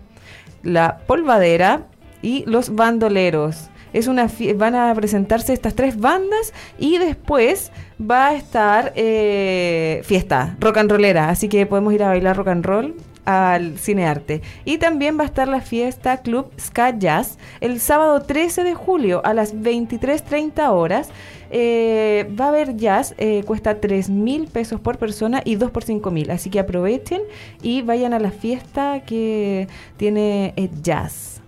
la 0.68 1.00
polvadera 1.08 1.88
y 2.22 2.44
los 2.46 2.76
bandoleros. 2.76 3.70
Es 3.94 4.08
una 4.08 4.28
van 4.56 4.76
a 4.76 4.94
presentarse 4.94 5.54
estas 5.54 5.74
tres 5.74 6.00
bandas 6.00 6.54
y 6.78 6.98
después 6.98 7.72
va 8.00 8.28
a 8.28 8.36
estar 8.36 8.92
eh, 8.96 10.02
fiesta 10.04 10.56
rock 10.60 10.78
and 10.78 10.92
rollera, 10.92 11.30
así 11.30 11.48
que 11.48 11.66
podemos 11.66 11.94
ir 11.94 12.04
a 12.04 12.10
bailar 12.10 12.36
rock 12.36 12.50
and 12.50 12.66
roll 12.66 12.96
al 13.24 13.78
Cinearte. 13.78 14.42
Y 14.66 14.78
también 14.78 15.18
va 15.18 15.24
a 15.24 15.26
estar 15.28 15.48
la 15.48 15.62
fiesta 15.62 16.18
Club 16.18 16.52
Ska 16.60 16.98
Jazz 16.98 17.38
el 17.60 17.80
sábado 17.80 18.22
13 18.22 18.64
de 18.64 18.74
julio 18.74 19.22
a 19.26 19.34
las 19.34 19.56
23.30 19.56 20.70
horas. 20.70 21.10
Eh, 21.50 22.30
va 22.40 22.46
a 22.46 22.50
haber 22.50 22.76
jazz, 22.76 23.16
eh, 23.18 23.44
cuesta 23.46 23.80
3 23.80 24.10
mil 24.10 24.48
pesos 24.48 24.80
por 24.80 24.98
persona 24.98 25.42
y 25.46 25.56
2 25.56 25.72
por 25.72 25.84
5 25.84 26.12
mil. 26.12 26.32
Así 26.32 26.50
que 26.50 26.60
aprovechen 26.60 27.22
y 27.62 27.82
vayan 27.82 28.14
a 28.14 28.20
la 28.20 28.32
fiesta 28.32 29.04
que 29.06 29.68
tiene 29.98 30.54
eh, 30.56 30.70
jazz. 30.82 31.42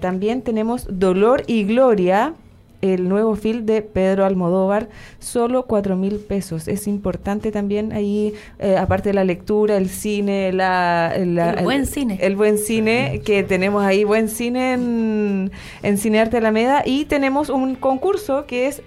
También 0.00 0.42
tenemos 0.42 0.88
Dolor 0.90 1.44
y 1.46 1.62
Gloria, 1.64 2.34
el 2.82 3.08
nuevo 3.08 3.36
film 3.36 3.64
de 3.66 3.82
Pedro 3.82 4.24
Almodóvar, 4.24 4.88
solo 5.18 5.66
4 5.66 5.96
mil 5.96 6.16
pesos. 6.16 6.68
Es 6.68 6.86
importante 6.86 7.50
también 7.52 7.92
ahí, 7.92 8.34
eh, 8.58 8.76
aparte 8.76 9.08
de 9.10 9.14
la 9.14 9.24
lectura, 9.24 9.76
el 9.76 9.88
cine, 9.88 10.52
la, 10.52 11.14
la- 11.24 11.50
El 11.54 11.64
buen 11.64 11.86
cine. 11.86 12.18
El 12.20 12.36
buen 12.36 12.58
cine, 12.58 13.22
que 13.24 13.42
tenemos 13.42 13.82
ahí 13.84 14.04
buen 14.04 14.28
cine 14.28 14.74
en, 14.74 15.50
en 15.82 15.98
Cinearte 15.98 16.36
Alameda. 16.38 16.82
Y 16.84 17.06
tenemos 17.06 17.48
un 17.48 17.74
concurso 17.76 18.46
que 18.46 18.66
es 18.68 18.82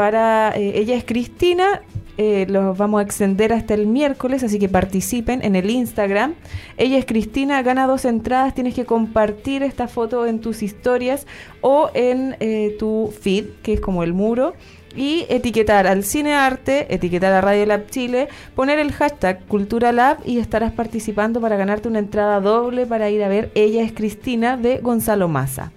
para, 0.00 0.56
eh, 0.56 0.78
ella 0.78 0.96
es 0.96 1.04
Cristina, 1.04 1.82
eh, 2.16 2.46
los 2.48 2.78
vamos 2.78 3.00
a 3.00 3.02
extender 3.02 3.52
hasta 3.52 3.74
el 3.74 3.86
miércoles, 3.86 4.42
así 4.42 4.58
que 4.58 4.66
participen 4.66 5.44
en 5.44 5.56
el 5.56 5.68
Instagram. 5.68 6.36
Ella 6.78 6.96
es 6.96 7.04
Cristina, 7.04 7.60
gana 7.60 7.86
dos 7.86 8.06
entradas, 8.06 8.54
tienes 8.54 8.72
que 8.72 8.86
compartir 8.86 9.62
esta 9.62 9.88
foto 9.88 10.24
en 10.24 10.40
tus 10.40 10.62
historias 10.62 11.26
o 11.60 11.90
en 11.92 12.34
eh, 12.40 12.76
tu 12.78 13.12
feed, 13.20 13.44
que 13.62 13.74
es 13.74 13.80
como 13.82 14.02
el 14.02 14.14
muro. 14.14 14.54
Y 14.96 15.26
etiquetar 15.28 15.86
al 15.86 16.02
Cinearte, 16.02 16.94
etiquetar 16.94 17.34
a 17.34 17.42
Radio 17.42 17.66
Lab 17.66 17.90
Chile, 17.90 18.28
poner 18.54 18.78
el 18.78 18.92
hashtag 18.92 19.44
Cultura 19.48 19.92
Lab 19.92 20.16
y 20.24 20.38
estarás 20.38 20.72
participando 20.72 21.42
para 21.42 21.58
ganarte 21.58 21.88
una 21.88 21.98
entrada 21.98 22.40
doble 22.40 22.86
para 22.86 23.10
ir 23.10 23.22
a 23.22 23.28
ver 23.28 23.50
Ella 23.54 23.82
es 23.82 23.92
Cristina 23.92 24.56
de 24.56 24.78
Gonzalo 24.78 25.28
Maza. 25.28 25.72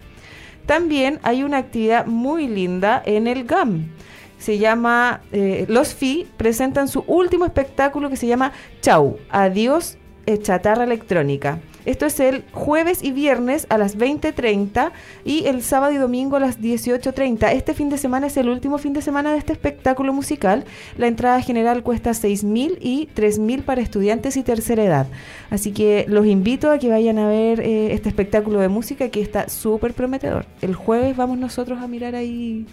También 0.66 1.20
hay 1.24 1.43
una 1.43 1.57
actividad 1.57 2.05
muy 2.05 2.47
linda 2.47 3.01
en 3.05 3.28
el 3.28 3.43
GAM. 3.45 3.89
Se 4.38 4.57
llama, 4.57 5.22
eh, 5.32 5.66
los 5.70 5.93
FI 5.93 6.28
presentan 6.38 6.88
su 6.88 7.03
último 7.07 7.45
espectáculo 7.45 8.09
que 8.09 8.18
se 8.18 8.28
llama 8.28 8.51
Chau, 8.82 9.18
Adiós, 9.30 9.97
eh, 10.26 10.38
Chatarra 10.38 10.84
Electrónica. 10.84 11.59
Esto 11.86 12.06
es 12.06 12.20
el 12.20 12.44
jueves 12.52 13.04
y 13.04 13.12
viernes 13.12 13.68
a 13.70 13.78
las 13.78 13.98
20.30 13.98 14.92
y 15.26 15.46
el 15.46 15.62
sábado 15.62 15.94
y 15.94 15.98
domingo 15.98 16.38
a 16.38 16.40
las 16.40 16.60
18.30. 16.60 17.52
Este 17.52 17.74
fin 17.74 17.90
de 17.90 17.98
semana 17.98 18.28
es 18.28 18.38
el 18.38 18.50
último 18.50 18.78
fin 18.78 18.94
de 18.94 19.02
semana 19.02 19.32
de 19.34 19.38
este 19.38 19.54
espectáculo 19.54 20.14
musical. 20.14 20.64
La 20.98 21.08
entrada 21.08 21.42
general 21.42 21.84
cuesta 21.84 22.12
6.000 22.12 22.78
y 22.80 23.10
3.000 23.16 23.64
para 23.64 23.82
estudiantes 23.82 24.38
y 24.38 24.44
tercera 24.44 24.84
edad. 24.84 25.08
Así 25.50 25.72
que 25.72 26.06
los 26.08 26.26
invito 26.26 26.72
a 26.72 26.80
que 26.80 26.90
vayan 26.90 27.20
a 27.20 27.28
ver 27.28 27.60
eh, 27.60 27.94
este 27.94 28.10
espectáculo 28.10 28.60
de 28.60 28.70
música 28.70 29.10
que 29.10 29.22
está 29.22 29.50
súper 29.50 29.94
prometedor. 29.94 30.46
El 30.62 30.76
jueves 30.76 31.18
vamos 31.18 31.38
nosotros 31.38 31.80
a 31.82 31.88
mirar 31.88 32.16
ahí 32.16 32.66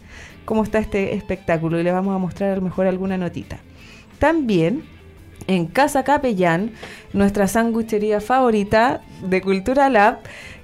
cómo 0.45 0.63
está 0.63 0.79
este 0.79 1.15
espectáculo 1.15 1.81
y 1.81 1.83
le 1.83 1.93
vamos 1.93 2.15
a 2.15 2.19
mostrar 2.19 2.51
a 2.51 2.57
lo 2.57 2.63
mejor 2.63 2.87
alguna 2.87 3.17
notita. 3.17 3.59
También 4.19 4.85
en 5.51 5.67
Casa 5.67 6.05
Capellán, 6.05 6.73
nuestra 7.13 7.49
sanguchería 7.49 8.21
favorita 8.21 9.01
de 9.23 9.43
Cultura 9.43 9.91
Lab, 9.91 10.19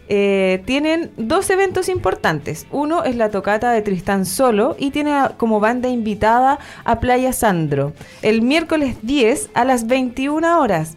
eh, 0.09 0.63
tienen 0.65 1.11
dos 1.17 1.51
eventos 1.51 1.89
importantes. 1.89 2.67
Uno 2.71 3.03
es 3.03 3.17
la 3.17 3.31
tocata 3.31 3.73
de 3.73 3.83
Tristán 3.83 4.25
Solo 4.25 4.77
y 4.79 4.93
tiene 4.93 5.13
como 5.37 5.59
banda 5.59 5.89
invitada 5.89 6.61
a 6.85 7.01
Playa 7.01 7.33
Sandro. 7.33 7.93
El 8.23 8.43
miércoles 8.43 8.99
10 9.03 9.51
a 9.55 9.65
las 9.65 9.89
21 9.89 10.61
horas. 10.61 10.95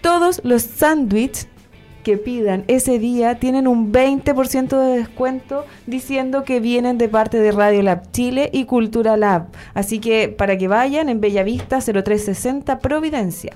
Todos 0.00 0.40
los 0.42 0.62
sándwiches 0.62 1.48
que 2.06 2.18
pidan 2.18 2.62
ese 2.68 3.00
día 3.00 3.40
tienen 3.40 3.66
un 3.66 3.92
20% 3.92 4.78
de 4.78 4.98
descuento 4.98 5.64
diciendo 5.88 6.44
que 6.44 6.60
vienen 6.60 6.98
de 6.98 7.08
parte 7.08 7.36
de 7.40 7.50
Radio 7.50 7.82
Lab 7.82 8.12
Chile 8.12 8.48
y 8.52 8.64
Cultura 8.64 9.16
Lab. 9.16 9.48
Así 9.74 9.98
que 9.98 10.28
para 10.28 10.56
que 10.56 10.68
vayan 10.68 11.08
en 11.08 11.20
Bellavista 11.20 11.80
0360 11.80 12.78
Providencia. 12.78 13.54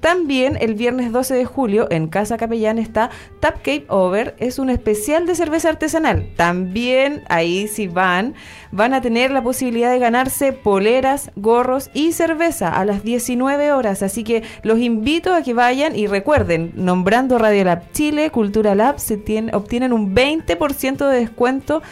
También 0.00 0.56
el 0.60 0.74
viernes 0.74 1.12
12 1.12 1.34
de 1.34 1.44
julio 1.44 1.86
en 1.90 2.06
Casa 2.08 2.38
Capellán 2.38 2.78
está 2.78 3.10
Tap 3.40 3.56
Cape 3.56 3.84
Over, 3.88 4.34
es 4.38 4.58
un 4.58 4.70
especial 4.70 5.26
de 5.26 5.34
cerveza 5.34 5.68
artesanal. 5.68 6.26
También 6.36 7.22
ahí 7.28 7.68
si 7.68 7.86
van, 7.86 8.34
van 8.72 8.94
a 8.94 9.02
tener 9.02 9.30
la 9.30 9.42
posibilidad 9.42 9.90
de 9.90 9.98
ganarse 9.98 10.52
poleras, 10.54 11.30
gorros 11.36 11.90
y 11.92 12.12
cerveza 12.12 12.70
a 12.70 12.84
las 12.86 13.04
19 13.04 13.72
horas. 13.72 14.02
Así 14.02 14.24
que 14.24 14.42
los 14.62 14.78
invito 14.78 15.34
a 15.34 15.42
que 15.42 15.52
vayan 15.52 15.94
y 15.94 16.06
recuerden, 16.06 16.72
nombrando 16.76 17.38
Radio 17.38 17.64
Lab 17.64 17.92
Chile, 17.92 18.30
Cultura 18.30 18.74
Lab, 18.74 18.98
se 19.00 19.18
tiene- 19.18 19.54
obtienen 19.54 19.92
un 19.92 20.14
20% 20.14 21.06
de 21.08 21.20
descuento 21.20 21.82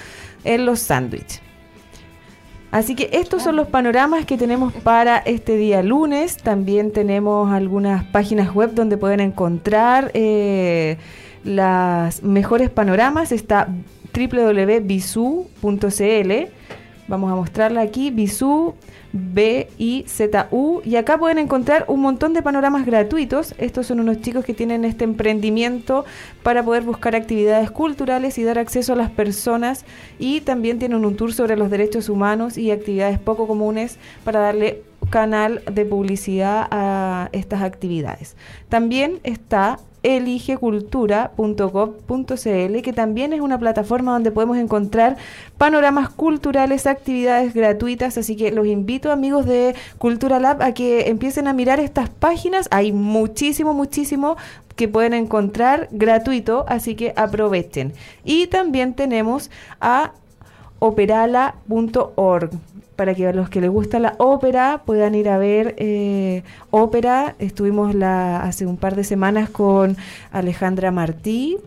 en 0.45 0.65
los 0.65 0.79
sándwiches. 0.81 1.43
Así 2.71 2.95
que 2.95 3.09
estos 3.13 3.43
son 3.43 3.57
los 3.57 3.69
panoramas 3.69 4.27
que 4.27 4.37
tenemos 4.37 4.75
para 4.75 5.19
este 5.19 5.57
día 5.57 5.83
lunes. 5.83 6.37
También 6.37 6.93
tenemos 6.93 7.51
algunas 7.51 8.05
páginas 8.05 8.55
web 8.55 8.75
donde 8.75 8.99
pueden 8.99 9.21
encontrar 9.21 10.11
eh, 10.13 10.99
las 11.45 12.23
mejores 12.23 12.69
panoramas. 12.69 13.33
Está 13.33 13.69
www.bisu.cl. 14.13 15.59
Vamos 17.09 17.33
a 17.33 17.35
mostrarla 17.35 17.81
aquí, 17.81 18.11
Bisu, 18.11 18.75
B-I-Z-U. 19.13 20.83
Y 20.85 20.97
acá 20.97 21.17
pueden 21.17 21.39
encontrar 21.39 21.87
un 21.89 22.03
montón 22.03 22.35
de 22.35 22.43
panoramas 22.43 22.85
gratuitos. 22.85 23.55
Estos 23.57 23.87
son 23.87 24.01
unos 24.01 24.21
chicos 24.21 24.45
que 24.45 24.53
tienen 24.53 24.85
este 24.85 25.05
emprendimiento 25.05 26.05
para 26.43 26.63
poder 26.63 26.83
buscar 26.83 27.17
actividades 27.17 27.71
culturales 27.71 28.37
y 28.37 28.45
dar 28.45 28.59
acceso 28.59 28.93
a 28.93 28.97
las 28.97 29.11
personas. 29.11 29.87
Y 30.19 30.43
también 30.43 30.79
tienen 30.79 31.03
un 31.07 31.17
tour 31.17 31.33
sobre 31.33 31.57
los 31.57 31.71
derechos 31.71 32.11
humanos 32.11 32.59
y 32.59 32.71
actividades 32.71 33.19
poco 33.19 33.47
comunes 33.47 33.99
para 34.23 34.41
darle 34.41 34.83
canal 35.09 35.63
de 35.73 35.87
publicidad 35.87 36.69
a 36.71 37.31
estas 37.33 37.63
actividades. 37.63 38.37
También 38.69 39.21
está 39.23 39.79
eligecultura.gov.cl, 40.03 42.83
que 42.83 42.93
también 42.93 43.33
es 43.33 43.41
una 43.41 43.59
plataforma 43.59 44.13
donde 44.13 44.31
podemos 44.31 44.57
encontrar 44.57 45.17
panoramas 45.57 46.11
culturales, 46.11 46.87
actividades 46.87 47.55
gratuitas, 47.55 48.19
así 48.19 48.37
que 48.37 48.51
los 48.51 48.67
invito 48.67 49.13
amigos 49.13 49.47
de 49.47 49.75
Cultura 49.99 50.39
Lab 50.39 50.63
a 50.63 50.73
que 50.73 51.09
empiecen 51.09 51.49
a 51.49 51.53
mirar 51.53 51.81
estas 51.81 52.09
páginas, 52.09 52.69
hay 52.71 52.93
muchísimo, 52.93 53.75
muchísimo 53.75 54.37
que 54.77 54.89
pueden 54.89 55.15
encontrar 55.15 55.89
gratuito, 55.91 56.65
así 56.69 56.95
que 56.95 57.13
aprovechen. 57.17 57.93
Y 58.25 58.47
también 58.47 58.95
tenemos 58.95 59.51
a 59.81 60.13
operala.org 60.79 62.51
para 62.99 63.15
que 63.15 63.33
los 63.33 63.49
que 63.49 63.61
les 63.61 63.71
gusta 63.71 64.01
la 64.01 64.17
ópera 64.19 64.83
puedan 64.85 65.15
ir 65.15 65.29
a 65.29 65.39
ver 65.39 65.77
eh, 65.79 66.43
ópera. 66.73 67.37
Estuvimos 67.39 67.95
la, 67.95 68.43
hace 68.43 68.67
un 68.67 68.77
par 68.77 68.97
de 68.97 69.05
semanas 69.05 69.51
con 69.51 69.97
Alejandra 70.33 70.91
Martí, 70.91 71.59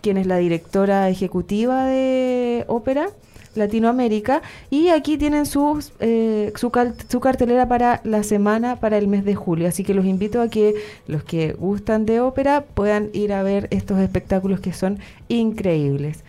quien 0.00 0.16
es 0.16 0.26
la 0.26 0.38
directora 0.38 1.08
ejecutiva 1.08 1.84
de 1.84 2.64
ópera. 2.66 3.10
Latinoamérica 3.54 4.42
y 4.68 4.88
aquí 4.88 5.16
tienen 5.16 5.42
eh, 5.42 6.52
su, 6.54 6.70
su 7.08 7.20
cartelera 7.20 7.68
para 7.68 8.00
la 8.04 8.22
semana 8.22 8.76
para 8.76 8.96
el 8.96 9.08
mes 9.08 9.24
de 9.24 9.34
julio 9.34 9.66
así 9.66 9.82
que 9.82 9.92
los 9.92 10.04
invito 10.04 10.40
a 10.40 10.46
que 10.48 10.76
los 11.08 11.24
que 11.24 11.54
gustan 11.54 12.06
de 12.06 12.20
ópera 12.20 12.62
puedan 12.62 13.10
ir 13.12 13.32
a 13.32 13.42
ver 13.42 13.66
estos 13.72 13.98
espectáculos 13.98 14.60
que 14.60 14.72
son 14.72 15.00
increíbles 15.26 16.22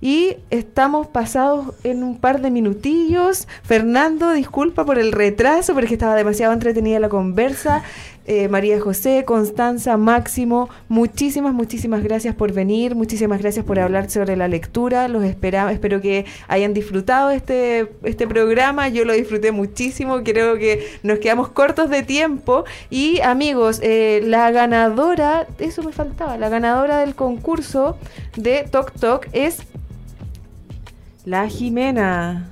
y 0.00 0.36
estamos 0.50 1.06
pasados 1.06 1.74
en 1.84 2.02
un 2.02 2.18
par 2.18 2.40
de 2.40 2.50
minutillos. 2.50 3.48
Fernando, 3.62 4.32
disculpa 4.32 4.84
por 4.84 4.98
el 4.98 5.12
retraso, 5.12 5.74
porque 5.74 5.94
estaba 5.94 6.14
demasiado 6.14 6.52
entretenida 6.52 7.00
la 7.00 7.08
conversa. 7.08 7.82
Eh, 8.28 8.48
María 8.48 8.80
José, 8.80 9.24
Constanza, 9.24 9.96
Máximo, 9.96 10.68
muchísimas, 10.88 11.54
muchísimas 11.54 12.02
gracias 12.02 12.34
por 12.34 12.52
venir, 12.52 12.96
muchísimas 12.96 13.40
gracias 13.40 13.64
por 13.64 13.78
hablar 13.78 14.10
sobre 14.10 14.36
la 14.36 14.48
lectura. 14.48 15.06
Los 15.06 15.22
esperaba, 15.22 15.70
espero 15.70 16.00
que 16.00 16.26
hayan 16.48 16.74
disfrutado 16.74 17.30
este, 17.30 17.88
este 18.02 18.26
programa. 18.26 18.88
Yo 18.88 19.04
lo 19.04 19.12
disfruté 19.12 19.52
muchísimo, 19.52 20.24
creo 20.24 20.56
que 20.56 20.84
nos 21.04 21.20
quedamos 21.20 21.50
cortos 21.50 21.88
de 21.88 22.02
tiempo. 22.02 22.64
Y 22.90 23.20
amigos, 23.20 23.78
eh, 23.80 24.20
la 24.24 24.50
ganadora, 24.50 25.46
eso 25.60 25.84
me 25.84 25.92
faltaba, 25.92 26.36
la 26.36 26.48
ganadora 26.48 26.98
del 26.98 27.14
concurso 27.14 27.96
de 28.34 28.64
Tok 28.68 28.90
Tok 28.98 29.28
es 29.30 29.62
la 31.26 31.48
Jimena, 31.48 32.48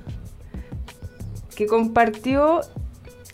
que 1.55 1.65
compartió 1.65 2.61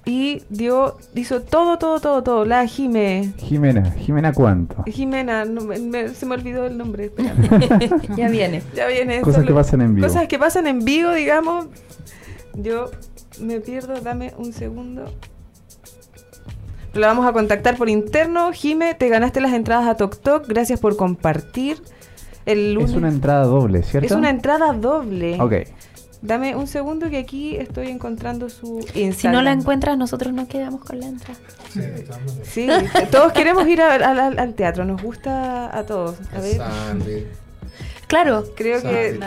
y 0.06 0.44
dio, 0.50 0.98
hizo 1.16 1.42
todo, 1.42 1.78
todo, 1.78 2.00
todo, 2.00 2.24
todo. 2.24 2.46
La 2.46 2.66
Jime. 2.68 3.34
Jimena, 3.38 3.92
Jimena 3.92 4.34
cuánto. 4.34 4.84
Jimena, 4.84 5.46
se 6.14 6.26
me 6.26 6.36
olvidó 6.36 6.68
el 6.68 6.78
nombre. 6.78 7.12
ya 8.16 8.30
viene. 8.30 8.62
Ya 8.76 8.88
viene. 8.88 9.22
Cosas 9.22 9.46
que 9.46 9.54
pasan 9.54 9.82
en 9.82 9.96
vivo. 9.96 10.08
Cosas 10.08 10.28
que 10.28 10.40
pasan 10.40 10.68
en 10.68 10.86
vivo, 10.86 11.12
digamos. 11.12 11.66
Yo 12.54 12.92
me 13.40 13.60
pierdo, 13.60 14.00
dame 14.00 14.34
un 14.38 14.54
segundo. 14.54 15.06
La 16.94 17.08
vamos 17.08 17.26
a 17.26 17.34
contactar 17.34 17.78
por 17.78 17.90
interno. 17.90 18.52
Jime, 18.54 18.94
te 18.94 19.10
ganaste 19.10 19.42
las 19.42 19.54
entradas 19.54 19.88
a 19.88 19.96
Tok 19.96 20.20
Tok. 20.20 20.48
Gracias 20.48 20.80
por 20.80 20.96
compartir. 20.98 21.82
Es 22.46 22.92
una 22.92 23.10
entrada 23.10 23.46
doble, 23.46 23.84
¿cierto? 23.84 24.06
Es 24.06 24.12
una 24.12 24.30
entrada 24.30 24.74
doble. 24.74 25.40
Ok. 25.40 25.54
Dame 26.24 26.56
un 26.56 26.68
segundo 26.68 27.10
que 27.10 27.18
aquí 27.18 27.56
estoy 27.56 27.88
encontrando 27.88 28.48
su 28.50 28.78
Instagram. 28.94 29.14
Si 29.14 29.28
no 29.28 29.42
la 29.42 29.52
encuentras, 29.52 29.98
nosotros 29.98 30.32
nos 30.34 30.48
quedamos 30.48 30.84
con 30.84 31.00
la 31.00 31.08
entrada. 31.08 31.40
Sí, 32.44 32.68
todos 33.10 33.34
queremos 33.34 33.68
ir 33.68 33.82
al 33.82 34.54
teatro, 34.54 34.86
nos 34.86 35.02
gusta 35.02 35.76
a 35.76 35.84
todos. 35.84 36.18
A 36.36 36.40
ver. 36.40 36.62
Claro, 38.06 38.44
creo 38.56 38.82
que 38.82 39.18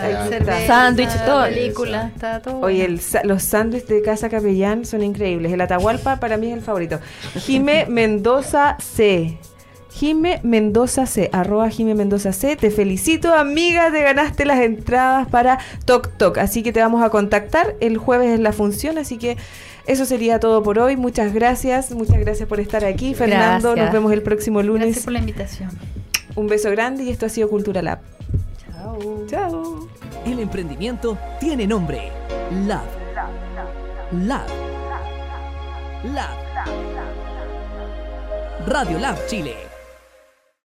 sándwich, 0.67 1.09
todo, 1.25 1.45
película, 1.45 2.13
está 2.15 2.41
todo. 2.43 2.61
Oye, 2.61 2.87
los 3.25 3.43
sándwiches 3.43 3.89
de 3.89 4.03
Casa 4.03 4.29
Capellán 4.29 4.85
son 4.85 5.03
increíbles. 5.03 5.53
El 5.53 5.63
Atahualpa 5.63 6.21
para 6.21 6.37
mí 6.37 6.53
es 6.53 6.59
el 6.59 6.63
favorito. 6.63 7.01
Jime 7.35 7.87
Mendoza 7.89 8.77
C. 8.79 9.39
Jime 9.95 10.41
Mendoza 10.43 11.07
C, 11.07 11.31
arroba 11.33 11.71
Jime 11.71 11.95
Mendoza 11.95 12.33
C. 12.33 12.57
Te 12.57 12.73
felicito, 12.73 13.33
amiga, 13.33 13.93
te 13.93 14.03
ganaste 14.03 14.45
las 14.45 14.59
entradas 14.59 15.29
para 15.29 15.61
Tok 15.85 16.17
Tok. 16.17 16.39
Así 16.39 16.65
que 16.65 16.73
te 16.73 16.81
vamos 16.81 17.01
a 17.05 17.11
contactar. 17.11 17.77
El 17.79 17.97
jueves 17.97 18.31
es 18.31 18.41
la 18.41 18.53
función, 18.53 18.99
así 18.99 19.19
que 19.19 19.37
eso 19.87 20.05
sería 20.05 20.41
todo 20.41 20.65
por 20.65 20.81
hoy. 20.81 20.97
Muchas 20.97 21.33
gracias, 21.33 21.93
muchas 21.93 22.19
gracias 22.19 22.49
por 22.49 22.59
estar 22.59 22.85
aquí. 22.85 23.15
Fernando, 23.15 23.77
nos 23.77 23.93
vemos 23.93 24.13
el 24.13 24.23
próximo 24.23 24.63
lunes. 24.63 24.87
Gracias 24.87 25.05
por 25.05 25.13
la 25.13 25.21
invitación. 25.21 25.71
Un 26.35 26.49
beso 26.49 26.73
grande 26.73 27.05
y 27.05 27.11
esto 27.11 27.27
ha 27.27 27.29
sido 27.29 27.49
Cultura 27.49 27.81
Lab. 27.81 28.01
Chao. 28.73 29.27
Chao. 29.29 29.89
El 30.27 30.41
emprendimiento 30.41 31.17
tiene 31.39 31.69
nombre. 31.69 32.11
Lab. 32.67 32.83
Lab. 34.27 34.49
Lab. 36.13 36.37
Radio 38.67 38.99
Lab 38.99 39.19
Chile 39.29 39.74